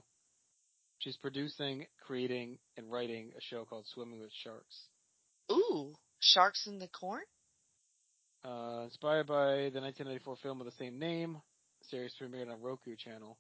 She's 0.99 1.17
producing, 1.17 1.85
creating, 2.05 2.57
and 2.75 2.91
writing 2.91 3.31
a 3.37 3.41
show 3.41 3.65
called 3.65 3.85
Swimming 3.93 4.19
with 4.19 4.31
Sharks. 4.43 4.87
Ooh, 5.51 5.93
sharks 6.19 6.67
in 6.67 6.79
the 6.79 6.87
corn. 6.87 7.23
Uh, 8.43 8.83
inspired 8.85 9.27
by 9.27 9.69
the 9.73 9.81
1994 9.81 10.37
film 10.41 10.59
of 10.61 10.65
the 10.65 10.71
same 10.73 10.97
name, 10.97 11.37
the 11.81 11.87
series 11.89 12.13
premiered 12.19 12.51
on 12.51 12.61
Roku 12.61 12.95
channel. 12.95 13.37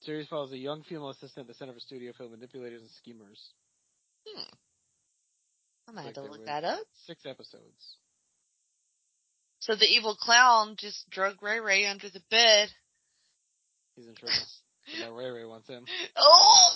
The 0.00 0.06
series 0.06 0.28
follows 0.28 0.52
a 0.52 0.58
young 0.58 0.82
female 0.82 1.10
assistant 1.10 1.44
at 1.44 1.48
the 1.48 1.54
Center 1.54 1.72
for 1.72 1.80
Studio 1.80 2.12
Film 2.16 2.32
Manipulators 2.32 2.82
and 2.82 2.90
Schemers. 2.90 3.40
Hmm. 4.26 4.42
I'm 5.88 5.94
gonna 5.94 6.06
Like 6.06 6.16
have 6.16 6.24
to 6.24 6.30
look 6.30 6.46
that 6.46 6.64
up. 6.64 6.84
Six 7.06 7.24
episodes. 7.26 7.96
So 9.60 9.74
the 9.74 9.86
evil 9.86 10.14
clown 10.14 10.76
just 10.78 11.08
drug 11.10 11.42
Ray 11.42 11.60
Ray 11.60 11.86
under 11.86 12.10
the 12.10 12.22
bed. 12.30 12.68
He's 13.96 14.06
in 14.06 14.14
trouble. 14.14 14.34
Now 15.00 15.12
Ray 15.12 15.30
Ray 15.30 15.44
wants 15.44 15.68
him. 15.68 15.84
Oh! 16.16 16.74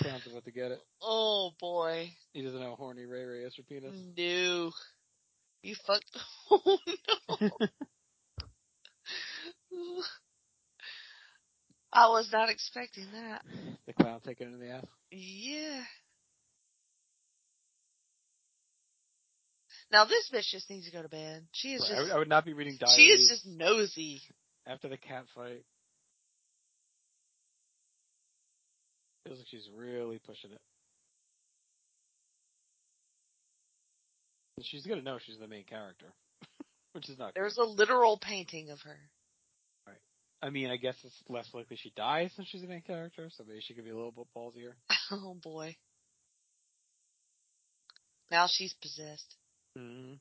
Clown's 0.00 0.26
about 0.26 0.44
to 0.44 0.50
get 0.50 0.70
it. 0.72 0.80
oh 1.02 1.52
boy. 1.60 2.10
He 2.32 2.42
doesn't 2.42 2.58
know 2.58 2.70
how 2.70 2.76
horny 2.76 3.04
Ray 3.04 3.24
Ray 3.24 3.40
is 3.40 3.54
for 3.54 3.62
penis. 3.62 3.94
No. 4.16 4.72
You 5.62 5.74
fucked. 5.86 6.16
Oh 6.50 6.78
no. 7.38 7.50
I 11.92 12.08
was 12.08 12.28
not 12.32 12.48
expecting 12.50 13.06
that. 13.12 13.42
The 13.86 13.92
clown 13.92 14.20
taking 14.24 14.48
it 14.48 14.54
in 14.54 14.60
the 14.60 14.70
ass. 14.70 14.84
Yeah. 15.10 15.82
Now 19.92 20.04
this 20.04 20.30
bitch 20.32 20.48
just 20.50 20.70
needs 20.70 20.86
to 20.86 20.92
go 20.92 21.02
to 21.02 21.08
bed. 21.08 21.44
She 21.52 21.74
is 21.74 21.80
Right, 21.82 21.90
I, 21.90 21.94
just 22.00 22.08
would, 22.08 22.14
I 22.14 22.18
would 22.18 22.28
not 22.28 22.44
be 22.44 22.52
reading 22.52 22.76
diaries 22.78 22.94
she 22.96 23.06
is 23.06 23.28
just 23.28 23.46
nosy. 23.46 24.20
after 24.66 24.88
the 24.88 24.96
cat 24.96 25.24
fight. 25.34 25.64
Feels 29.26 29.38
like 29.38 29.48
she's 29.50 29.68
really 29.76 30.18
pushing 30.18 30.50
it. 30.52 30.60
She's 34.62 34.86
gonna 34.86 35.02
know 35.02 35.18
she's 35.24 35.38
the 35.38 35.48
main 35.48 35.64
character, 35.64 36.06
which 36.92 37.08
is 37.08 37.18
not. 37.18 37.32
There's 37.34 37.54
good. 37.54 37.64
a 37.64 37.68
literal 37.70 38.18
painting 38.18 38.70
of 38.70 38.78
her. 38.80 38.96
Right. 39.86 39.96
I 40.42 40.50
mean, 40.50 40.70
I 40.70 40.76
guess 40.76 40.96
it's 41.02 41.14
less 41.30 41.48
likely 41.54 41.76
she 41.76 41.92
dies 41.96 42.30
since 42.36 42.46
she's 42.48 42.60
the 42.60 42.66
main 42.68 42.82
character, 42.82 43.30
so 43.36 43.44
maybe 43.48 43.60
she 43.62 43.72
could 43.74 43.84
be 43.84 43.90
a 43.90 43.94
little 43.96 44.12
bit 44.12 44.26
ballsier. 44.36 44.72
Oh 45.12 45.34
boy. 45.42 45.76
Now 48.30 48.46
she's 48.48 48.72
possessed. 48.74 49.34
Mm-hmm. 49.78 50.14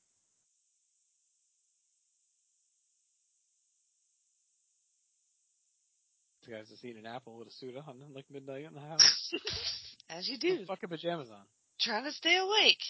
Guy's 6.50 6.70
just 6.70 6.84
eating 6.84 7.06
an 7.06 7.06
apple 7.06 7.38
with 7.38 7.48
a 7.48 7.52
suit 7.52 7.76
on 7.76 7.96
like 8.14 8.26
midnight 8.32 8.66
in 8.66 8.74
the 8.74 8.80
house. 8.80 9.34
As 10.10 10.28
you 10.28 10.38
do. 10.38 10.66
Fucking 10.66 10.90
pajamas 10.90 11.30
on. 11.30 11.46
Trying 11.80 12.06
to 12.06 12.12
stay 12.12 12.38
awake. 12.38 12.82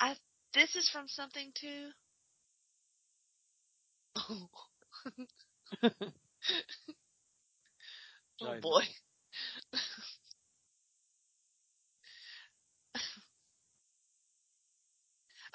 I 0.00 0.16
this 0.54 0.74
is 0.74 0.88
from 0.88 1.06
something 1.08 1.52
too. 1.54 1.90
Oh, 8.42 8.48
oh 8.48 8.60
boy. 8.62 8.82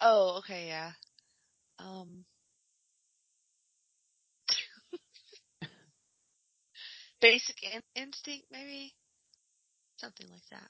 Oh, 0.01 0.37
okay, 0.39 0.67
yeah. 0.67 0.91
Um 1.79 2.25
Basic 7.21 7.61
in- 7.63 7.81
instinct, 7.95 8.47
maybe? 8.51 8.93
Something 9.97 10.27
like 10.31 10.45
that. 10.51 10.69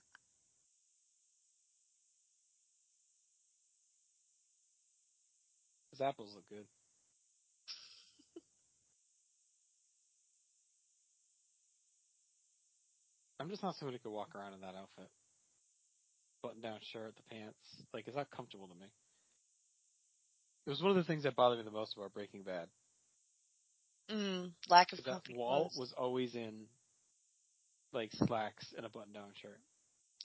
His 5.92 6.02
apples 6.02 6.34
look 6.36 6.48
good. 6.50 6.66
I'm 13.40 13.50
just 13.50 13.64
not 13.64 13.76
somebody 13.76 13.98
who 13.98 14.10
could 14.10 14.16
walk 14.16 14.36
around 14.36 14.54
in 14.54 14.62
that 14.62 14.76
outfit. 14.76 15.10
Button 16.44 16.62
down 16.62 16.80
shirt, 16.82 17.16
the 17.16 17.24
pants. 17.36 17.58
Like, 17.94 18.08
it's 18.08 18.16
not 18.16 18.30
comfortable 18.32 18.68
to 18.68 18.76
me. 18.76 18.88
It 20.66 20.70
was 20.70 20.82
one 20.82 20.92
of 20.92 20.98
the 20.98 21.04
things 21.04 21.24
that 21.24 21.36
bothered 21.36 21.60
me 21.60 21.64
the 21.66 21.72
most 21.72 21.96
about 21.96 22.14
Breaking 22.14 22.42
Bad. 22.44 22.68
Mm, 24.12 24.52
lack 24.70 24.94
of 24.94 25.04
That 25.04 25.24
clothes. 25.26 25.76
was 25.78 25.94
always 25.98 26.36
in, 26.36 26.66
like, 27.94 28.12
slacks 28.14 28.74
and 28.78 28.86
a 28.86 28.90
button 28.90 29.14
down 29.14 29.32
shirt. 29.42 29.60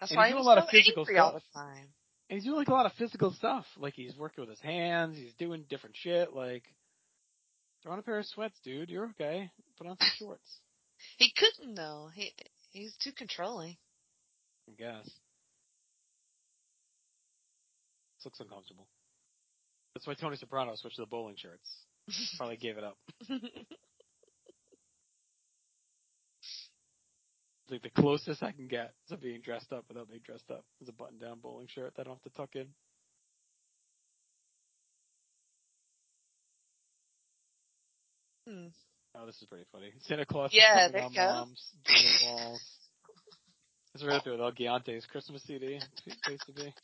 That's 0.00 0.12
and 0.12 0.18
why 0.18 0.26
he's 0.28 0.34
he 0.34 0.34
doing 0.34 0.38
was 0.38 0.46
a 0.46 0.48
lot 0.48 0.58
so 0.58 0.64
of 0.64 0.70
physical 0.70 1.02
angry 1.02 1.18
all 1.18 1.32
the 1.32 1.40
stuff. 1.40 1.52
time. 1.62 1.86
And 2.30 2.36
he's 2.38 2.44
doing 2.44 2.56
like 2.58 2.68
a 2.68 2.72
lot 2.72 2.86
of 2.86 2.92
physical 2.92 3.32
stuff. 3.32 3.66
Like 3.76 3.94
he's 3.94 4.16
working 4.16 4.42
with 4.42 4.50
his 4.50 4.60
hands, 4.60 5.16
he's 5.18 5.34
doing 5.34 5.64
different 5.68 5.96
shit, 5.96 6.32
like 6.32 6.62
throw 7.82 7.92
on 7.92 7.98
a 7.98 8.02
pair 8.02 8.18
of 8.18 8.26
sweats, 8.26 8.58
dude. 8.64 8.88
You're 8.88 9.06
okay. 9.10 9.50
Put 9.76 9.86
on 9.88 9.96
some 9.98 10.08
shorts. 10.18 10.58
He 11.16 11.32
couldn't 11.34 11.74
though. 11.76 12.10
He 12.14 12.30
he's 12.72 12.94
too 13.02 13.12
controlling. 13.12 13.78
I 14.68 14.72
guess. 14.78 15.04
This 18.16 18.26
looks 18.26 18.38
uncomfortable. 18.40 18.86
That's 20.00 20.06
why 20.06 20.14
Tony 20.14 20.36
Soprano 20.36 20.74
switched 20.76 20.96
to 20.96 21.02
the 21.02 21.06
bowling 21.06 21.34
shirts. 21.36 21.68
Probably 22.38 22.56
gave 22.56 22.78
it 22.78 22.84
up. 22.84 22.96
Like 27.70 27.82
the 27.82 27.90
closest 27.90 28.42
I 28.42 28.50
can 28.50 28.66
get 28.66 28.94
to 29.10 29.16
being 29.16 29.42
dressed 29.42 29.72
up 29.72 29.84
without 29.86 30.08
being 30.08 30.22
dressed 30.24 30.50
up 30.50 30.64
is 30.80 30.88
a 30.88 30.92
button 30.92 31.18
down 31.18 31.38
bowling 31.40 31.68
shirt 31.72 31.92
that 31.94 32.00
I 32.00 32.04
don't 32.10 32.14
have 32.16 32.32
to 32.32 32.36
tuck 32.36 32.56
in. 32.56 32.66
Hmm. 38.48 38.66
Oh, 39.14 39.26
this 39.26 39.36
is 39.40 39.46
pretty 39.48 39.66
funny. 39.70 39.92
Santa 40.00 40.26
Claus 40.26 40.50
Yeah, 40.52 40.86
is 40.86 40.92
there 40.92 41.02
on 41.04 41.12
go. 41.12 41.20
moms, 41.20 41.70
jingle 41.86 42.12
balls. 42.36 42.62
It's 43.94 44.04
right 44.04 44.16
up 44.16 44.24
there 44.24 44.32
with 44.32 44.42
El 44.42 44.50
Giante's 44.52 45.06
Christmas 45.06 45.42
CD. 45.44 45.78
Place 46.24 46.40
to 46.46 46.52
be. 46.52 46.74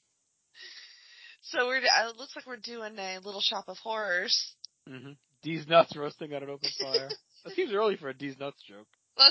So 1.51 1.66
we're 1.66 1.78
uh, 1.78 2.11
it 2.11 2.16
looks 2.16 2.34
like 2.34 2.47
we're 2.47 2.57
doing 2.57 2.99
a 2.99 3.18
little 3.24 3.40
shop 3.40 3.64
of 3.68 3.76
horrors. 3.78 4.55
Mm-hmm. 4.88 5.12
Deez 5.44 5.68
nuts 5.68 5.97
roasting 5.97 6.32
on 6.34 6.42
an 6.42 6.51
open 6.51 6.68
fire. 6.80 7.09
that 7.44 7.55
seems 7.55 7.72
early 7.72 7.97
for 7.97 8.09
a 8.09 8.14
Deez 8.14 8.38
nuts 8.38 8.62
joke. 8.68 8.88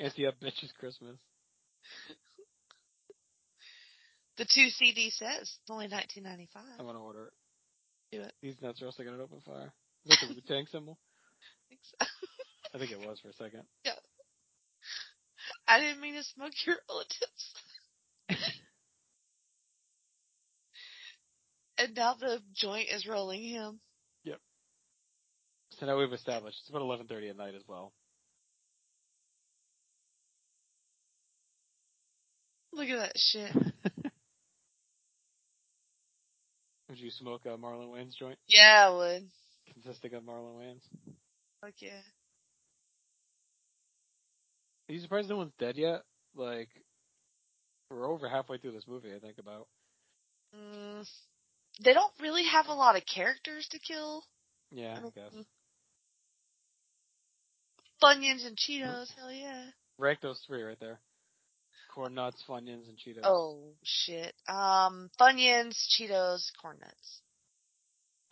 Anti 0.00 0.26
up 0.26 0.34
bitches 0.42 0.74
Christmas. 0.78 1.16
the 4.38 4.44
two 4.44 4.68
CD 4.70 5.10
says 5.10 5.42
it's 5.42 5.70
only 5.70 5.86
nineteen 5.86 6.24
ninety 6.24 6.48
five. 6.52 6.64
I'm 6.78 6.86
gonna 6.86 7.02
order 7.02 7.26
it. 7.26 8.16
Do 8.16 8.22
it. 8.22 8.32
Deez 8.42 8.60
nuts 8.60 8.82
roasting 8.82 9.06
on 9.06 9.14
an 9.14 9.20
open 9.20 9.40
fire. 9.46 9.72
Is 10.04 10.18
that 10.20 10.28
the 10.28 10.34
Wu 10.34 10.40
Tang 10.46 10.66
symbol? 10.70 10.98
So. 12.00 12.06
I 12.74 12.78
think 12.78 12.92
it 12.92 13.06
was 13.06 13.20
for 13.20 13.28
a 13.28 13.32
second. 13.32 13.62
I 15.68 15.80
didn't 15.80 16.00
mean 16.00 16.14
to 16.14 16.22
smoke 16.22 16.52
your 16.66 16.76
relatives. 16.88 17.54
And 21.78 21.94
now 21.96 22.14
the 22.14 22.40
joint 22.54 22.88
is 22.92 23.06
rolling 23.06 23.42
him. 23.42 23.80
Yep. 24.24 24.38
So 25.70 25.86
now 25.86 25.98
we've 25.98 26.12
established 26.12 26.58
it's 26.60 26.70
about 26.70 26.82
11:30 26.82 27.30
at 27.30 27.36
night 27.36 27.54
as 27.54 27.62
well. 27.66 27.92
Look 32.72 32.88
at 32.88 32.98
that 32.98 33.12
shit. 33.16 33.52
Would 36.88 36.98
you 36.98 37.10
smoke 37.10 37.44
a 37.46 37.50
Marlon 37.56 37.88
Wayans 37.90 38.14
joint 38.16 38.38
Yeah, 38.46 38.86
I 38.88 38.90
would. 38.94 39.28
consisting 39.72 40.14
of 40.14 40.22
Marlon 40.22 40.56
Wayans? 40.58 40.82
Fuck 41.60 41.74
yeah. 41.78 42.00
Are 44.88 44.92
you 44.92 45.00
surprised 45.00 45.28
no 45.28 45.36
one's 45.38 45.54
dead 45.58 45.76
yet? 45.76 46.02
Like, 46.36 46.68
we're 47.90 48.08
over 48.08 48.28
halfway 48.28 48.58
through 48.58 48.72
this 48.72 48.86
movie, 48.86 49.14
I 49.14 49.18
think 49.18 49.38
about. 49.38 49.66
Mm, 50.54 51.08
they 51.82 51.92
don't 51.92 52.12
really 52.20 52.44
have 52.44 52.66
a 52.68 52.74
lot 52.74 52.96
of 52.96 53.04
characters 53.06 53.66
to 53.70 53.78
kill. 53.78 54.24
Yeah, 54.70 54.98
I 54.98 55.10
guess. 55.10 55.44
Funyuns 58.02 58.46
and 58.46 58.56
Cheetos, 58.56 59.08
hell 59.16 59.32
yeah. 59.32 59.64
Rank 59.98 60.20
those 60.20 60.40
three 60.46 60.62
right 60.62 60.78
there. 60.80 61.00
Corn 61.94 62.14
nuts, 62.14 62.42
Funyuns, 62.48 62.88
and 62.88 62.98
Cheetos. 62.98 63.22
Oh 63.22 63.74
shit. 63.84 64.34
Um, 64.48 65.10
Funyuns, 65.20 65.76
Cheetos, 65.88 66.50
corn 66.60 66.78
nuts. 66.80 67.20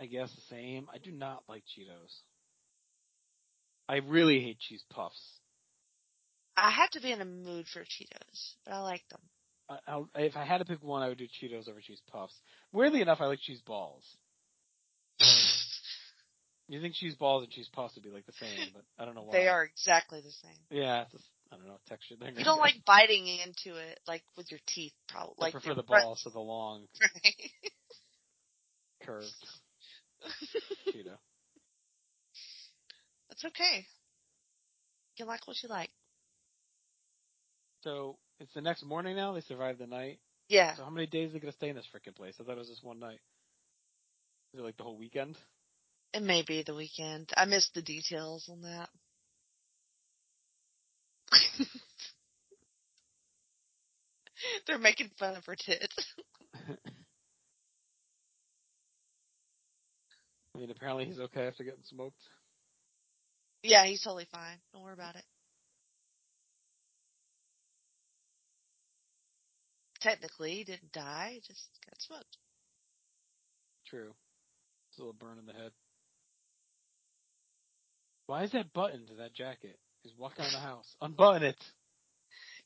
I 0.01 0.07
guess 0.07 0.33
the 0.35 0.43
same. 0.51 0.89
I 0.93 0.99
do 0.99 1.13
not 1.13 1.45
like 1.49 1.63
Cheetos. 1.63 2.13
I 3.89 3.97
really 3.97 4.41
hate 4.41 4.59
cheese 4.59 4.85
puffs. 4.91 5.21
I 6.57 6.71
have 6.71 6.91
to 6.91 7.01
be 7.01 7.13
in 7.13 7.21
a 7.21 7.25
mood 7.25 7.67
for 7.69 7.81
Cheetos, 7.81 8.55
but 8.65 8.75
I 8.75 8.81
like 8.81 9.03
them. 9.11 9.21
I'll, 9.87 10.09
if 10.15 10.37
I 10.37 10.45
had 10.45 10.59
to 10.59 10.65
pick 10.65 10.83
one, 10.83 11.03
I 11.03 11.09
would 11.09 11.19
do 11.19 11.27
Cheetos 11.27 11.69
over 11.69 11.81
cheese 11.81 12.01
puffs. 12.11 12.35
Weirdly 12.73 13.01
enough, 13.01 13.21
I 13.21 13.27
like 13.27 13.41
cheese 13.41 13.61
balls. 13.65 14.05
You 16.69 16.81
think 16.81 16.95
cheese 16.95 17.15
balls 17.15 17.43
and 17.43 17.53
cheese 17.53 17.69
puffs 17.71 17.97
would 17.97 18.05
be 18.05 18.11
like 18.11 18.25
the 18.25 18.33
same, 18.33 18.69
but 18.73 18.85
I 18.99 19.05
don't 19.05 19.15
know 19.15 19.23
why. 19.23 19.41
they 19.41 19.47
are 19.49 19.63
exactly 19.63 20.21
the 20.23 20.31
same. 20.31 20.57
Yeah, 20.71 21.03
it's 21.03 21.13
just, 21.13 21.25
I 21.53 21.57
don't 21.57 21.67
know, 21.67 21.79
texture 21.87 22.15
thing. 22.17 22.35
You 22.39 22.45
don't 22.45 22.61
like 22.61 22.77
biting 22.87 23.27
into 23.27 23.79
it 23.79 24.01
like 24.09 24.23
with 24.39 24.51
your 24.51 24.61
teeth, 24.67 24.95
probably. 25.09 25.35
I 25.41 25.45
Like 25.47 25.53
prefer 25.53 25.75
the 25.75 25.83
balls 25.83 26.23
to 26.23 26.31
the 26.31 26.41
long, 26.41 26.87
Right. 27.01 27.51
curved 29.03 29.35
Cheeto. 30.95 31.19
That's 33.29 33.45
okay. 33.47 33.85
You 35.19 35.27
like 35.27 35.47
what 35.47 35.63
you 35.63 35.69
like. 35.69 35.91
So 37.83 38.17
it's 38.43 38.53
the 38.55 38.61
next 38.61 38.85
morning 38.85 39.17
now. 39.17 39.33
They 39.33 39.41
survived 39.41 39.79
the 39.79 39.87
night. 39.87 40.19
Yeah. 40.49 40.75
So 40.77 40.83
how 40.85 40.91
many 40.91 41.07
days 41.07 41.31
are 41.31 41.35
they 41.35 41.39
gonna 41.39 41.53
stay 41.53 41.69
in 41.69 41.77
this 41.77 41.87
freaking 41.95 42.17
place? 42.17 42.35
I 42.41 42.45
thought 42.45 42.57
it 42.57 42.59
was 42.59 42.69
just 42.69 42.85
one 42.85 42.99
night. 42.99 43.21
Is 44.53 44.61
it 44.61 44.65
like 44.65 44.77
the 44.77 44.83
whole 44.83 44.99
weekend? 44.99 45.39
It 46.13 46.23
may 46.23 46.43
be 46.43 46.63
the 46.63 46.75
weekend. 46.75 47.31
I 47.37 47.47
missed 47.47 47.73
the 47.75 47.81
details 47.81 48.49
on 48.51 48.61
that. 48.63 48.91
They're 54.67 54.79
making 54.79 55.11
fun 55.19 55.37
of 55.37 55.47
her 55.47 55.57
tits. 55.57 56.15
I 60.55 60.59
mean, 60.59 60.71
apparently 60.71 61.07
he's 61.07 61.19
okay 61.19 61.47
after 61.47 61.65
getting 61.65 61.85
smoked. 61.85 62.21
Yeah, 63.63 63.87
he's 63.87 64.03
totally 64.03 64.27
fine. 64.31 64.59
Don't 64.73 64.83
worry 64.83 64.93
about 64.93 65.17
it. 65.17 65.25
Technically, 70.03 70.53
he 70.53 70.65
didn't 70.65 70.93
die. 70.93 71.31
He 71.35 71.41
just 71.41 71.69
got 71.89 72.01
smoked. 72.01 72.37
True. 73.89 74.13
It's 74.91 74.99
a 74.99 75.03
little 75.03 75.15
burn 75.15 75.39
in 75.39 75.47
the 75.47 75.53
head. 75.53 75.71
Why 78.27 78.45
is 78.45 78.53
that 78.53 78.73
button 78.73 79.07
to 79.07 79.15
that 79.17 79.35
jacket? 79.35 79.79
He's 80.03 80.13
walking 80.19 80.45
around 80.45 80.53
the 80.53 80.59
house. 80.59 80.97
Unbutton 81.01 81.43
it. 81.45 81.57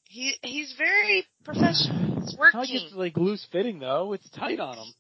He 0.05 0.34
he's 0.43 0.72
very 0.78 1.24
professional. 1.45 2.18
It's 2.22 2.32
It's 2.32 2.39
not 2.39 2.55
like 2.55 2.55
working. 2.55 2.76
it's 2.76 2.95
like 2.95 3.16
loose 3.16 3.47
fitting 3.51 3.80
though. 3.80 4.12
It's 4.12 4.28
tight 4.30 4.61
on 4.61 4.76
him. 4.78 4.95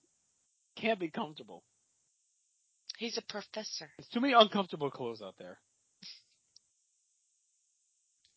Can't 0.76 0.98
be 0.98 1.08
comfortable. 1.10 1.62
He's 2.98 3.16
a 3.16 3.22
professor. 3.22 3.88
There's 3.98 4.08
too 4.12 4.20
many 4.20 4.34
uncomfortable 4.36 4.90
clothes 4.90 5.22
out 5.22 5.34
there. 5.38 5.58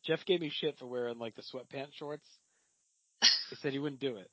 Jeff 0.06 0.24
gave 0.26 0.42
me 0.42 0.52
shit 0.54 0.78
for 0.78 0.86
wearing 0.86 1.18
like 1.18 1.36
the 1.36 1.42
sweatpants 1.42 1.94
shorts. 1.96 2.28
He 3.50 3.56
said 3.62 3.74
he 3.74 3.80
wouldn't 3.80 4.02
do 4.02 4.18
it. 4.18 4.30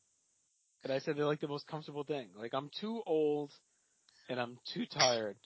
And 0.85 0.93
I 0.93 0.99
said 1.01 1.17
they're 1.17 1.25
like 1.25 1.41
the 1.41 1.49
most 1.49 1.67
comfortable 1.67 2.05
thing. 2.05 2.29
Like 2.37 2.53
I'm 2.55 2.71
too 2.81 3.03
old 3.07 3.51
and 4.29 4.41
I'm 4.41 4.59
too 4.73 4.87
tired 4.87 5.37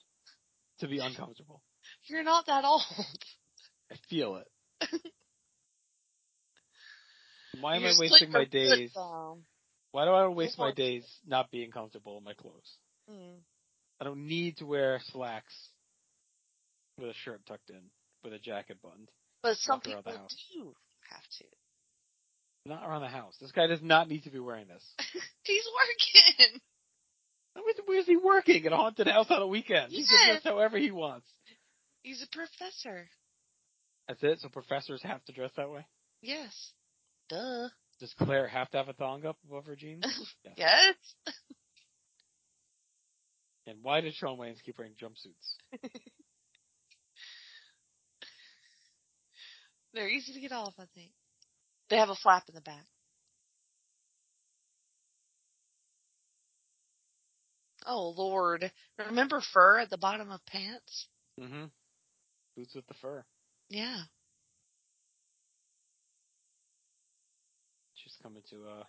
to 0.79 0.87
be 0.87 0.99
uncomfortable. 0.99 1.61
You're 2.05 2.23
not 2.23 2.45
that 2.47 2.63
old. 2.65 2.83
I 3.91 3.95
feel 4.09 4.37
it. 4.37 4.47
Why 7.59 7.75
am 7.75 7.81
You're 7.81 7.91
I 7.91 7.99
wasting 7.99 8.31
my 8.31 8.45
days? 8.45 8.93
down. 8.93 9.43
Why 9.91 10.05
do 10.05 10.11
I 10.11 10.27
waste 10.27 10.57
my 10.57 10.71
days 10.71 11.05
not 11.27 11.51
being 11.51 11.69
comfortable 11.69 12.17
in 12.17 12.23
my 12.23 12.33
clothes? 12.33 12.77
Mm. 13.09 13.39
I 13.99 14.05
don't 14.05 14.25
need 14.25 14.57
to 14.57 14.65
wear 14.65 14.99
slacks 15.11 15.53
with 16.97 17.09
a 17.09 17.13
shirt 17.13 17.41
tucked 17.45 17.69
in, 17.69 17.81
with 18.23 18.33
a 18.33 18.39
jacket 18.39 18.77
buttoned. 18.81 19.09
But 19.43 19.57
some 19.57 19.81
people 19.81 20.01
do 20.05 20.11
have 21.09 21.27
to. 21.39 21.45
Not 22.65 22.83
around 22.87 23.01
the 23.01 23.07
house. 23.07 23.35
This 23.41 23.51
guy 23.51 23.67
does 23.67 23.81
not 23.81 24.07
need 24.07 24.23
to 24.25 24.29
be 24.29 24.39
wearing 24.39 24.67
this. 24.67 24.83
He's 25.43 25.63
working. 25.73 26.59
Where's, 27.85 28.05
he 28.05 28.15
working? 28.17 28.65
At 28.65 28.71
a 28.71 28.77
haunted 28.77 29.07
house 29.07 29.27
on 29.29 29.41
a 29.41 29.47
weekend. 29.47 29.91
He 29.91 30.05
can 30.05 30.07
Yes. 30.11 30.27
dress 30.27 30.43
however 30.43 30.77
he 30.77 30.91
wants. 30.91 31.27
He's 32.03 32.21
a 32.23 32.27
professor. 32.35 33.09
That's 34.07 34.21
it? 34.23 34.39
So 34.41 34.49
professors 34.49 35.01
have 35.03 35.23
to 35.25 35.31
dress 35.33 35.51
that 35.57 35.69
way? 35.69 35.85
Yes. 36.21 36.71
Duh. 37.29 37.67
Does 37.99 38.13
Claire 38.17 38.47
have 38.47 38.69
to 38.71 38.77
have 38.77 38.87
a 38.89 38.93
thong 38.93 39.25
up 39.25 39.37
above 39.47 39.65
her 39.65 39.75
jeans? 39.75 40.05
Yes. 40.45 40.55
Yes. 40.57 40.95
And 43.67 43.77
why 43.83 44.01
did 44.01 44.13
Shawn 44.15 44.37
Wayans 44.37 44.61
keep 44.65 44.77
wearing 44.79 44.93
jumpsuits? 44.93 45.55
They're 49.93 50.09
easy 50.09 50.33
to 50.33 50.39
get 50.39 50.51
off, 50.51 50.73
I 50.79 50.85
think. 50.95 51.11
They 51.91 51.97
have 51.97 52.09
a 52.09 52.15
flap 52.15 52.45
in 52.47 52.55
the 52.55 52.61
back. 52.61 52.85
Oh 57.85 58.13
lord. 58.17 58.71
Remember 58.97 59.41
fur 59.53 59.79
at 59.79 59.89
the 59.89 59.97
bottom 59.97 60.31
of 60.31 60.39
pants? 60.45 61.07
Mm-hmm. 61.37 61.65
Boots 62.55 62.75
with 62.75 62.87
the 62.87 62.93
fur. 63.01 63.25
Yeah. 63.69 63.97
She's 67.95 68.15
coming 68.23 68.41
to, 68.51 68.55
uh, 68.55 68.83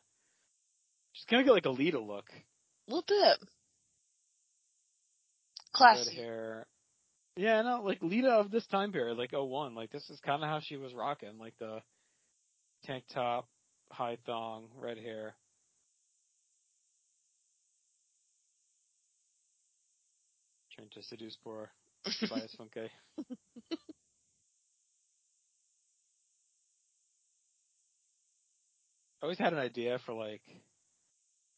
she's 1.12 1.24
gonna 1.24 1.42
get 1.42 1.54
like 1.54 1.66
a 1.66 1.70
Lita 1.70 1.98
look. 1.98 2.30
A 2.88 2.94
little 2.94 3.04
bit. 3.08 3.18
Red 3.18 3.38
Classy. 5.72 6.14
hair. 6.14 6.68
Yeah, 7.36 7.62
no, 7.62 7.82
like 7.82 8.00
Lita 8.00 8.28
of 8.28 8.52
this 8.52 8.66
time 8.68 8.92
period, 8.92 9.18
like 9.18 9.32
01, 9.32 9.74
like 9.74 9.90
this 9.90 10.08
is 10.08 10.20
kind 10.20 10.44
of 10.44 10.48
how 10.48 10.60
she 10.60 10.76
was 10.76 10.94
rocking, 10.94 11.40
like 11.40 11.54
the 11.58 11.80
tank 12.84 13.04
top, 13.08 13.48
high 13.90 14.16
thong, 14.26 14.68
red 14.76 14.98
hair. 14.98 15.36
Trying 20.72 20.90
to 20.90 21.02
seduce 21.02 21.36
poor 21.36 21.72
Bias 22.28 22.54
Funke. 22.60 22.90
I 29.22 29.24
always 29.24 29.38
had 29.38 29.52
an 29.52 29.58
idea 29.58 29.98
for 29.98 30.12
like 30.14 30.42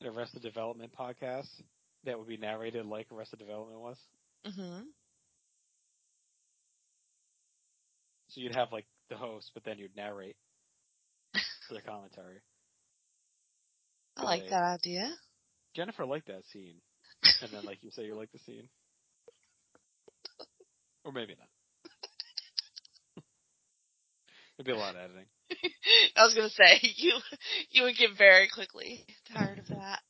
an 0.00 0.06
Arrested 0.08 0.42
Development 0.42 0.92
podcast 0.92 1.48
that 2.04 2.18
would 2.18 2.28
be 2.28 2.36
narrated 2.36 2.86
like 2.86 3.10
Arrested 3.12 3.38
Development 3.38 3.80
was. 3.80 3.98
hmm 4.44 4.92
So 8.28 8.40
you'd 8.40 8.54
have 8.54 8.72
like 8.72 8.86
the 9.08 9.16
host, 9.16 9.50
but 9.54 9.64
then 9.64 9.78
you'd 9.78 9.96
narrate 9.96 10.36
for 11.68 11.74
the 11.74 11.82
commentary. 11.82 12.40
I 14.16 14.22
like 14.24 14.48
that 14.50 14.62
idea. 14.62 15.10
Jennifer 15.74 16.06
liked 16.06 16.28
that 16.28 16.44
scene, 16.52 16.76
and 17.42 17.50
then 17.50 17.64
like 17.64 17.78
you 17.82 17.90
say, 17.90 18.04
you 18.04 18.14
like 18.14 18.30
the 18.32 18.38
scene, 18.38 18.68
or 21.04 21.12
maybe 21.12 21.34
not. 21.38 21.48
It'd 24.58 24.66
be 24.66 24.72
a 24.72 24.76
lot 24.76 24.94
of 24.94 25.00
editing. 25.02 25.26
I 26.16 26.24
was 26.24 26.34
gonna 26.34 26.48
say 26.50 26.78
you 26.96 27.12
you 27.70 27.82
would 27.82 27.96
get 27.96 28.10
very 28.16 28.48
quickly 28.48 29.04
tired 29.34 29.58
of 29.58 29.68
that. 29.68 30.00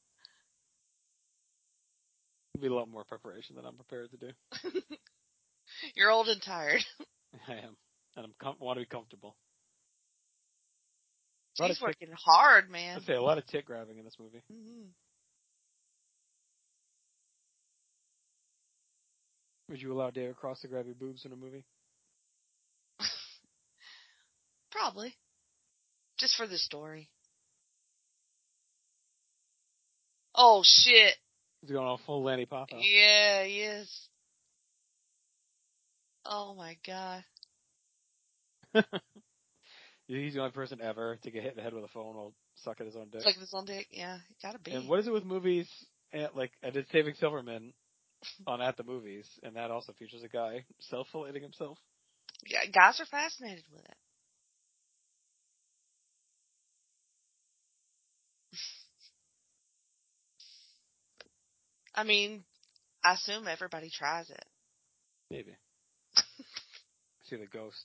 It'd 2.55 2.63
be 2.63 2.69
a 2.69 2.75
lot 2.75 2.89
more 2.89 3.05
preparation 3.05 3.57
than 3.57 3.65
I'm 3.65 3.77
prepared 3.77 4.11
to 4.11 4.17
do. 4.19 4.31
You're 5.95 6.11
old 6.11 6.29
and 6.29 6.41
tired. 6.43 6.85
I 7.49 7.55
am, 7.55 7.77
and 8.17 8.27
I'm 8.27 8.35
com- 8.41 8.57
want 8.61 8.77
to 8.77 8.83
be 8.83 8.87
comfortable. 8.87 9.37
She's 11.57 11.71
of 11.71 11.77
tick- 11.77 11.83
working 11.83 12.15
hard, 12.17 12.71
man. 12.71 12.97
I'd 12.97 13.05
say 13.05 13.15
a 13.15 13.23
lot 13.23 13.39
of 13.39 13.47
tit 13.47 13.65
grabbing 13.65 13.99
in 13.99 14.05
this 14.05 14.17
movie. 14.19 14.43
hmm 14.51 14.89
Would 19.69 19.81
you 19.81 19.93
allow 19.93 20.11
David 20.11 20.37
Cross 20.37 20.61
to 20.61 20.69
grab 20.69 20.87
your 20.87 20.95
boobs 20.95 21.25
in 21.25 21.33
a 21.33 21.37
movie? 21.37 21.65
Probably. 24.71 25.15
Just 26.19 26.37
for 26.37 26.47
the 26.47 26.59
story. 26.59 27.09
Oh 30.35 30.63
shit. 30.65 31.15
He's 31.61 31.71
going 31.71 31.87
on 31.87 31.99
full 32.05 32.23
Lanny 32.23 32.47
Poffo. 32.47 32.67
Yeah, 32.79 33.45
he 33.45 33.61
is. 33.63 34.09
Oh 36.27 36.55
my 36.55 36.77
god. 36.87 37.25
He's 40.07 40.35
the 40.35 40.41
only 40.41 40.53
person 40.53 40.81
ever 40.83 41.17
to 41.23 41.31
get 41.31 41.43
hit 41.43 41.53
in 41.53 41.57
the 41.57 41.63
head 41.63 41.73
with 41.73 41.85
a 41.85 41.89
phone 41.89 42.15
while 42.15 42.35
sucking 42.57 42.87
his 42.87 42.97
own 42.97 43.09
dick. 43.11 43.25
Like 43.25 43.39
this 43.39 43.55
on 43.55 43.65
dick. 43.65 43.87
Yeah, 43.91 44.19
gotta 44.43 44.59
be. 44.59 44.73
And 44.73 44.89
what 44.89 44.99
is 44.99 45.07
it 45.07 45.13
with 45.13 45.25
movies? 45.25 45.69
And 46.13 46.29
like 46.35 46.53
I 46.63 46.71
did 46.71 46.87
Saving 46.93 47.15
Silverman 47.15 47.73
on 48.47 48.61
At 48.61 48.77
the 48.77 48.85
Movies, 48.85 49.27
and 49.43 49.57
that 49.57 49.71
also 49.71 49.93
features 49.93 50.23
a 50.23 50.29
guy 50.29 50.65
self-filleting 50.81 51.41
himself. 51.43 51.79
Yeah, 52.47 52.67
guys 52.71 53.01
are 53.01 53.07
fascinated 53.07 53.65
with 53.73 53.85
it. 53.85 53.97
I 61.95 62.05
mean, 62.05 62.45
I 63.03 63.15
assume 63.15 63.49
everybody 63.49 63.89
tries 63.91 64.29
it. 64.29 64.45
Maybe. 65.31 65.57
See 67.25 67.37
the 67.37 67.47
ghost. 67.47 67.85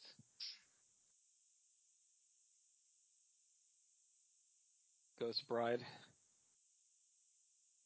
Ghost 5.20 5.44
Bride. 5.48 5.82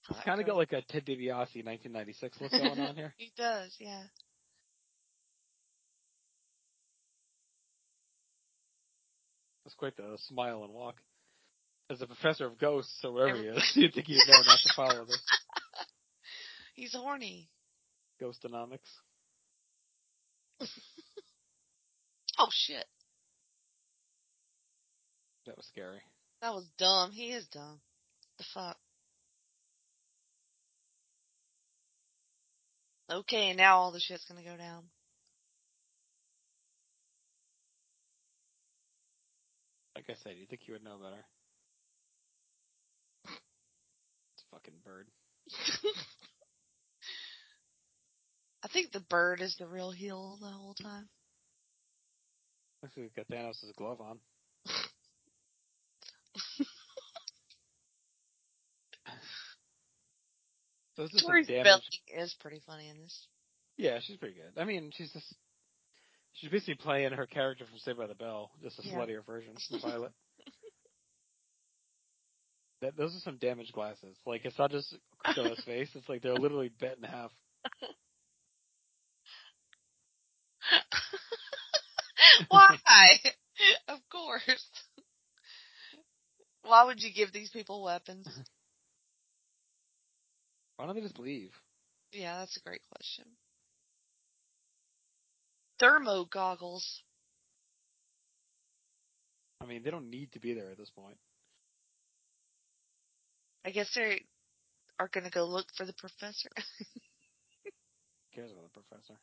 He's 0.07 0.17
kind 0.25 0.39
of 0.39 0.45
got 0.45 0.57
like 0.57 0.73
a 0.73 0.81
Ted 0.81 1.05
DiBiase 1.05 1.63
1996 1.65 2.41
look 2.41 2.51
going 2.51 2.79
on 2.79 2.95
here. 2.95 3.13
He 3.17 3.31
does, 3.37 3.75
yeah. 3.79 4.03
That's 9.63 9.75
quite 9.75 9.95
the 9.95 10.17
smile 10.27 10.63
and 10.65 10.73
walk. 10.73 10.95
As 11.89 12.01
a 12.01 12.07
professor 12.07 12.45
of 12.45 12.57
ghosts, 12.59 12.99
or 13.03 13.13
wherever 13.13 13.37
he 13.37 13.47
is, 13.47 13.71
you'd 13.75 13.93
think 13.93 14.07
he'd 14.07 14.17
know 14.27 14.41
not 14.45 14.59
to 14.65 14.73
follow 14.75 15.05
this. 15.05 15.21
He's 16.75 16.93
horny. 16.93 17.49
Ghostonomics. 18.21 18.79
Oh 22.39 22.47
shit. 22.51 22.85
That 25.45 25.57
was 25.57 25.65
scary. 25.67 26.01
That 26.43 26.53
was 26.53 26.67
dumb. 26.77 27.11
He 27.13 27.31
is 27.31 27.47
dumb. 27.47 27.79
The 28.37 28.43
fuck. 28.53 28.75
Okay, 33.09 33.53
now 33.53 33.77
all 33.77 33.93
the 33.93 34.01
shit's 34.01 34.25
gonna 34.25 34.43
go 34.43 34.57
down. 34.57 34.83
Like 39.95 40.09
I 40.09 40.15
said, 40.21 40.33
you'd 40.37 40.49
think 40.49 40.63
you 40.67 40.73
would 40.73 40.83
know 40.83 40.97
better. 40.97 41.23
It's 44.33 44.43
a 44.43 44.53
fucking 44.53 44.73
bird. 44.83 45.07
I 48.63 48.67
think 48.67 48.91
the 48.91 48.99
bird 48.99 49.39
is 49.39 49.55
the 49.57 49.67
real 49.67 49.91
heel 49.91 50.37
the 50.41 50.47
whole 50.47 50.73
time. 50.73 51.07
Looks 52.81 52.97
like 52.97 53.05
he's 53.05 53.13
got 53.13 53.29
Thanos' 53.29 53.73
glove 53.77 54.01
on. 54.01 54.19
So 60.95 61.07
Tori 61.19 61.43
damage. 61.43 61.81
Is 62.15 62.35
pretty 62.39 62.61
funny 62.65 62.87
in 62.89 63.01
this. 63.01 63.27
Yeah, 63.77 63.99
she's 64.01 64.17
pretty 64.17 64.35
good. 64.35 64.61
I 64.61 64.65
mean, 64.65 64.91
she's 64.95 65.11
just 65.11 65.25
she's 66.33 66.51
basically 66.51 66.75
playing 66.75 67.13
her 67.13 67.25
character 67.25 67.65
from 67.65 67.79
Saved 67.79 67.97
by 67.97 68.07
the 68.07 68.13
Bell, 68.13 68.51
just 68.61 68.77
a 68.79 68.83
Yeah. 68.83 68.97
sluttier 68.97 69.25
version, 69.25 69.53
of 69.71 69.81
Violet. 69.81 70.11
That 72.81 72.95
those 72.95 73.15
are 73.15 73.19
some 73.19 73.37
damaged 73.37 73.73
glasses. 73.73 74.15
Like 74.25 74.45
it's 74.45 74.57
not 74.59 74.69
just 74.71 74.95
Crusoe's 75.17 75.59
face; 75.65 75.89
it's 75.95 76.07
like 76.07 76.21
they're 76.21 76.35
literally 76.35 76.69
bent 76.69 76.97
in 76.99 77.03
half. 77.03 77.31
Why? 82.49 82.77
of 83.87 83.99
course. 84.11 84.67
Why 86.63 86.85
would 86.85 87.01
you 87.01 87.13
give 87.13 87.31
these 87.31 87.49
people 87.49 87.83
weapons? 87.83 88.27
Why 90.77 90.85
don't 90.85 90.95
they 90.95 91.01
just 91.01 91.19
leave? 91.19 91.51
Yeah, 92.11 92.39
that's 92.39 92.57
a 92.57 92.61
great 92.61 92.81
question. 92.91 93.25
Thermo 95.79 96.25
goggles. 96.25 97.03
I 99.61 99.65
mean, 99.65 99.83
they 99.83 99.91
don't 99.91 100.09
need 100.09 100.31
to 100.33 100.39
be 100.39 100.53
there 100.53 100.71
at 100.71 100.77
this 100.77 100.89
point. 100.89 101.17
I 103.65 103.71
guess 103.71 103.91
they 103.95 104.21
are 104.99 105.07
going 105.07 105.23
to 105.23 105.29
go 105.29 105.45
look 105.45 105.67
for 105.75 105.85
the 105.85 105.93
professor. 105.93 106.49
Who 107.63 107.71
cares 108.33 108.51
about 108.51 108.71
the 108.73 108.81
professor? 108.81 109.19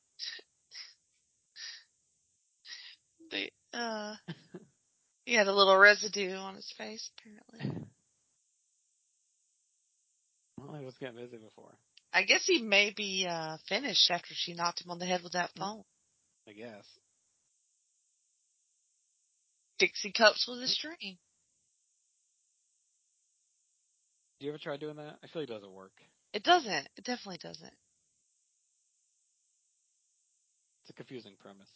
they, 3.30 3.51
uh, 3.74 4.14
he 5.31 5.37
had 5.37 5.47
a 5.47 5.55
little 5.55 5.76
residue 5.76 6.35
on 6.35 6.57
his 6.57 6.74
face, 6.76 7.09
apparently. 7.16 7.87
Well, 10.59 10.76
he 10.76 10.85
was 10.85 10.97
getting 10.99 11.14
busy 11.14 11.37
before, 11.37 11.70
I 12.12 12.24
guess 12.24 12.45
he 12.47 12.61
may 12.61 12.91
be, 12.91 13.28
uh, 13.31 13.57
finished 13.68 14.11
after 14.11 14.31
she 14.33 14.55
knocked 14.55 14.85
him 14.85 14.91
on 14.91 14.99
the 14.99 15.07
head 15.07 15.22
with 15.22 15.35
that 15.35 15.53
phone. 15.57 15.85
I 16.49 16.53
guess. 16.53 16.85
Dixie 19.78 20.11
cups 20.11 20.49
with 20.49 20.64
a 20.64 20.66
string. 20.66 20.97
Do 24.41 24.47
you 24.47 24.49
ever 24.49 24.59
try 24.59 24.76
doing 24.76 24.97
that? 24.97 25.18
I 25.22 25.28
feel 25.28 25.43
like 25.43 25.49
it 25.49 25.53
doesn't 25.53 25.72
work. 25.72 25.93
It 26.33 26.43
doesn't. 26.43 26.89
It 26.97 27.05
definitely 27.05 27.39
doesn't. 27.41 27.72
It's 30.83 30.91
a 30.91 30.93
confusing 30.93 31.35
premise. 31.41 31.70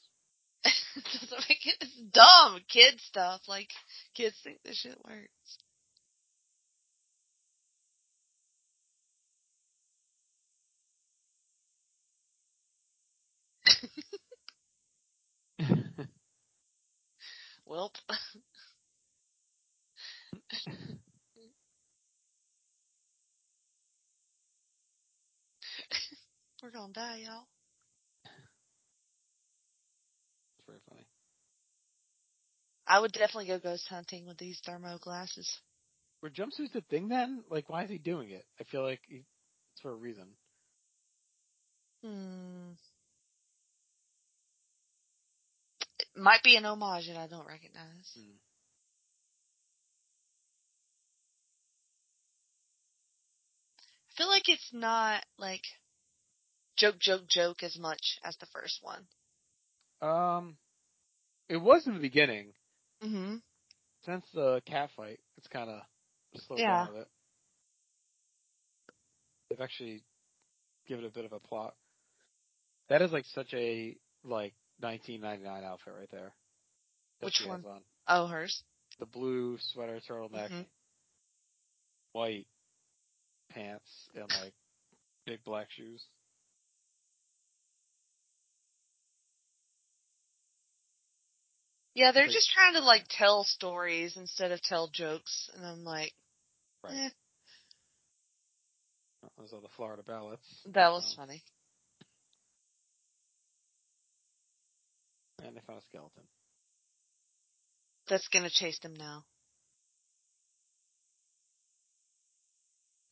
Doesn't 0.64 1.48
make 1.48 1.66
it. 1.66 1.76
It's 1.80 1.96
dumb 2.12 2.60
kid 2.68 3.00
stuff. 3.00 3.42
Like 3.48 3.70
kids 4.14 4.36
think 4.42 4.58
this 4.64 4.78
shit 4.78 4.98
works. 5.04 5.58
Welp. 17.68 17.94
We're 26.62 26.70
gonna 26.70 26.92
die, 26.92 27.22
y'all. 27.24 27.46
It's 30.66 30.70
very 30.70 30.80
funny. 30.88 31.06
I 32.86 33.00
would 33.00 33.12
definitely 33.12 33.46
go 33.46 33.58
ghost 33.58 33.88
hunting 33.88 34.26
with 34.26 34.38
these 34.38 34.60
thermo 34.64 34.98
glasses. 34.98 35.50
Were 36.22 36.30
jumpsuits 36.30 36.74
a 36.74 36.80
thing 36.82 37.08
then? 37.08 37.44
Like, 37.50 37.68
why 37.68 37.84
is 37.84 37.90
he 37.90 37.98
doing 37.98 38.30
it? 38.30 38.44
I 38.58 38.64
feel 38.64 38.82
like 38.82 39.00
he, 39.06 39.24
it's 39.72 39.80
for 39.82 39.90
a 39.90 39.94
reason. 39.94 40.28
Hmm. 42.02 42.72
It 45.98 46.08
might 46.16 46.42
be 46.42 46.56
an 46.56 46.64
homage 46.64 47.08
that 47.08 47.16
I 47.16 47.26
don't 47.26 47.46
recognize. 47.46 48.10
Hmm. 48.14 48.36
I 54.10 54.16
feel 54.16 54.28
like 54.28 54.48
it's 54.48 54.70
not 54.72 55.24
like 55.38 55.62
joke, 56.76 56.98
joke, 56.98 57.26
joke 57.28 57.62
as 57.62 57.78
much 57.78 58.18
as 58.24 58.36
the 58.36 58.46
first 58.46 58.78
one. 58.82 59.06
Um, 60.02 60.56
it 61.48 61.56
was 61.56 61.86
in 61.86 61.94
the 61.94 62.00
beginning. 62.00 62.52
Mm-hmm. 63.02 63.36
Since 64.04 64.24
the 64.34 64.62
cat 64.66 64.90
fight, 64.96 65.20
it's 65.36 65.46
kind 65.48 65.70
of 65.70 65.80
slowed 66.46 66.58
Yeah. 66.60 66.86
down 66.86 66.88
a 66.88 66.98
bit. 66.98 67.08
They've 69.50 69.60
actually 69.60 70.02
given 70.86 71.04
it 71.04 71.08
a 71.08 71.10
bit 71.12 71.24
of 71.24 71.32
a 71.32 71.40
plot. 71.40 71.74
That 72.88 73.02
is 73.02 73.12
like 73.12 73.24
such 73.34 73.52
a 73.54 73.96
like 74.24 74.54
1999 74.80 75.64
outfit 75.64 75.94
right 75.98 76.10
there. 76.10 76.32
that 77.20 77.26
Which 77.26 77.42
one? 77.46 77.64
on. 77.64 77.80
Oh, 78.08 78.26
hers. 78.26 78.62
The 78.98 79.06
blue 79.06 79.56
sweater, 79.72 80.00
turtleneck, 80.08 80.50
Mhm. 80.50 80.66
white 82.12 82.46
pants, 83.50 84.08
and 84.14 84.28
like 84.42 84.52
big 85.24 85.42
black 85.44 85.70
shoes. 85.70 86.04
Yeah, 91.94 92.10
they're 92.12 92.26
just 92.26 92.50
trying 92.50 92.74
to 92.74 92.80
like 92.80 93.04
tell 93.08 93.44
stories 93.44 94.16
instead 94.16 94.50
of 94.50 94.60
tell 94.62 94.88
jokes, 94.88 95.48
and 95.56 95.64
I'm 95.64 95.84
like, 95.84 96.12
Right. 96.82 96.92
eh, 96.94 97.10
Those 99.38 99.52
are 99.52 99.60
the 99.60 99.68
Florida 99.76 100.02
ballots. 100.02 100.42
that 100.66 100.90
was 100.90 101.04
Um, 101.18 101.26
funny. 101.26 101.42
And 105.42 105.56
they 105.56 105.60
found 105.60 105.78
a 105.78 105.82
skeleton. 105.82 106.24
That's 108.08 108.28
gonna 108.28 108.50
chase 108.50 108.78
them 108.80 108.94
now. 108.94 109.24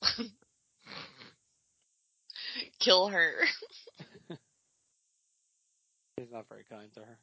Kill 2.80 3.08
her. 3.08 3.44
He's 6.16 6.30
not 6.30 6.48
very 6.48 6.64
kind 6.64 6.92
to 6.94 7.00
her. 7.00 7.18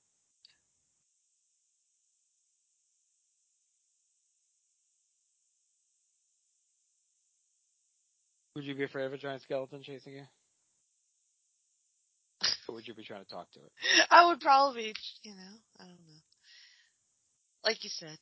Would 8.55 8.65
you 8.65 8.75
be 8.75 8.83
afraid 8.83 9.05
of 9.05 9.13
a 9.13 9.17
giant 9.17 9.41
skeleton 9.43 9.81
chasing 9.83 10.13
you? 10.13 10.23
Or 12.67 12.75
would 12.75 12.87
you 12.87 12.93
be 12.93 13.03
trying 13.03 13.23
to 13.23 13.29
talk 13.29 13.51
to 13.53 13.59
it? 13.59 13.71
I 14.11 14.27
would 14.27 14.39
probably, 14.39 14.93
you 15.23 15.31
know, 15.31 15.57
I 15.79 15.83
don't 15.83 16.05
know. 16.07 16.21
Like 17.63 17.83
you 17.83 17.89
said, 17.89 18.17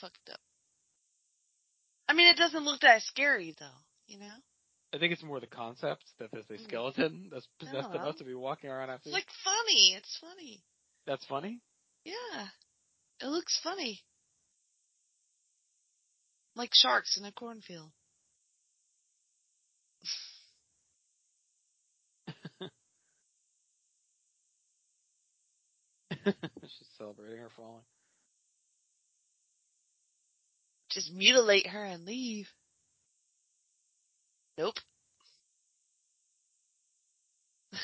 fucked 0.00 0.28
up. 0.32 0.40
I 2.08 2.14
mean, 2.14 2.28
it 2.28 2.36
doesn't 2.36 2.64
look 2.64 2.80
that 2.80 3.02
scary 3.02 3.54
though, 3.58 3.78
you 4.06 4.18
know. 4.18 4.32
I 4.94 4.98
think 4.98 5.12
it's 5.12 5.22
more 5.22 5.40
the 5.40 5.46
concept 5.46 6.04
that 6.18 6.30
there's 6.32 6.48
a 6.50 6.54
Mm. 6.54 6.64
skeleton 6.64 7.28
that's 7.30 7.46
possessed 7.58 7.90
know. 7.90 7.96
enough 8.00 8.16
to 8.18 8.24
be 8.24 8.34
walking 8.34 8.70
around 8.70 8.90
after 8.90 9.08
It's 9.08 9.14
like 9.14 9.30
funny. 9.44 9.94
It's 9.94 10.16
funny. 10.18 10.62
That's 11.06 11.24
funny? 11.26 11.60
Yeah, 12.04 12.48
it 13.20 13.26
looks 13.26 13.58
funny. 13.62 14.00
Like 16.54 16.70
sharks 16.74 17.16
in 17.18 17.24
a 17.24 17.32
cornfield. 17.32 17.92
She's 26.62 26.88
celebrating 26.98 27.38
her 27.38 27.50
falling. 27.56 27.82
Just 30.90 31.12
mutilate 31.12 31.66
her 31.66 31.84
and 31.84 32.04
leave. 32.04 32.48
Nope. 34.58 34.76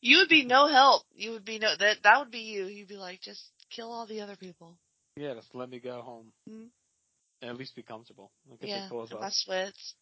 you 0.00 0.18
would 0.18 0.28
be 0.28 0.44
no 0.44 0.68
help. 0.68 1.02
You 1.14 1.32
would 1.32 1.44
be 1.44 1.58
no 1.58 1.74
that 1.76 2.02
that 2.02 2.18
would 2.18 2.30
be 2.30 2.40
you. 2.40 2.66
You'd 2.66 2.88
be 2.88 2.96
like, 2.96 3.20
just 3.20 3.42
kill 3.70 3.92
all 3.92 4.06
the 4.06 4.20
other 4.20 4.36
people. 4.36 4.76
Yeah, 5.16 5.34
just 5.34 5.54
let 5.54 5.68
me 5.68 5.80
go 5.80 6.02
home. 6.02 6.32
Mhm. 6.48 6.68
At 7.42 7.56
least 7.56 7.74
be 7.76 7.82
comfortable. 7.82 8.30
Like 8.48 8.62
if 8.62 8.68
yeah, 8.68 8.88
they 8.88 8.96
and 9.12 9.24
up. 9.24 9.32
sweats. 9.32 9.94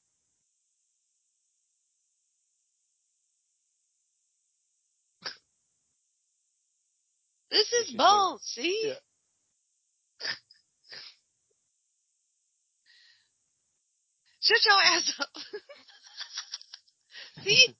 This 7.50 7.72
is 7.72 7.90
bone. 7.94 8.38
See? 8.40 8.82
Yeah. 8.86 8.94
Shut 14.40 14.64
your 14.64 14.80
ass 14.80 15.14
up. 15.20 15.28
See? 17.44 17.74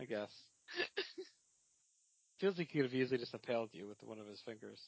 I 0.00 0.04
guess. 0.04 0.30
Feels 2.40 2.58
like 2.58 2.68
he 2.68 2.78
could 2.78 2.86
have 2.90 2.94
easily 2.94 3.18
just 3.18 3.34
impaled 3.34 3.70
you 3.72 3.86
with 3.88 4.02
one 4.02 4.18
of 4.18 4.26
his 4.26 4.40
fingers. 4.42 4.80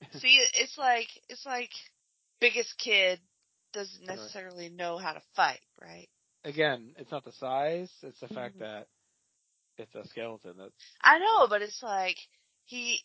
See, 0.20 0.40
it's 0.54 0.76
like 0.78 1.08
it's 1.28 1.44
like 1.46 1.70
biggest 2.40 2.76
kid 2.78 3.20
doesn't 3.72 4.06
necessarily 4.06 4.68
know 4.68 4.98
how 4.98 5.12
to 5.12 5.22
fight, 5.34 5.60
right? 5.80 6.08
Again, 6.44 6.94
it's 6.96 7.10
not 7.10 7.24
the 7.24 7.32
size, 7.32 7.90
it's 8.02 8.20
the 8.20 8.28
fact 8.28 8.54
Mhm. 8.54 8.60
that 8.60 8.88
it's 9.78 9.94
a 9.94 10.06
skeleton 10.08 10.54
that's 10.58 10.98
I 11.02 11.18
know, 11.18 11.48
but 11.48 11.62
it's 11.62 11.82
like 11.82 12.16
he 12.64 13.04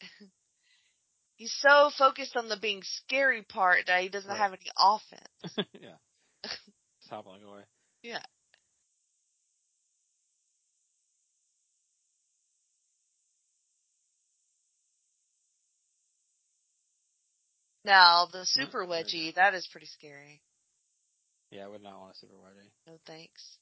he's 1.36 1.54
so 1.60 1.90
focused 1.96 2.36
on 2.36 2.48
the 2.48 2.56
being 2.56 2.82
scary 2.82 3.42
part 3.42 3.86
that 3.86 4.02
he 4.02 4.08
doesn't 4.08 4.30
Right. 4.30 4.38
have 4.38 4.52
any 4.52 4.70
offense. 4.78 5.56
yeah. 5.80 5.96
Just 6.44 7.10
hobbling 7.10 7.42
away. 7.44 7.62
Yeah. 8.02 8.22
Now 17.86 18.26
the 18.26 18.44
super 18.44 18.84
wedgie, 18.84 19.32
that 19.36 19.54
is 19.54 19.68
pretty 19.70 19.86
scary. 19.86 20.42
Yeah, 21.52 21.66
I 21.66 21.68
would 21.68 21.84
not 21.84 22.00
want 22.00 22.16
a 22.16 22.18
super 22.18 22.34
wedgie. 22.34 22.68
No 22.84 22.98
thanks. 23.06 23.58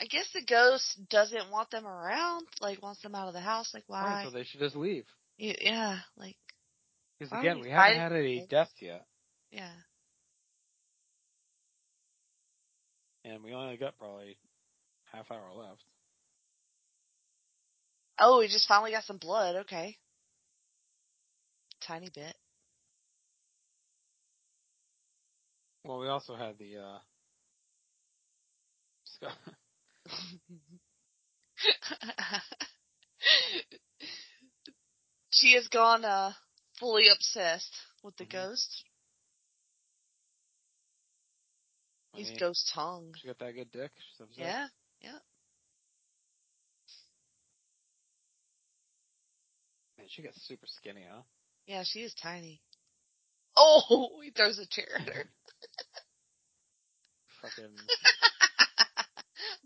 I 0.00 0.06
guess 0.06 0.26
the 0.32 0.42
ghost 0.42 0.98
doesn't 1.08 1.52
want 1.52 1.70
them 1.70 1.86
around, 1.86 2.48
like 2.60 2.82
wants 2.82 3.02
them 3.02 3.14
out 3.14 3.28
of 3.28 3.34
the 3.34 3.40
house. 3.40 3.72
Like 3.72 3.84
Right, 3.88 4.02
why? 4.02 4.24
so 4.24 4.30
they 4.30 4.42
should 4.42 4.58
just 4.58 4.74
leave. 4.74 5.04
Yeah, 5.38 6.00
like 6.16 6.36
Because 7.20 7.32
again, 7.38 7.60
we 7.60 7.70
haven't 7.70 8.00
had 8.00 8.12
any 8.12 8.44
deaths 8.48 8.72
yet, 8.80 9.06
yeah. 9.52 9.70
And 13.30 13.42
we 13.44 13.52
only 13.54 13.76
got 13.76 13.96
probably 13.98 14.36
half 15.12 15.30
hour 15.30 15.52
left. 15.54 15.84
Oh, 18.18 18.38
we 18.40 18.48
just 18.48 18.66
finally 18.68 18.90
got 18.92 19.04
some 19.04 19.18
blood. 19.18 19.56
Okay, 19.56 19.96
tiny 21.80 22.08
bit. 22.14 22.34
Well, 25.84 25.98
we 25.98 26.08
also 26.08 26.34
had 26.36 26.58
the 26.58 26.76
uh, 26.78 26.98
Scott. 29.04 29.36
she 35.30 35.54
has 35.54 35.68
gone 35.68 36.04
uh 36.04 36.32
fully 36.78 37.08
obsessed 37.08 37.74
with 38.02 38.16
the 38.16 38.24
Mhm. 38.24 38.26
ghost. 38.26 38.84
I 42.14 42.18
He's 42.18 42.28
mean, 42.28 42.38
ghost 42.38 42.70
tongue. 42.74 43.14
She 43.20 43.28
got 43.28 43.38
that 43.38 43.54
good 43.54 43.70
dick. 43.70 43.90
She's 43.96 44.20
upset. 44.20 44.44
Yeah, 44.44 44.66
yeah. 45.00 45.18
Man, 49.98 50.06
she 50.08 50.22
got 50.22 50.34
super 50.34 50.66
skinny, 50.66 51.04
huh? 51.10 51.22
Yeah, 51.66 51.82
she 51.84 52.00
is 52.00 52.14
tiny. 52.14 52.60
Oh, 53.56 54.20
he 54.24 54.30
throws 54.30 54.58
a 54.58 54.66
chair 54.66 54.88
at 54.96 55.08
her. 55.08 55.24
Fucking 57.42 57.70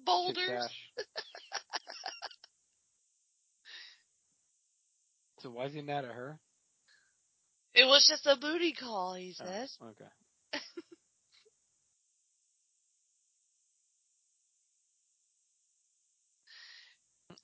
Boulders. 0.05 0.69
so 5.41 5.51
why 5.51 5.65
is 5.67 5.75
he 5.75 5.83
mad 5.83 6.05
at 6.05 6.15
her? 6.15 6.39
It 7.75 7.87
was 7.87 8.07
just 8.09 8.27
a 8.27 8.37
booty 8.37 8.73
call, 8.73 9.15
he 9.15 9.35
Oh, 9.41 9.45
says. 9.47 9.77
okay. 9.83 10.11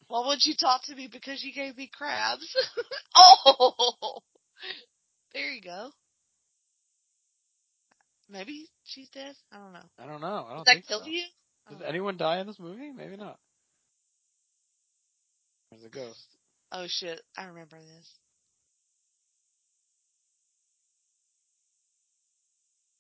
Why 0.08 0.26
would 0.26 0.44
you 0.44 0.54
talk 0.54 0.84
to 0.84 0.94
me 0.94 1.08
because 1.10 1.42
you 1.42 1.52
gave 1.52 1.76
me 1.76 1.90
crabs? 1.92 2.54
oh, 3.16 4.18
there 5.32 5.50
you 5.50 5.62
go. 5.62 5.90
Maybe 8.28 8.68
she's 8.84 9.08
dead. 9.10 9.34
I 9.52 9.58
don't 9.58 9.72
know. 9.72 9.88
I 9.98 10.06
don't 10.06 10.20
know. 10.20 10.46
I 10.48 10.54
don't 10.54 10.58
Did 10.58 10.66
that 10.66 10.72
think 10.74 10.86
kill 10.86 11.00
so. 11.00 11.06
you? 11.06 11.24
I 11.68 11.72
Does 11.72 11.82
oh. 11.82 11.88
anyone 11.88 12.16
die 12.16 12.38
in 12.40 12.46
this 12.46 12.58
movie? 12.58 12.90
Maybe 12.96 13.16
not. 13.16 13.38
There's 15.70 15.84
a 15.84 15.88
ghost. 15.88 16.26
Oh 16.72 16.86
shit! 16.88 17.20
I 17.36 17.44
remember 17.46 17.76
this. 17.76 18.18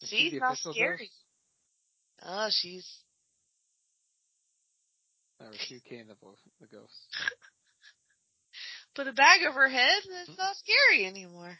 Is 0.02 0.10
See, 0.10 0.30
she 0.30 0.38
not 0.38 0.56
scary. 0.56 0.96
ghost? 0.98 1.10
Oh, 2.22 2.48
she's 2.50 2.86
Or 5.40 5.50
is 5.52 5.60
she 5.60 5.80
Kane 5.80 6.06
the, 6.08 6.14
vo- 6.14 6.36
the 6.60 6.66
ghost? 6.66 7.06
put 8.94 9.06
a 9.08 9.12
bag 9.12 9.40
over 9.48 9.62
her 9.62 9.68
head, 9.68 10.02
and 10.04 10.28
it's 10.28 10.38
not 10.38 10.56
scary 10.56 11.06
anymore. 11.06 11.58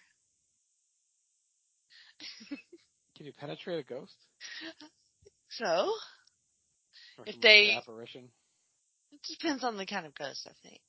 Can 3.16 3.26
you 3.26 3.32
penetrate 3.32 3.80
a 3.80 3.82
ghost? 3.88 4.14
So 5.50 5.92
Or 7.18 7.24
If 7.26 7.34
like, 7.36 7.40
they- 7.42 7.74
apparition? 7.76 8.28
it 9.12 9.20
depends 9.28 9.64
on 9.64 9.76
the 9.76 9.86
kind 9.86 10.06
of 10.06 10.14
ghost, 10.14 10.46
I 10.48 10.52
think. 10.62 10.80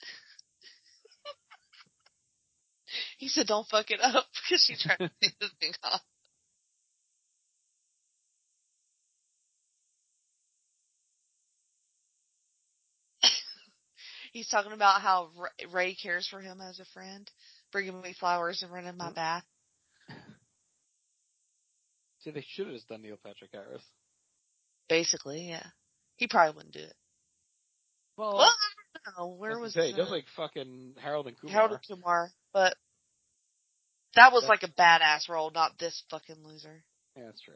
he 3.18 3.28
said, 3.28 3.46
"Don't 3.46 3.66
fuck 3.68 3.90
it 3.90 4.00
up," 4.02 4.26
because 4.42 4.62
she 4.64 4.76
tried 4.76 4.98
to 4.98 5.10
take 5.22 5.38
the 5.38 5.48
thing 5.60 5.72
off. 5.82 6.02
He's 14.38 14.48
talking 14.48 14.70
about 14.70 15.00
how 15.00 15.30
Ray 15.72 15.96
cares 15.96 16.28
for 16.28 16.40
him 16.40 16.60
as 16.60 16.78
a 16.78 16.84
friend, 16.94 17.28
bringing 17.72 18.00
me 18.00 18.12
flowers 18.12 18.62
and 18.62 18.72
running 18.72 18.96
my 18.96 19.08
Hmm. 19.08 19.14
bath. 19.14 19.44
See, 22.20 22.30
they 22.30 22.44
should 22.46 22.66
have 22.66 22.76
just 22.76 22.86
done 22.88 23.02
Neil 23.02 23.16
Patrick 23.16 23.50
Harris. 23.52 23.82
Basically, 24.88 25.48
yeah. 25.48 25.66
He 26.14 26.28
probably 26.28 26.54
wouldn't 26.54 26.74
do 26.74 26.84
it. 26.84 26.94
Well, 28.16 28.36
well, 28.36 28.52
I 28.94 28.98
don't 29.06 29.18
know. 29.18 29.34
Where 29.34 29.58
was 29.58 29.72
say, 29.74 29.90
the, 29.90 29.96
just 29.96 30.12
like 30.12 30.26
fucking 30.36 30.94
Harold 31.00 31.26
and 31.26 31.36
Kumar. 31.36 31.52
Harold 31.52 31.72
and 31.72 31.80
Kumar? 31.98 32.30
But 32.52 32.76
that 34.14 34.32
was 34.32 34.44
like 34.44 34.62
a 34.62 34.68
badass 34.68 35.28
role, 35.28 35.50
not 35.50 35.80
this 35.80 36.04
fucking 36.10 36.44
loser. 36.44 36.84
Yeah, 37.16 37.24
that's 37.26 37.40
true. 37.40 37.54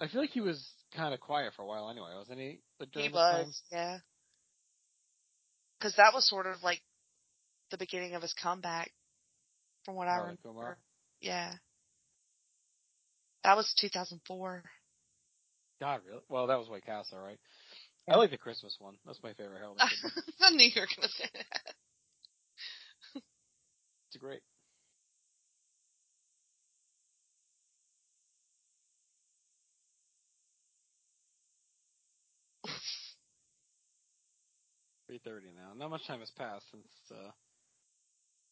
I 0.00 0.06
feel 0.06 0.20
like 0.20 0.30
he 0.30 0.40
was 0.40 0.64
kind 0.94 1.12
of 1.12 1.18
quiet 1.18 1.54
for 1.56 1.62
a 1.62 1.66
while 1.66 1.90
anyway, 1.90 2.14
wasn't 2.16 2.38
he? 2.38 2.60
Like, 2.78 2.90
He 2.92 3.02
this 3.08 3.12
time? 3.12 3.46
was, 3.46 3.62
yeah. 3.72 3.98
Because 5.78 5.94
that 5.96 6.12
was 6.14 6.28
sort 6.28 6.46
of 6.46 6.62
like 6.62 6.80
the 7.70 7.78
beginning 7.78 8.14
of 8.14 8.22
his 8.22 8.34
comeback, 8.34 8.90
from 9.84 9.94
what 9.94 10.08
I 10.08 10.12
Harold 10.14 10.38
remember. 10.44 10.60
Kumar. 10.60 10.78
Yeah. 11.20 11.52
That 13.44 13.56
was 13.56 13.72
2004. 13.80 14.62
God, 15.80 16.00
really? 16.06 16.20
Well, 16.28 16.48
that 16.48 16.58
was 16.58 16.68
White 16.68 16.84
Castle, 16.84 17.18
right? 17.18 17.38
I 18.08 18.16
like 18.16 18.30
the 18.30 18.38
Christmas 18.38 18.76
one. 18.80 18.94
That's 19.06 19.22
my 19.22 19.32
favorite 19.34 19.58
Harold. 19.58 19.78
I 20.40 20.50
knew 20.50 20.64
you 20.64 20.80
were 20.80 20.88
going 20.96 21.02
to 21.02 21.08
say 21.08 21.28
that. 21.34 21.74
It's 24.08 24.16
great. 24.18 24.40
Three 35.08 35.20
thirty 35.24 35.46
now. 35.56 35.72
Not 35.74 35.88
much 35.88 36.06
time 36.06 36.20
has 36.20 36.30
passed 36.32 36.66
since 36.70 36.86
uh, 37.10 37.30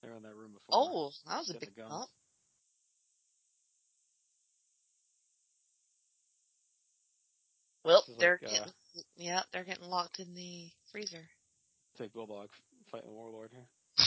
they 0.03 0.09
were 0.09 0.17
in 0.17 0.23
that 0.23 0.35
room 0.35 0.53
before. 0.53 0.89
Oh, 0.91 1.11
that 1.29 1.37
was 1.37 1.51
a 1.51 1.61
big 1.61 1.77
bump. 1.77 2.09
Well, 7.85 8.03
they're 8.19 8.41
like, 8.43 8.51
uh, 8.51 8.55
getting, 8.55 8.73
yeah, 9.17 9.43
they're 9.53 9.65
getting 9.65 9.85
locked 9.85 10.19
in 10.19 10.35
the 10.35 10.71
freezer. 10.91 11.29
It's 11.93 12.01
like 12.01 12.15
Bulldog 12.15 12.49
fighting 12.91 13.13
Warlord 13.13 13.51
here. 13.53 13.69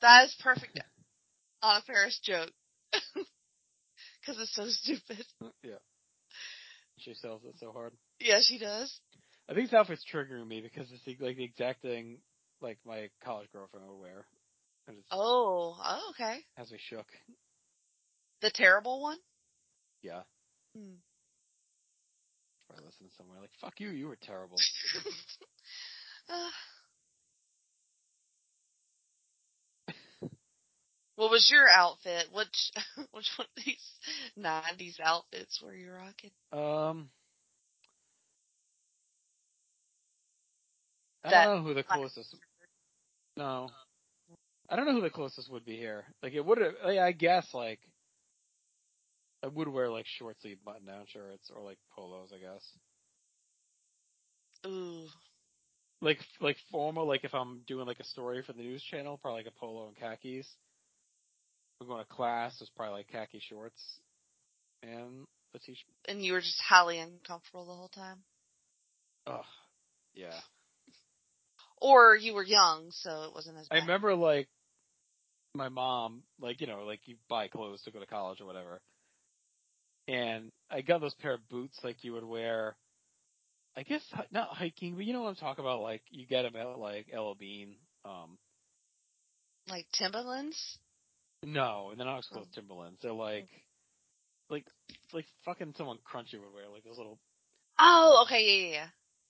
that 0.00 0.24
is 0.26 0.36
perfect 0.40 0.78
on 1.62 1.78
a 1.78 1.80
Ferris 1.82 2.20
joke. 2.22 2.52
Because 4.26 4.40
it's 4.40 4.54
so 4.54 4.66
stupid. 4.68 5.24
yeah. 5.62 5.76
She 6.98 7.14
sells 7.14 7.42
it 7.44 7.54
so 7.58 7.72
hard. 7.72 7.92
Yeah, 8.18 8.40
she 8.42 8.58
does. 8.58 9.00
I 9.48 9.54
think 9.54 9.70
this 9.70 9.78
outfit's 9.78 10.04
triggering 10.12 10.48
me 10.48 10.60
because 10.60 10.90
it's 10.90 11.04
the, 11.04 11.16
like 11.24 11.36
the 11.36 11.44
exact 11.44 11.82
thing 11.82 12.18
like 12.60 12.78
my 12.84 13.10
college 13.24 13.48
girlfriend 13.52 13.86
would 13.86 14.00
wear. 14.00 14.26
Oh, 15.10 15.76
oh, 15.84 16.10
okay. 16.10 16.38
has 16.56 16.70
me 16.70 16.78
shook. 16.88 17.06
The 18.40 18.50
terrible 18.50 19.02
one? 19.02 19.18
Yeah. 20.02 20.22
Hmm. 20.76 20.94
Probably 22.68 22.86
listen 22.86 23.08
somewhere 23.16 23.40
like, 23.40 23.50
fuck 23.60 23.78
you, 23.78 23.90
you 23.90 24.08
were 24.08 24.18
terrible. 24.20 24.56
Uh. 26.28 26.34
What 31.16 31.30
was 31.30 31.48
your 31.50 31.68
outfit? 31.68 32.26
Which 32.32 32.72
which 33.12 33.30
one 33.36 33.48
of 33.56 33.64
these 33.64 33.90
nineties 34.36 34.98
outfits 35.02 35.60
were 35.62 35.74
you 35.74 35.92
rocking? 35.92 36.30
Um, 36.52 37.08
I 41.24 41.44
don't 41.44 41.56
know 41.56 41.68
who 41.68 41.74
the 41.74 41.82
closest. 41.82 42.36
No, 43.36 43.70
I 44.68 44.76
don't 44.76 44.86
know 44.86 44.92
who 44.92 45.00
the 45.00 45.10
closest 45.10 45.50
would 45.50 45.64
be 45.64 45.76
here. 45.76 46.04
Like 46.22 46.34
it 46.34 46.44
would, 46.44 46.58
I 46.84 47.12
guess 47.12 47.48
like 47.52 47.80
I 49.42 49.48
would 49.48 49.68
wear 49.68 49.90
like 49.90 50.06
short 50.06 50.36
sleeve 50.40 50.58
button 50.64 50.86
down 50.86 51.06
shirts 51.06 51.50
or 51.54 51.62
like 51.62 51.78
polos, 51.94 52.32
I 52.34 52.38
guess. 52.38 52.64
Ooh. 54.66 55.06
Like 56.02 56.18
like 56.40 56.56
formal, 56.70 57.06
like 57.06 57.24
if 57.24 57.34
I'm 57.34 57.60
doing 57.66 57.86
like 57.86 58.00
a 58.00 58.04
story 58.04 58.42
for 58.42 58.52
the 58.52 58.62
news 58.62 58.82
channel, 58.82 59.18
probably 59.18 59.44
like 59.44 59.52
a 59.52 59.58
polo 59.58 59.88
and 59.88 59.96
khakis. 59.96 60.46
I'm 61.80 61.86
going 61.86 62.02
to 62.02 62.08
class, 62.08 62.56
it's 62.60 62.70
probably 62.70 62.98
like 62.98 63.08
khaki 63.08 63.40
shorts 63.40 63.80
and 64.82 65.26
a 65.54 65.58
t-shirt. 65.58 65.94
and 66.08 66.24
you 66.24 66.32
were 66.32 66.40
just 66.40 66.60
highly 66.60 66.98
uncomfortable 66.98 67.66
the 67.66 67.72
whole 67.72 67.88
time, 67.88 68.18
Ugh, 69.26 69.44
yeah. 70.14 70.38
or 71.80 72.16
you 72.16 72.34
were 72.34 72.44
young, 72.44 72.90
so 72.90 73.24
it 73.24 73.34
wasn't 73.34 73.58
as. 73.58 73.68
I 73.70 73.76
remember 73.76 74.14
like 74.14 74.48
my 75.54 75.68
mom, 75.68 76.22
like 76.40 76.60
you 76.60 76.66
know, 76.66 76.84
like 76.84 77.00
you 77.06 77.16
buy 77.28 77.48
clothes 77.48 77.82
to 77.82 77.90
go 77.90 78.00
to 78.00 78.06
college 78.06 78.40
or 78.40 78.46
whatever, 78.46 78.80
and 80.08 80.50
I 80.70 80.80
got 80.82 81.00
those 81.00 81.14
pair 81.14 81.34
of 81.34 81.48
boots 81.48 81.78
like 81.82 82.04
you 82.04 82.12
would 82.14 82.24
wear. 82.24 82.76
I 83.76 83.82
guess 83.82 84.02
not 84.30 84.48
hiking, 84.48 84.94
but 84.94 85.04
you 85.04 85.12
know 85.12 85.22
what 85.22 85.28
I'm 85.30 85.36
talking 85.36 85.64
about. 85.64 85.80
Like 85.82 86.02
you 86.10 86.26
get 86.26 86.42
them 86.42 86.56
at 86.56 86.78
like 86.78 87.08
LL 87.14 87.34
Bean. 87.38 87.76
Um, 88.04 88.38
like 89.68 89.86
Timberlands. 89.92 90.78
No, 91.46 91.88
and 91.90 91.98
they're 91.98 92.06
not 92.06 92.22
close 92.24 92.44
Oh. 92.48 92.54
Timberlands. 92.54 92.98
They're 93.02 93.12
like, 93.12 93.48
like, 94.50 94.66
like 95.12 95.26
fucking 95.44 95.74
someone 95.78 95.98
crunchy 95.98 96.34
would 96.34 96.52
wear, 96.52 96.68
like 96.72 96.84
those 96.84 96.98
little 96.98 97.18
Oh, 97.78 98.24
okay, 98.26 98.42
yeah, 98.44 98.66
yeah, 98.68 98.72
yeah. 98.74 98.86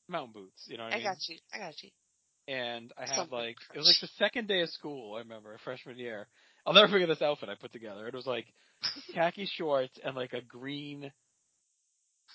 mountain 0.08 0.32
boots. 0.32 0.64
You 0.66 0.78
know 0.78 0.84
what 0.84 0.94
I, 0.94 0.96
mean? 0.98 1.06
I 1.06 1.10
mean? 1.10 1.14
got 1.14 1.28
you. 1.28 1.38
I 1.54 1.58
got 1.58 1.82
you. 1.82 1.90
and 2.48 2.92
I 2.96 3.06
had 3.06 3.16
Something 3.16 3.38
like 3.38 3.56
it 3.74 3.78
was 3.78 3.86
like 3.86 4.00
the 4.00 4.14
second 4.24 4.48
day 4.48 4.62
of 4.62 4.70
school. 4.70 5.14
I 5.16 5.18
remember 5.20 5.56
freshman 5.64 5.98
year. 5.98 6.28
I'll 6.66 6.72
never 6.74 6.88
forget 6.88 7.08
this 7.08 7.22
outfit 7.22 7.48
I 7.48 7.54
put 7.54 7.72
together. 7.72 8.06
It 8.08 8.14
was 8.14 8.26
like 8.26 8.46
khaki 9.14 9.46
shorts 9.46 9.98
and 10.04 10.16
like 10.16 10.32
a 10.32 10.40
green, 10.40 11.12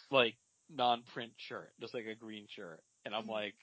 like 0.09 0.35
non-print 0.69 1.31
shirt, 1.37 1.71
just 1.79 1.93
like 1.93 2.05
a 2.05 2.15
green 2.15 2.45
shirt. 2.55 2.81
And 3.05 3.15
I'm 3.15 3.25
Mhm. 3.25 3.29
like, 3.31 3.55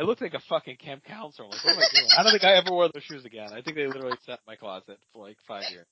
I 0.00 0.02
looked 0.02 0.22
like 0.22 0.32
a 0.32 0.40
fucking 0.48 0.76
camp 0.76 1.04
counselor. 1.04 1.44
I'm 1.44 1.50
like, 1.50 1.62
what 1.62 1.74
am 1.74 1.82
I 1.82 1.88
doing? 1.94 2.08
I 2.18 2.22
don't 2.22 2.32
think 2.32 2.44
I 2.44 2.54
ever 2.54 2.70
wore 2.70 2.88
those 2.88 3.02
shoes 3.02 3.26
again. 3.26 3.48
I 3.52 3.60
think 3.60 3.76
they 3.76 3.86
literally 3.86 4.16
sat 4.24 4.38
in 4.38 4.46
my 4.46 4.56
closet 4.56 4.98
for 5.12 5.26
like 5.28 5.36
five 5.46 5.64
years. 5.70 5.86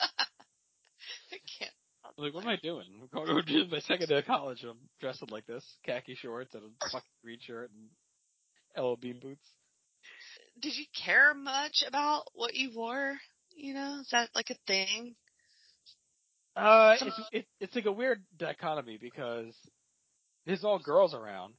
I 0.10 1.36
can't. 1.56 1.70
I'm 2.04 2.24
like, 2.24 2.34
what 2.34 2.42
am 2.42 2.50
I 2.50 2.56
doing? 2.60 2.86
I'm 3.00 3.24
going 3.24 3.44
to 3.46 3.66
my 3.70 3.78
second 3.78 4.08
day 4.08 4.18
of 4.18 4.26
college 4.26 4.62
and 4.62 4.72
I'm 4.72 4.78
dressing 5.00 5.28
like 5.30 5.46
this, 5.46 5.64
khaki 5.86 6.16
shorts 6.16 6.52
and 6.54 6.64
a 6.64 6.90
fucking 6.90 7.08
green 7.22 7.38
shirt 7.40 7.70
and 7.70 8.84
LL 8.84 8.96
Bean 8.96 9.20
boots. 9.22 9.46
Did 10.60 10.76
you 10.76 10.86
care 11.04 11.32
much 11.32 11.84
about 11.86 12.24
what 12.34 12.54
you 12.54 12.72
wore? 12.74 13.14
You 13.54 13.74
know, 13.74 13.98
is 14.00 14.08
that 14.10 14.30
like 14.34 14.50
a 14.50 14.56
thing? 14.66 15.14
Uh, 16.56 16.96
Some- 16.96 17.08
it's 17.08 17.20
it, 17.32 17.46
it's 17.60 17.74
like 17.76 17.86
a 17.86 17.92
weird 17.92 18.24
dichotomy 18.36 18.98
because 19.00 19.54
there's 20.44 20.64
all 20.64 20.80
girls 20.80 21.14
around, 21.14 21.54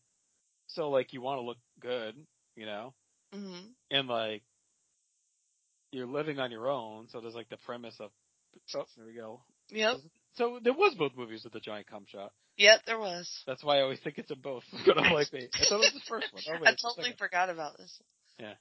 so 0.67 0.89
like 0.89 1.13
you 1.13 1.21
want 1.21 1.39
to 1.39 1.43
look 1.43 1.57
good, 1.79 2.15
you 2.55 2.65
know, 2.65 2.93
hmm 3.33 3.59
and 3.91 4.07
like 4.07 4.43
you're 5.91 6.07
living 6.07 6.39
on 6.39 6.51
your 6.51 6.67
own, 6.67 7.07
so 7.09 7.21
there's 7.21 7.35
like 7.35 7.49
the 7.49 7.57
premise 7.57 7.95
of 7.99 8.11
oh 8.75 8.85
there 8.97 9.05
we 9.05 9.13
go. 9.13 9.41
Yep. 9.69 9.97
So 10.35 10.59
there 10.63 10.73
was 10.73 10.95
both 10.95 11.13
movies 11.15 11.43
with 11.43 11.53
the 11.53 11.59
giant 11.59 11.87
cum 11.87 12.05
shot. 12.07 12.31
Yep, 12.57 12.81
there 12.85 12.99
was. 12.99 13.43
That's 13.47 13.63
why 13.63 13.77
I 13.77 13.81
always 13.81 13.99
think 13.99 14.17
it's 14.17 14.31
in 14.31 14.39
both. 14.39 14.63
I'm 14.97 15.13
like, 15.13 15.31
wait, 15.31 15.49
I 15.55 15.65
thought 15.65 15.83
it 15.83 15.93
was 15.93 15.93
the 15.93 16.01
first 16.07 16.27
one. 16.31 16.43
Oh, 16.49 16.59
wait, 16.61 16.67
I 16.67 16.75
totally 16.81 17.15
forgot 17.17 17.49
about 17.49 17.77
this. 17.77 17.99
Yeah. 18.39 18.53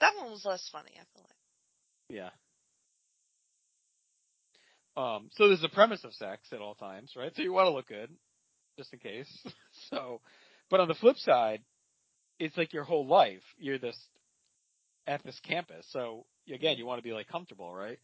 That 0.00 0.14
one 0.16 0.30
was 0.30 0.44
less 0.44 0.68
funny, 0.70 0.90
I 0.94 1.04
feel 1.14 1.24
like. 1.24 1.36
Yeah. 2.08 2.30
Um, 4.96 5.30
so 5.32 5.48
there's 5.48 5.64
a 5.64 5.68
premise 5.68 6.04
of 6.04 6.14
sex 6.14 6.48
at 6.52 6.60
all 6.60 6.74
times, 6.74 7.12
right? 7.16 7.32
So 7.34 7.42
you 7.42 7.52
want 7.52 7.66
to 7.66 7.72
look 7.72 7.88
good, 7.88 8.10
just 8.76 8.92
in 8.92 8.98
case. 8.98 9.28
so, 9.90 10.20
but 10.70 10.80
on 10.80 10.88
the 10.88 10.94
flip 10.94 11.16
side, 11.16 11.62
it's 12.38 12.56
like 12.56 12.72
your 12.72 12.84
whole 12.84 13.06
life. 13.06 13.42
You're 13.58 13.78
this 13.78 13.98
at 15.06 15.22
this 15.22 15.38
campus, 15.46 15.86
so 15.90 16.24
again, 16.52 16.78
you 16.78 16.86
want 16.86 16.98
to 16.98 17.02
be 17.02 17.12
like 17.12 17.28
comfortable, 17.28 17.72
right? 17.74 17.98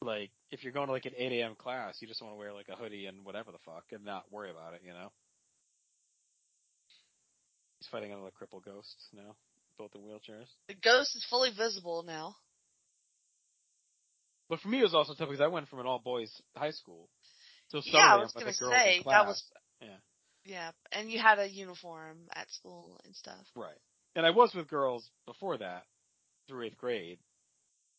Like 0.00 0.30
if 0.50 0.64
you're 0.64 0.72
going 0.72 0.88
to 0.88 0.92
like 0.92 1.06
an 1.06 1.12
8 1.16 1.32
a.m. 1.40 1.54
class, 1.56 1.96
you 2.00 2.08
just 2.08 2.20
want 2.20 2.34
to 2.34 2.38
wear 2.38 2.52
like 2.52 2.68
a 2.68 2.76
hoodie 2.76 3.06
and 3.06 3.24
whatever 3.24 3.52
the 3.52 3.58
fuck, 3.64 3.84
and 3.92 4.04
not 4.04 4.24
worry 4.30 4.50
about 4.50 4.74
it, 4.74 4.82
you 4.84 4.92
know. 4.92 5.12
He's 7.78 7.88
fighting 7.88 8.12
another 8.12 8.30
crippled 8.36 8.64
ghost 8.64 8.94
now, 9.14 9.36
both 9.78 9.90
in 9.94 10.02
wheelchairs. 10.02 10.46
The 10.68 10.74
ghost 10.74 11.16
is 11.16 11.24
fully 11.28 11.50
visible 11.56 12.04
now. 12.06 12.36
But 14.48 14.60
for 14.60 14.68
me, 14.68 14.80
it 14.80 14.82
was 14.82 14.94
also 14.94 15.14
tough 15.14 15.28
because 15.28 15.40
I 15.40 15.46
went 15.46 15.68
from 15.68 15.80
an 15.80 15.86
all 15.86 15.98
boys 15.98 16.30
high 16.54 16.72
school. 16.72 17.08
So 17.68 17.80
Yeah, 17.84 18.14
I 18.14 18.16
was 18.18 18.32
the 18.34 18.40
girls 18.42 18.54
say, 18.58 18.96
in 18.98 18.98
that 18.98 19.02
class. 19.02 19.26
was- 19.26 19.44
yeah. 19.82 19.96
Yeah, 20.44 20.70
and 20.90 21.10
you 21.10 21.18
had 21.20 21.38
a 21.38 21.48
uniform 21.48 22.18
at 22.34 22.50
school 22.50 23.00
and 23.04 23.14
stuff. 23.14 23.46
Right. 23.54 23.78
And 24.16 24.26
I 24.26 24.30
was 24.30 24.52
with 24.54 24.68
girls 24.68 25.08
before 25.26 25.56
that, 25.58 25.84
through 26.48 26.64
eighth 26.66 26.76
grade. 26.78 27.18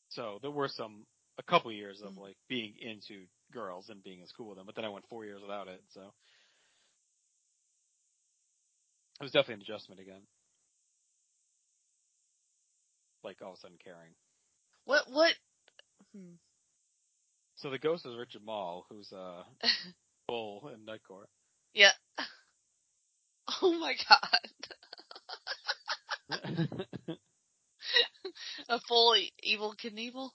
So 0.09 0.39
there 0.41 0.51
were 0.51 0.67
some, 0.67 1.05
a 1.39 1.43
couple 1.43 1.71
years 1.71 2.01
of 2.01 2.13
Mhm. 2.13 2.17
like 2.19 2.37
being 2.47 2.75
into 2.79 3.27
girls 3.51 3.89
and 3.89 4.03
being 4.03 4.19
in 4.19 4.27
school 4.27 4.49
with 4.49 4.57
them, 4.57 4.65
but 4.65 4.75
then 4.75 4.85
I 4.85 4.89
went 4.89 5.07
four 5.07 5.25
years 5.25 5.41
without 5.41 5.67
it, 5.67 5.81
so. 5.89 6.13
It 9.19 9.23
was 9.23 9.31
definitely 9.31 9.55
an 9.55 9.61
adjustment 9.61 10.01
again. 10.01 10.21
Like 13.23 13.41
all 13.41 13.51
of 13.53 13.57
a 13.57 13.61
sudden 13.61 13.77
caring. 13.81 14.13
What? 14.85 15.09
What? 15.09 15.33
Hmm. 16.13 16.33
So 17.55 17.69
the 17.69 17.79
ghost 17.79 18.05
is 18.05 18.17
Richard 18.17 18.43
Moll, 18.43 18.85
who's 18.89 19.11
a 19.13 19.45
bull 20.27 20.69
in 20.73 20.83
Night 20.83 21.03
Court. 21.07 21.29
Yeah. 21.73 21.91
Oh 23.61 23.77
my 23.77 23.93
god. 24.09 24.49
A 28.69 28.79
full 28.79 29.15
Evel 29.45 29.75
Knievel? 29.75 30.29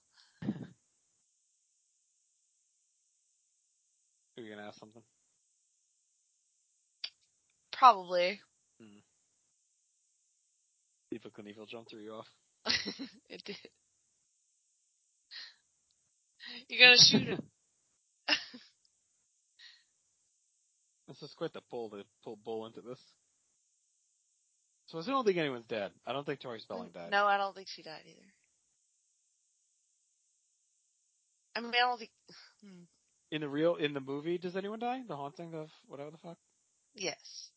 Are 4.36 4.42
you 4.42 4.50
gonna 4.50 4.68
ask 4.68 4.78
something? 4.78 5.02
Probably. 7.72 8.40
Hmm. 8.78 8.98
Evel 11.14 11.32
Knievel 11.32 11.66
jumped 11.66 11.90
threw 11.90 12.02
you 12.02 12.12
off. 12.12 12.28
it 13.30 13.42
did. 13.44 13.56
You're 16.68 16.86
gonna 16.86 16.98
shoot 16.98 17.28
him. 17.28 17.42
This 21.08 21.22
is 21.22 21.32
quite 21.36 21.54
the 21.54 21.62
pull 21.70 21.88
to 21.90 22.04
pull 22.22 22.36
bull 22.44 22.66
into 22.66 22.82
this. 22.82 23.00
So 24.86 24.98
I 24.98 25.02
still 25.02 25.14
don't 25.14 25.24
think 25.24 25.38
anyone's 25.38 25.66
dead. 25.66 25.90
I 26.06 26.12
don't 26.12 26.24
think 26.24 26.40
Tori 26.40 26.60
Spelling 26.60 26.90
died. 26.94 27.10
No, 27.10 27.26
I 27.26 27.38
don't 27.38 27.54
think 27.54 27.68
she 27.68 27.82
died 27.82 28.02
either. 28.06 28.32
I 31.56 31.60
mean, 31.60 31.72
I 31.74 31.86
don't 31.88 31.98
think. 31.98 32.10
Hmm. 32.62 32.82
In 33.30 33.40
the 33.42 33.48
real, 33.48 33.76
in 33.76 33.92
the 33.92 34.00
movie, 34.00 34.38
does 34.38 34.56
anyone 34.56 34.78
die? 34.78 35.02
The 35.06 35.16
haunting 35.16 35.54
of 35.54 35.68
whatever 35.86 36.10
the 36.10 36.18
fuck? 36.18 36.38
Yes. 36.94 37.50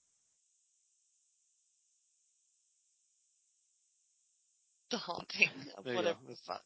The 4.90 4.98
haunting 4.98 5.50
of 5.78 5.86
There 5.86 5.96
whatever. 5.96 6.20
the 6.28 6.36
fuck. 6.46 6.64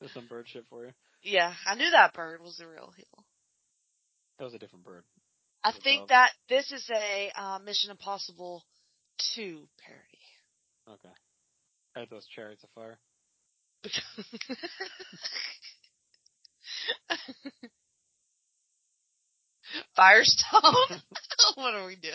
There's 0.00 0.12
some 0.12 0.26
bird 0.26 0.46
shit 0.48 0.64
for 0.68 0.84
you. 0.84 0.92
Yeah, 1.22 1.54
I 1.66 1.74
knew 1.76 1.90
that 1.90 2.12
bird 2.12 2.42
was 2.42 2.56
the 2.56 2.66
real 2.66 2.92
heel. 2.96 3.24
That 4.38 4.44
was 4.44 4.54
a 4.54 4.58
different 4.58 4.84
bird. 4.84 5.04
I 5.64 5.72
think 5.82 6.08
that 6.08 6.30
this 6.48 6.72
is 6.72 6.88
a 6.90 7.30
uh, 7.36 7.58
Mission 7.60 7.90
Impossible 7.90 8.64
2 9.34 9.68
parody. 9.84 10.18
Okay. 10.88 11.14
Had 11.94 12.10
those 12.10 12.26
chariots 12.26 12.64
of 12.64 12.70
fire. 12.74 12.98
Firestone? 19.96 20.62
what 21.54 21.74
are 21.74 21.86
we 21.86 21.96
doing? 21.96 22.12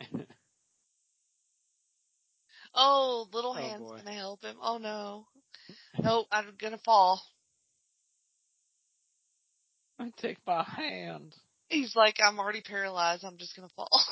Oh, 2.74 3.28
little 3.34 3.52
Oh, 3.52 3.56
hand's 3.58 3.90
boy. 3.90 3.98
gonna 3.98 4.14
help 4.14 4.42
him. 4.42 4.56
Oh 4.62 4.78
no. 4.78 5.26
Nope, 5.98 6.26
I'm 6.32 6.54
gonna 6.58 6.78
fall. 6.78 7.22
Take 10.10 10.38
my 10.46 10.64
hand. 10.64 11.34
He's 11.68 11.96
like, 11.96 12.16
I'm 12.22 12.38
already 12.38 12.60
paralyzed, 12.60 13.24
I'm 13.24 13.38
just 13.38 13.56
gonna 13.56 13.70
fall. 13.74 13.88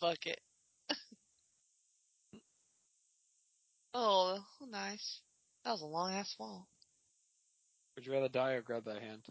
Fuck 0.00 0.26
it. 0.26 0.40
oh, 3.94 4.38
nice. 4.70 5.20
That 5.64 5.70
was 5.72 5.82
a 5.82 5.86
long 5.86 6.12
ass 6.12 6.34
fall. 6.36 6.68
Would 7.96 8.06
you 8.06 8.12
rather 8.12 8.28
die 8.28 8.52
or 8.52 8.62
grab 8.62 8.84
that 8.84 9.02
hand? 9.02 9.24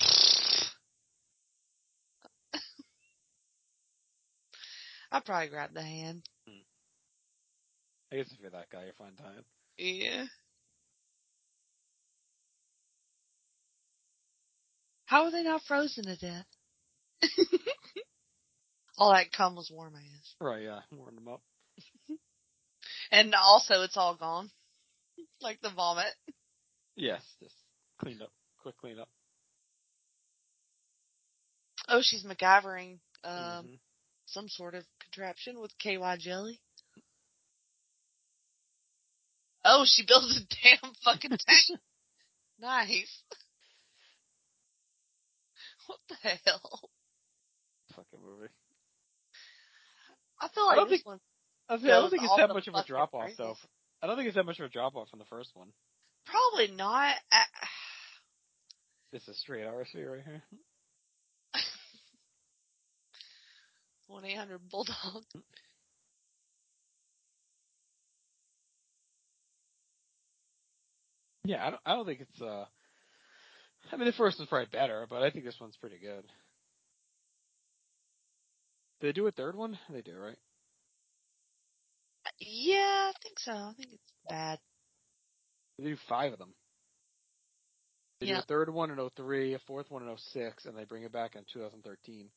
I'd 5.10 5.24
probably 5.24 5.48
grab 5.48 5.74
the 5.74 5.82
hand. 5.82 6.22
Hmm. 6.46 6.60
I 8.12 8.16
guess 8.16 8.30
if 8.32 8.38
you're 8.40 8.50
that 8.50 8.70
guy, 8.70 8.84
you're 8.84 8.92
fine 8.94 9.16
dying. 9.18 9.44
Yeah. 9.76 10.26
How 15.08 15.24
are 15.24 15.30
they 15.30 15.42
not 15.42 15.62
frozen 15.62 16.04
to 16.04 16.16
death? 16.16 16.44
all 18.98 19.10
that 19.10 19.32
cum 19.32 19.56
was 19.56 19.70
warm, 19.72 19.94
I 19.96 20.02
guess. 20.02 20.34
Right, 20.38 20.62
yeah. 20.64 20.80
Warm 20.92 21.14
them 21.14 21.28
up. 21.28 21.40
And 23.10 23.34
also, 23.34 23.82
it's 23.82 23.96
all 23.96 24.14
gone. 24.16 24.50
Like 25.40 25.60
the 25.62 25.70
vomit. 25.70 26.12
Yes, 26.94 27.22
just 27.42 27.54
cleaned 27.98 28.20
up. 28.20 28.30
Quick 28.60 28.76
clean 28.76 28.98
up. 28.98 29.08
Oh, 31.88 32.00
she's 32.02 32.24
MacGyvering 32.24 32.98
um, 33.24 33.32
Mhm. 33.66 33.78
some 34.26 34.48
sort 34.48 34.74
of 34.74 34.84
contraption 35.00 35.58
with 35.60 35.72
KY 35.78 36.16
jelly. 36.18 36.60
Oh, 39.64 39.84
she 39.86 40.04
builds 40.04 40.36
a 40.36 40.40
damn 40.62 40.92
fucking 41.04 41.30
tank. 41.30 41.80
nice. 42.60 43.22
What 45.88 45.98
the 46.08 46.14
hell? 46.44 46.80
Fucking 47.96 48.20
movie. 48.24 48.52
I 50.40 50.48
feel 50.48 50.64
I 50.64 50.66
like 50.66 50.76
don't 50.76 50.88
this 50.90 50.98
think- 50.98 51.06
one 51.06 51.20
I, 51.68 51.74
was 51.74 51.84
I 51.84 51.88
don't 51.88 52.10
think 52.10 52.22
it's 52.22 52.36
that 52.36 52.48
much 52.48 52.68
of 52.68 52.74
a 52.74 52.84
drop 52.84 53.12
off 53.14 53.30
though. 53.36 53.56
I 54.02 54.06
don't 54.06 54.16
think 54.16 54.28
it's 54.28 54.36
that 54.36 54.46
much 54.46 54.58
of 54.60 54.66
a 54.66 54.68
drop 54.68 54.94
off 54.96 55.08
from 55.08 55.18
the 55.18 55.24
first 55.26 55.50
one. 55.54 55.68
probably 56.26 56.68
not. 56.76 57.14
I, 57.32 57.42
This 59.12 59.26
is 59.26 59.38
straight 59.40 59.64
RSV 59.64 60.06
right 60.06 60.22
here. 60.24 60.42
One 64.06 64.24
eight 64.26 64.36
hundred 64.36 64.60
bulldog. 64.70 65.24
Yeah, 71.44 71.66
I 71.66 71.70
don't. 71.70 71.82
I 71.86 71.94
don't 71.94 72.06
think 72.06 72.20
it's. 72.20 72.42
uh 72.42 72.66
I 73.92 73.96
mean, 73.96 74.06
the 74.06 74.12
first 74.12 74.38
one's 74.38 74.48
probably 74.48 74.68
better, 74.70 75.06
but 75.08 75.22
I 75.22 75.30
think 75.30 75.44
this 75.44 75.58
one's 75.60 75.76
pretty 75.76 75.98
good. 75.98 76.24
Did 79.00 79.08
they 79.08 79.12
do 79.12 79.26
a 79.26 79.32
third 79.32 79.54
one? 79.54 79.78
They 79.90 80.02
do, 80.02 80.16
right? 80.18 80.36
Yeah, 82.38 83.10
I 83.10 83.12
think 83.22 83.38
so. 83.38 83.52
I 83.52 83.72
think 83.76 83.90
it's 83.92 84.12
bad. 84.28 84.58
They 85.78 85.84
do 85.84 85.96
five 86.08 86.32
of 86.32 86.38
them. 86.38 86.54
They 88.20 88.26
do 88.26 88.32
a 88.40 88.42
third 88.42 88.68
one 88.72 88.90
in 88.90 89.08
03, 89.16 89.54
a 89.54 89.58
fourth 89.60 89.90
one 89.90 90.02
in 90.06 90.16
06, 90.16 90.66
and 90.66 90.76
they 90.76 90.84
bring 90.84 91.04
it 91.04 91.12
back 91.12 91.36
in 91.36 91.42
2013. 91.52 92.28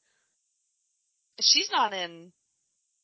She's 1.41 1.70
not 1.72 1.93
in 1.93 2.32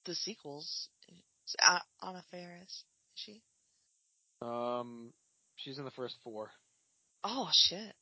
the 0.05 0.13
sequels. 0.13 0.89
It's 1.07 1.55
A- 1.59 2.05
Anna 2.05 2.23
Faris, 2.29 2.63
is 2.69 2.83
she? 3.15 3.41
Um, 4.41 5.11
she's 5.55 5.79
in 5.79 5.85
the 5.85 5.91
first 5.91 6.15
four. 6.23 6.51
Oh 7.23 7.49
shit. 7.51 7.93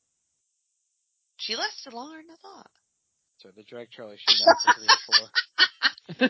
She 1.37 1.55
lasted 1.55 1.93
longer 1.93 2.17
than 2.21 2.31
I 2.31 2.35
thought. 2.41 2.71
So 3.37 3.49
the 3.55 3.63
drag 3.63 3.89
Charlie 3.91 4.17
Sheen 4.17 4.47
out 4.47 4.55
for 4.63 4.73
three 4.73 4.87
and 6.19 6.29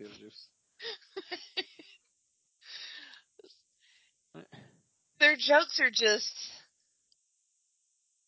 Beetlejuice. 0.00 0.48
Their 5.20 5.36
jokes 5.36 5.78
are 5.80 5.90
just. 5.90 6.32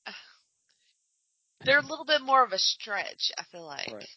They're 1.64 1.78
a 1.80 1.82
little 1.86 2.04
bit 2.04 2.22
more 2.22 2.44
of 2.44 2.52
a 2.52 2.58
stretch, 2.58 3.32
I 3.38 3.42
feel 3.50 3.66
like. 3.66 3.90
Right. 3.92 4.08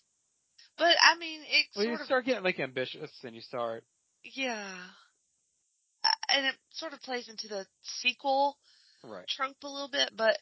But 0.78 0.96
I 1.04 1.18
mean, 1.18 1.42
it 1.42 1.66
Well, 1.76 1.86
you 1.86 1.92
sort 1.92 2.02
of 2.02 2.06
start 2.06 2.26
getting 2.26 2.44
like 2.44 2.60
ambitious, 2.60 3.10
and 3.24 3.34
you 3.36 3.42
start. 3.42 3.84
yeah, 4.24 4.76
and 6.36 6.46
it 6.46 6.56
sort 6.72 6.94
of 6.94 7.02
plays 7.02 7.30
into 7.30 7.48
the 7.48 7.66
sequel 7.82 8.58
Right. 9.04 9.28
trope 9.28 9.56
a 9.64 9.68
little 9.68 9.90
bit, 9.90 10.12
but 10.16 10.38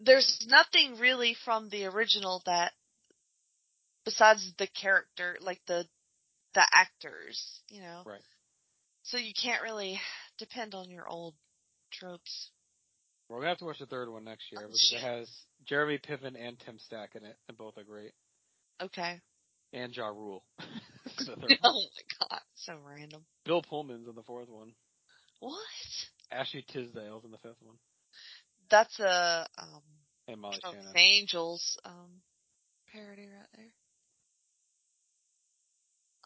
there's 0.00 0.44
nothing 0.48 0.98
really 0.98 1.36
from 1.44 1.68
the 1.68 1.86
original 1.86 2.42
that, 2.46 2.72
besides 4.04 4.52
the 4.58 4.66
character, 4.68 5.36
like 5.40 5.60
the 5.66 5.84
the 6.54 6.66
actors, 6.72 7.60
you 7.68 7.80
know. 7.80 8.02
Right. 8.06 8.20
So 9.02 9.18
you 9.18 9.32
can't 9.40 9.62
really 9.62 10.00
depend 10.38 10.74
on 10.74 10.88
your 10.90 11.08
old 11.08 11.34
tropes. 11.92 12.50
We're 13.28 13.38
gonna 13.38 13.48
have 13.48 13.58
to 13.58 13.64
watch 13.64 13.78
the 13.80 13.86
third 13.86 14.08
one 14.10 14.24
next 14.24 14.44
year 14.52 14.60
Oh, 14.62 14.66
because 14.66 14.80
shit. 14.80 15.00
it 15.00 15.04
has 15.04 15.30
Jeremy 15.66 15.98
Piven 15.98 16.34
and 16.40 16.58
Tim 16.64 16.78
Stack 16.78 17.10
in 17.16 17.24
it, 17.24 17.36
and 17.48 17.56
both 17.58 17.76
are 17.78 17.84
great. 17.84 18.12
Okay. 18.82 19.20
And 19.72 19.94
Ja 19.96 20.08
Rule. 20.08 20.44
the 21.18 21.24
third 21.24 21.36
oh 21.38 21.40
one. 21.40 21.58
oh 21.64 21.82
my 22.20 22.28
god, 22.28 22.40
so 22.54 22.74
random. 22.86 23.24
Bill 23.44 23.62
Pullman's 23.62 24.06
in 24.08 24.14
the 24.14 24.22
fourth 24.22 24.48
one. 24.48 24.72
What? 25.40 25.54
Ashley 26.30 26.64
Tisdale's 26.68 27.24
in 27.24 27.30
the 27.30 27.38
fifth 27.38 27.60
one, 27.62 27.76
That's 28.70 28.98
a 29.00 29.46
um 29.58 29.82
and 30.28 30.40
Molly. 30.40 30.58
Angels 30.96 31.78
um 31.84 32.22
parody 32.92 33.22
right 33.22 33.48
there. 33.56 33.72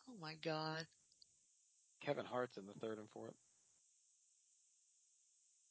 Oh 0.09 0.17
my 0.21 0.35
god. 0.45 0.87
Kevin 2.05 2.25
Hart's 2.25 2.57
in 2.57 2.67
the 2.67 2.73
third 2.81 2.99
and 2.99 3.09
fourth. 3.11 3.35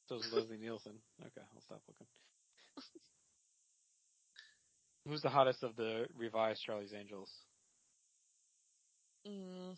So 0.08 0.16
is 0.16 0.32
Leslie 0.32 0.58
Nielsen. 0.58 0.94
Okay, 1.20 1.42
I'll 1.54 1.60
stop 1.62 1.82
looking. 1.88 2.06
Who's 5.06 5.22
the 5.22 5.28
hottest 5.30 5.62
of 5.62 5.74
the 5.76 6.06
revised 6.16 6.62
Charlie's 6.62 6.92
Angels? 6.92 7.30
Mm. 9.26 9.76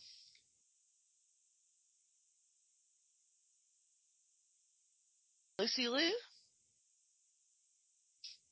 Lucy 5.59 5.89
Liu? 5.89 6.11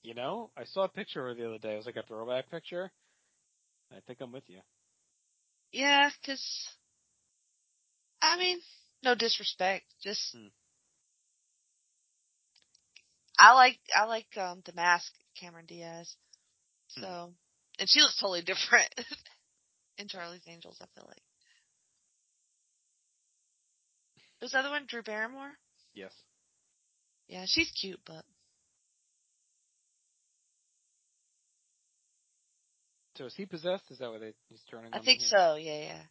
You 0.08 0.14
know, 0.14 0.48
I 0.56 0.64
saw 0.64 0.84
a 0.84 0.88
picture 0.88 1.20
of 1.28 1.36
her 1.36 1.42
the 1.42 1.46
other 1.46 1.58
day. 1.58 1.74
It 1.74 1.76
was 1.76 1.84
like 1.84 1.96
a 1.96 2.02
throwback 2.02 2.50
picture. 2.50 2.90
I 3.92 4.00
think 4.06 4.22
I'm 4.22 4.32
with 4.32 4.48
you. 4.48 4.60
Yeah, 5.70 6.08
because 6.18 6.42
I 8.22 8.38
mean, 8.38 8.58
no 9.02 9.14
disrespect, 9.14 9.84
just 10.02 10.32
Hmm. 10.32 10.46
I 13.38 13.52
like 13.52 13.78
I 13.94 14.06
like 14.06 14.34
um 14.38 14.62
the 14.64 14.72
mask 14.72 15.12
Cameron 15.38 15.66
Diaz. 15.66 16.16
Hmm. 16.96 17.02
So, 17.02 17.34
and 17.78 17.90
she 17.90 18.00
looks 18.00 18.18
totally 18.18 18.40
different 18.40 18.88
in 19.98 20.08
Charlie's 20.08 20.48
Angels. 20.48 20.78
I 20.80 20.86
feel 20.94 21.04
like. 21.06 21.22
Was 24.40 24.52
the 24.52 24.60
other 24.60 24.70
one 24.70 24.86
Drew 24.88 25.02
Barrymore? 25.02 25.52
Yes. 25.94 26.14
Yeah, 27.26 27.44
she's 27.46 27.70
cute, 27.78 28.00
but 28.06 28.24
So 33.18 33.24
is 33.24 33.34
he 33.34 33.46
possessed? 33.46 33.90
Is 33.90 33.98
that 33.98 34.12
what 34.12 34.20
they, 34.20 34.32
he's 34.48 34.62
turning 34.70 34.94
I 34.94 35.00
think 35.00 35.22
so. 35.22 35.56
Yeah, 35.56 35.80
yeah. 35.80 36.02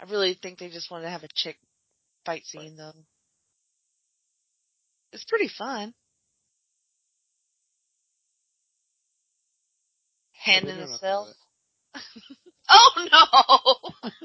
I 0.00 0.10
really 0.10 0.38
think 0.40 0.58
they 0.58 0.70
just 0.70 0.90
wanted 0.90 1.04
to 1.04 1.10
have 1.10 1.22
a 1.22 1.28
chick 1.34 1.58
fight 2.24 2.46
scene 2.46 2.74
though. 2.74 2.94
It's 5.12 5.24
pretty 5.24 5.48
fun. 5.48 5.92
Hand 10.32 10.66
in 10.66 10.78
a 10.78 10.96
cell. 10.96 11.30
oh 12.70 13.90
no! 14.02 14.10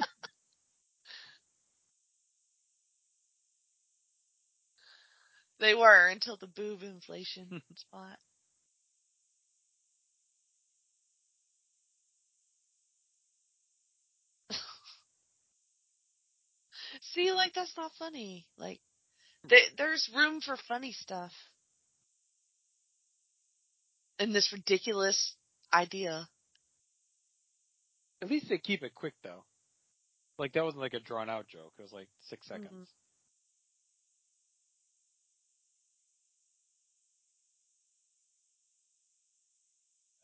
they 5.60 5.76
were 5.76 6.08
until 6.08 6.38
the 6.38 6.48
boob 6.48 6.82
inflation 6.82 7.62
spot. 7.76 8.18
See, 17.02 17.32
like 17.32 17.54
that's 17.54 17.76
not 17.78 17.92
funny. 17.98 18.46
Like, 18.58 18.80
there, 19.48 19.60
there's 19.78 20.10
room 20.16 20.42
for 20.42 20.58
funny 20.68 20.92
stuff 20.92 21.32
in 24.20 24.34
this 24.34 24.52
ridiculous 24.52 25.36
idea. 25.74 26.28
At 28.22 28.30
least 28.30 28.50
they 28.50 28.58
keep 28.58 28.84
it 28.84 28.94
quick 28.94 29.14
though. 29.24 29.46
Like 30.38 30.54
that 30.54 30.64
wasn't 30.64 30.82
like 30.82 30.94
a 30.94 31.00
drawn 31.00 31.30
out 31.30 31.48
joke. 31.48 31.74
It 31.78 31.82
was 31.82 31.94
like 31.94 32.10
six 32.28 32.48
seconds. 32.48 32.72
Mhm. 32.72 32.86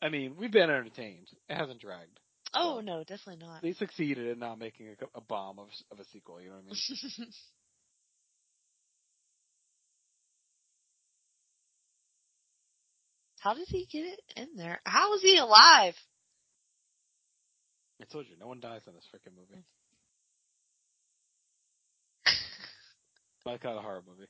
I 0.02 0.08
mean, 0.10 0.36
we've 0.36 0.52
been 0.52 0.70
entertained. 0.70 1.28
It 1.48 1.54
hasn't 1.54 1.80
dragged. 1.80 2.20
Oh 2.54 2.76
so 2.76 2.80
no, 2.80 3.00
definitely 3.00 3.44
not. 3.46 3.62
They 3.62 3.72
succeeded 3.72 4.26
in 4.28 4.38
not 4.38 4.58
making 4.58 4.88
a, 4.88 5.18
a 5.18 5.20
bomb 5.20 5.58
of, 5.58 5.68
of 5.90 6.00
a 6.00 6.04
sequel. 6.12 6.40
You 6.40 6.50
know 6.50 6.56
what 6.56 6.64
I 6.64 7.18
mean? 7.20 7.28
How 13.40 13.54
did 13.54 13.68
he 13.68 13.86
get 13.86 14.04
it 14.04 14.20
in 14.36 14.56
there? 14.56 14.80
How 14.84 15.14
is 15.14 15.22
he 15.22 15.36
alive? 15.36 15.94
I 18.00 18.04
told 18.04 18.26
you, 18.28 18.36
no 18.38 18.48
one 18.48 18.60
dies 18.60 18.82
in 18.86 18.94
this 18.94 19.06
freaking 19.14 19.36
movie. 19.36 19.62
Like 23.46 23.62
kind 23.62 23.78
a 23.78 23.80
horror 23.80 24.02
movie. 24.04 24.26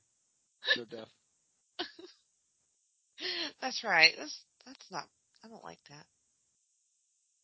No 0.77 0.85
death. 0.85 1.09
that's 3.63 3.83
right. 3.83 4.13
That's 4.19 4.45
that's 4.67 4.91
not. 4.91 5.05
I 5.43 5.49
don't 5.49 5.65
like 5.65 5.79
that. 5.89 6.05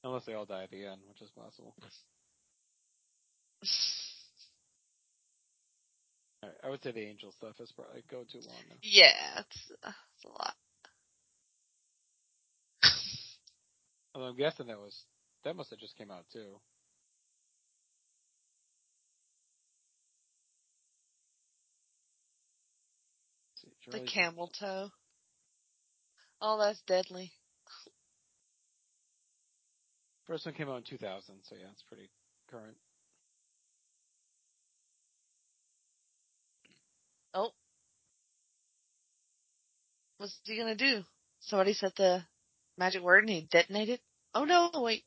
Unless 0.05 0.24
they 0.27 0.35
all 0.35 0.45
die 0.47 0.65
at 0.65 0.70
the 0.70 0.85
end, 0.85 1.01
which 1.09 1.23
is 1.23 1.31
possible. 1.31 1.74
Alright, 6.43 6.59
I 6.65 6.70
would 6.70 6.83
say 6.83 6.91
the 6.91 7.07
angel 7.07 7.33
stuff 7.33 7.61
is 7.61 7.73
probably 7.73 8.03
go 8.11 8.24
too 8.24 8.41
long 8.41 8.57
now. 8.69 8.77
yeah, 8.83 9.39
it's, 9.39 9.73
uh, 9.85 9.93
it's 10.16 10.24
a 10.24 10.29
lot. 10.29 10.55
Although 14.15 14.27
I'm 14.29 14.37
guessing 14.37 14.66
that 14.66 14.79
was 14.79 15.05
that 15.45 15.55
must 15.55 15.70
have 15.70 15.79
just 15.79 15.97
came 15.97 16.11
out 16.11 16.24
too. 16.33 16.59
See, 23.55 23.70
The 23.91 24.01
camel 24.01 24.51
toe. 24.59 24.91
Oh, 26.41 26.59
that's 26.59 26.83
deadly. 26.83 27.33
First 30.27 30.47
one 30.47 30.55
came 30.55 30.69
out 30.69 30.77
in 30.78 30.82
2000, 30.85 31.35
so 31.43 31.57
yeah, 31.57 31.66
it's 31.73 31.82
pretty 31.82 32.09
current. 32.51 32.77
Oh. 37.35 37.51
What's 40.19 40.39
he 40.44 40.57
gonna 40.57 40.77
do? 40.77 41.03
Somebody 41.40 41.73
said 41.73 41.93
the 41.97 42.23
magic 42.78 43.03
word 43.03 43.24
and 43.24 43.31
he 43.31 43.49
detonated? 43.51 44.01
Oh 44.35 44.44
no, 44.44 44.70
wait. 44.74 45.05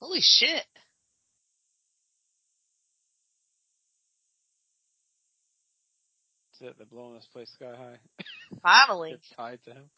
Holy 0.00 0.20
shit. 0.20 0.64
That's 6.60 6.70
it. 6.70 6.76
They're 6.78 6.86
blowing 6.86 7.14
this 7.14 7.28
place 7.32 7.50
sky 7.52 7.74
high. 7.76 7.98
Finally. 8.62 9.12
It's 9.12 9.30
tied 9.36 9.58
to 9.64 9.70
him. 9.72 9.90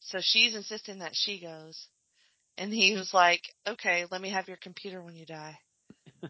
So 0.00 0.18
she's 0.20 0.54
insisting 0.54 0.98
that 0.98 1.12
she 1.14 1.40
goes. 1.40 1.86
And 2.58 2.72
he 2.72 2.94
was 2.96 3.14
like, 3.14 3.42
okay, 3.66 4.04
let 4.10 4.20
me 4.20 4.30
have 4.30 4.48
your 4.48 4.58
computer 4.58 5.02
when 5.02 5.16
you 5.16 5.26
die. 5.26 5.58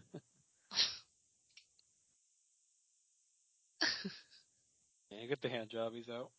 Yeah, 5.13 5.27
get 5.27 5.41
the 5.41 5.49
hand 5.49 5.69
job. 5.69 5.91
He's 5.93 6.07
out. 6.07 6.29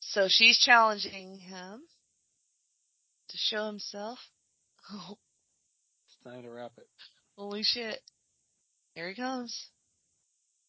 So 0.00 0.26
she's 0.28 0.58
challenging 0.58 1.38
him 1.38 1.82
to 3.28 3.36
show 3.36 3.66
himself. 3.66 4.18
Oh, 4.92 5.18
It's 6.06 6.16
time 6.24 6.42
to 6.42 6.50
wrap 6.50 6.72
it. 6.78 6.86
holy 7.36 7.62
shit. 7.62 8.00
Here 8.94 9.08
he 9.10 9.14
comes. 9.14 9.68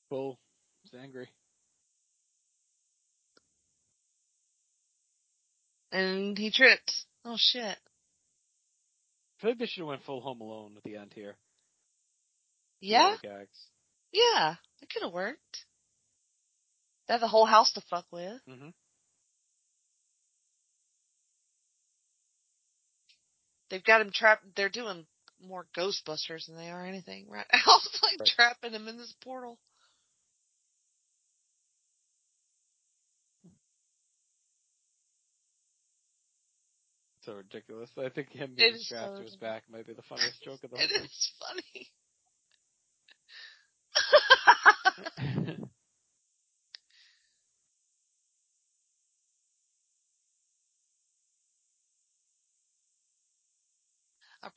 Bull. 0.09 0.37
He's 0.83 0.99
angry. 0.99 1.29
And 5.91 6.37
he 6.37 6.51
trips. 6.51 7.05
Oh 7.25 7.35
shit. 7.37 7.63
I 9.37 9.41
feel 9.41 9.51
like 9.51 9.59
they 9.59 9.65
should 9.65 9.81
have 9.81 9.87
went 9.87 10.03
full 10.03 10.21
Home 10.21 10.41
Alone 10.41 10.73
at 10.77 10.83
the 10.83 10.97
end 10.97 11.13
here. 11.15 11.35
Yeah? 12.81 13.15
Gags. 13.23 13.57
Yeah. 14.11 14.55
It 14.81 14.89
could 14.93 15.03
have 15.03 15.13
worked. 15.13 15.65
They 17.07 17.13
have 17.13 17.21
the 17.21 17.27
whole 17.27 17.45
house 17.45 17.71
to 17.73 17.81
fuck 17.89 18.05
with. 18.11 18.39
Mm-hmm. 18.47 18.69
They've 23.69 23.83
got 23.83 24.01
him 24.01 24.11
trapped. 24.11 24.45
They're 24.55 24.69
doing 24.69 25.05
more 25.41 25.65
Ghostbusters 25.77 26.45
than 26.47 26.57
they 26.57 26.69
are 26.69 26.85
anything 26.85 27.27
right 27.29 27.45
now. 27.53 27.59
It's 27.85 28.03
like 28.03 28.19
Right. 28.19 28.27
trapping 28.27 28.73
him 28.73 28.87
in 28.87 28.97
this 28.97 29.13
portal. 29.23 29.57
So 37.21 37.33
ridiculous. 37.35 37.89
I 37.97 38.09
think 38.09 38.29
him 38.29 38.53
being 38.55 38.73
is 38.73 38.85
strapped 38.85 39.15
so 39.15 39.17
to 39.17 39.23
his 39.23 39.35
back 39.35 39.63
might 39.69 39.85
be 39.85 39.93
the 39.93 40.01
funniest 40.03 40.41
joke 40.41 40.63
of 40.63 40.71
the 40.71 40.77
It 40.81 40.91
whole 40.91 41.05
is 41.05 41.31
funny. 41.39 41.89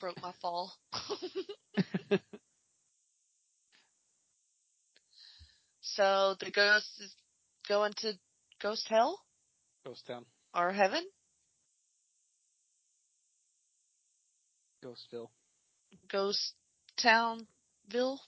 broke 0.03 0.21
my 0.21 0.33
fall. 0.41 0.73
so 5.79 6.35
the 6.41 6.51
ghost 6.51 6.89
is 6.99 7.15
going 7.69 7.93
to 7.95 8.11
ghost 8.61 8.85
hell 8.89 9.21
Ghost 9.85 10.05
Town. 10.05 10.25
or 10.53 10.73
heaven? 10.73 11.05
Ghostville. 14.83 15.29
Ghost 16.11 16.51
Townville? 17.01 18.19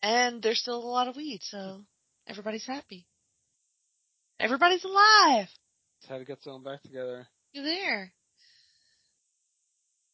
And 0.00 0.40
there's 0.40 0.60
still 0.60 0.76
a 0.78 0.86
lot 0.86 1.08
of 1.08 1.16
weed, 1.16 1.40
so 1.42 1.82
everybody's 2.28 2.68
happy. 2.68 3.08
Everybody's 4.38 4.84
alive. 4.84 5.48
Had 6.08 6.18
to 6.18 6.24
get 6.24 6.42
someone 6.42 6.64
back 6.64 6.82
together. 6.82 7.28
You're 7.52 7.64
there. 7.64 8.12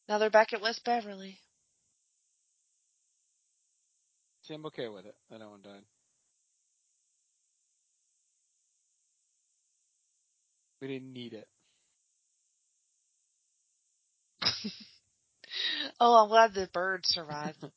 Now 0.08 0.18
they're 0.18 0.30
back 0.30 0.52
at 0.52 0.60
West 0.60 0.84
Beverly. 0.84 1.38
See, 4.42 4.54
I'm 4.54 4.66
okay 4.66 4.88
with 4.88 5.06
it. 5.06 5.14
that 5.30 5.40
no 5.40 5.50
one 5.50 5.62
died. 5.62 5.82
We 10.80 10.88
didn't 10.88 11.12
need 11.12 11.32
it. 11.32 11.48
Oh, 15.98 16.22
I'm 16.22 16.28
glad 16.28 16.52
the 16.52 16.68
bird 16.72 17.06
survived. 17.06 17.64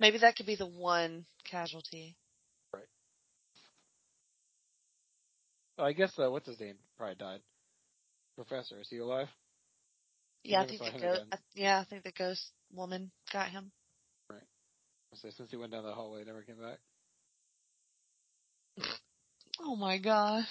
Maybe 0.00 0.18
that 0.18 0.36
could 0.36 0.46
be 0.46 0.56
the 0.56 0.66
one 0.66 1.26
casualty. 1.48 2.16
I 5.78 5.92
guess 5.92 6.12
uh, 6.18 6.30
what's 6.30 6.46
his 6.46 6.60
name 6.60 6.76
probably 6.96 7.16
died. 7.16 7.40
Professor, 8.36 8.80
is 8.80 8.88
he 8.88 8.98
alive? 8.98 9.28
Yeah, 10.44 10.62
I 10.62 10.66
think 10.66 10.80
the 10.80 11.00
ghost. 11.00 11.22
Yeah, 11.54 11.78
I 11.80 11.84
think 11.84 12.04
the 12.04 12.12
ghost 12.12 12.52
woman 12.72 13.10
got 13.32 13.48
him. 13.48 13.72
Right. 14.30 14.42
say 15.14 15.30
since 15.30 15.50
he 15.50 15.56
went 15.56 15.72
down 15.72 15.84
the 15.84 15.92
hallway, 15.92 16.24
never 16.24 16.42
came 16.42 16.56
back. 16.56 16.78
Oh 19.60 19.76
my 19.76 19.98
god. 19.98 20.44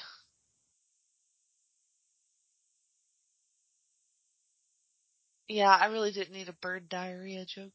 Yeah, 5.49 5.69
I 5.69 5.87
really 5.87 6.11
didn't 6.11 6.33
need 6.33 6.47
a 6.49 6.53
bird 6.53 6.89
diarrhea 6.89 7.45
joke. 7.45 7.73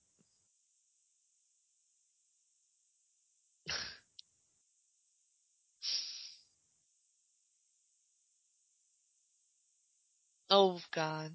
Oh 10.50 10.80
god. 10.94 11.32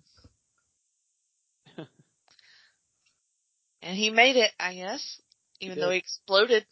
and 3.82 3.98
he 3.98 4.10
made 4.10 4.36
it, 4.36 4.52
I 4.60 4.76
guess, 4.76 5.22
even 5.60 5.80
though 5.80 5.92
he 5.92 5.98
exploded. 5.98 6.66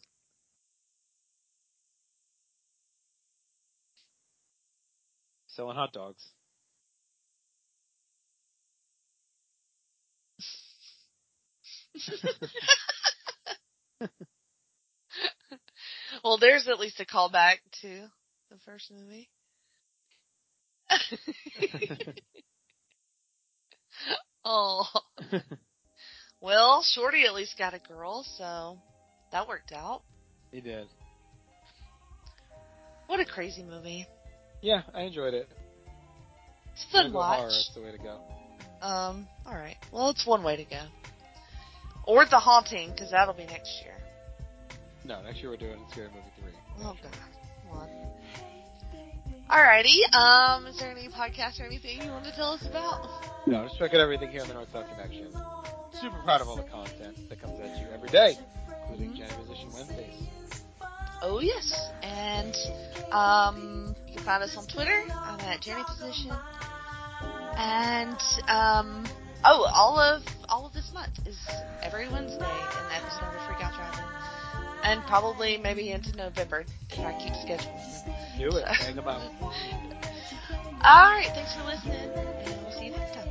Selling 5.48 5.76
hot 5.76 5.92
dogs. 5.92 6.24
Well, 16.22 16.38
there's 16.38 16.68
at 16.68 16.78
least 16.78 17.00
a 17.00 17.04
callback 17.04 17.58
to 17.80 18.08
the 18.50 18.58
first 18.64 18.90
movie. 18.90 19.28
oh. 24.44 24.84
Well, 26.40 26.82
Shorty 26.82 27.24
at 27.24 27.34
least 27.34 27.56
got 27.56 27.72
a 27.74 27.78
girl, 27.78 28.24
so 28.36 28.78
that 29.30 29.46
worked 29.46 29.72
out. 29.72 30.02
he 30.50 30.60
did. 30.60 30.88
What 33.06 33.20
a 33.20 33.24
crazy 33.24 33.62
movie. 33.62 34.06
Yeah, 34.60 34.82
I 34.94 35.02
enjoyed 35.02 35.34
it. 35.34 35.48
It's 36.72 36.84
a 36.88 36.92
fun 36.92 37.12
go 37.12 37.18
watch. 37.18 37.38
horror, 37.38 37.50
that's 37.50 37.70
the 37.74 37.82
way 37.82 37.92
to 37.92 37.98
go. 37.98 38.20
Um, 38.80 39.28
all 39.46 39.54
right. 39.54 39.76
Well, 39.92 40.10
it's 40.10 40.26
one 40.26 40.42
way 40.42 40.56
to 40.56 40.64
go. 40.64 40.82
Or 42.06 42.24
The 42.24 42.38
Haunting, 42.38 42.90
because 42.90 43.10
that'll 43.12 43.34
be 43.34 43.44
next 43.46 43.80
year. 43.84 43.94
No, 45.04 45.22
next 45.22 45.40
year 45.40 45.50
we're 45.50 45.56
doing 45.56 45.78
Scary 45.90 46.08
Movie 46.08 46.22
3. 46.40 46.52
Oh 46.80 46.96
god. 47.02 47.12
Come 47.68 47.78
on. 47.78 47.88
Alrighty. 49.52 50.00
Um, 50.14 50.66
is 50.66 50.78
there 50.78 50.90
any 50.90 51.08
podcast 51.08 51.60
or 51.60 51.64
anything 51.64 52.00
you 52.00 52.10
want 52.10 52.24
to 52.24 52.32
tell 52.32 52.52
us 52.52 52.64
about? 52.64 53.06
No, 53.46 53.64
just 53.64 53.78
check 53.78 53.92
out 53.92 54.00
everything 54.00 54.30
here 54.30 54.40
on 54.40 54.48
the 54.48 54.54
North 54.54 54.72
South 54.72 54.86
Connection. 54.88 55.30
Super 56.00 56.16
proud 56.24 56.40
of 56.40 56.48
all 56.48 56.56
the 56.56 56.62
content 56.62 57.18
that 57.28 57.38
comes 57.38 57.60
at 57.60 57.78
you 57.78 57.86
every 57.92 58.08
day, 58.08 58.38
including 58.88 59.14
Jenny 59.14 59.30
Musician 59.36 59.70
Wednesdays. 59.74 60.14
Oh 61.20 61.40
yes. 61.40 61.90
And 62.02 62.56
um, 63.12 63.94
you 64.08 64.16
can 64.16 64.24
find 64.24 64.42
us 64.42 64.56
on 64.56 64.66
Twitter. 64.68 65.04
I'm 65.12 65.38
at 65.40 65.60
Jenny 65.60 65.84
Position. 65.86 66.32
And 67.54 68.16
um, 68.48 69.04
oh, 69.44 69.68
all 69.70 69.98
of 70.00 70.22
all 70.48 70.64
of 70.66 70.72
this 70.72 70.90
month 70.94 71.26
is 71.26 71.36
every 71.82 72.08
Wednesday 72.08 72.38
an 72.40 72.92
episode 72.96 73.34
of 73.36 73.46
Freak 73.46 73.62
Out 73.62 73.74
Drive-In, 73.74 74.04
and 74.82 75.02
probably 75.06 75.58
maybe 75.58 75.90
into 75.90 76.16
November 76.16 76.64
if 76.90 77.00
I 77.00 77.12
keep 77.18 77.32
scheduling. 77.34 78.38
Do 78.38 78.56
it. 78.56 78.64
Hang 78.68 78.98
about. 78.98 79.22
All 80.84 81.10
right. 81.10 81.30
Thanks 81.34 81.54
for 81.54 81.64
listening, 81.64 82.10
and 82.16 82.62
we'll 82.62 82.72
see 82.72 82.86
you 82.86 82.92
next 82.92 83.14
time. 83.14 83.28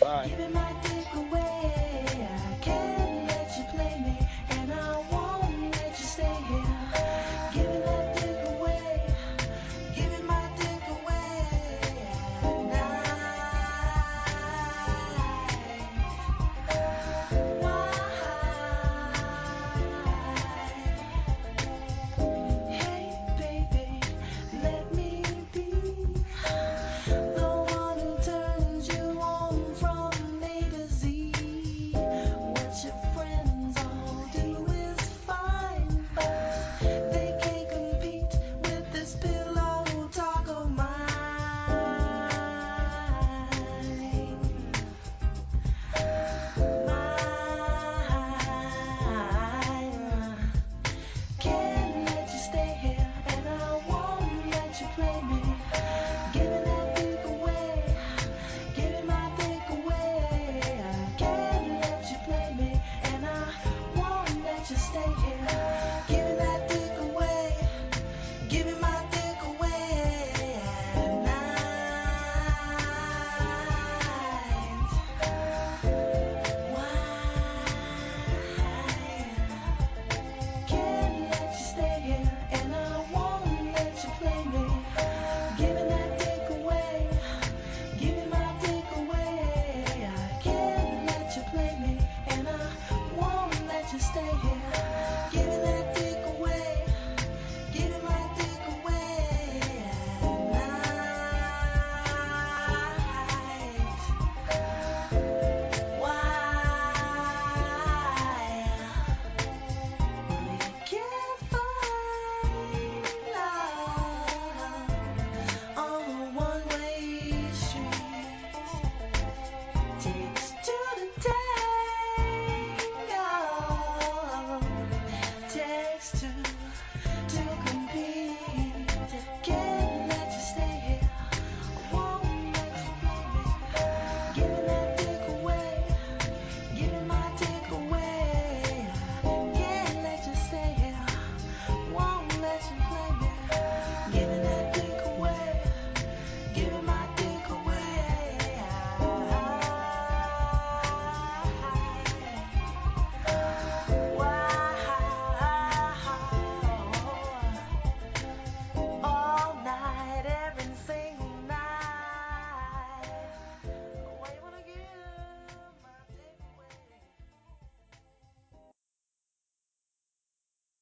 Bye. 0.00 1.84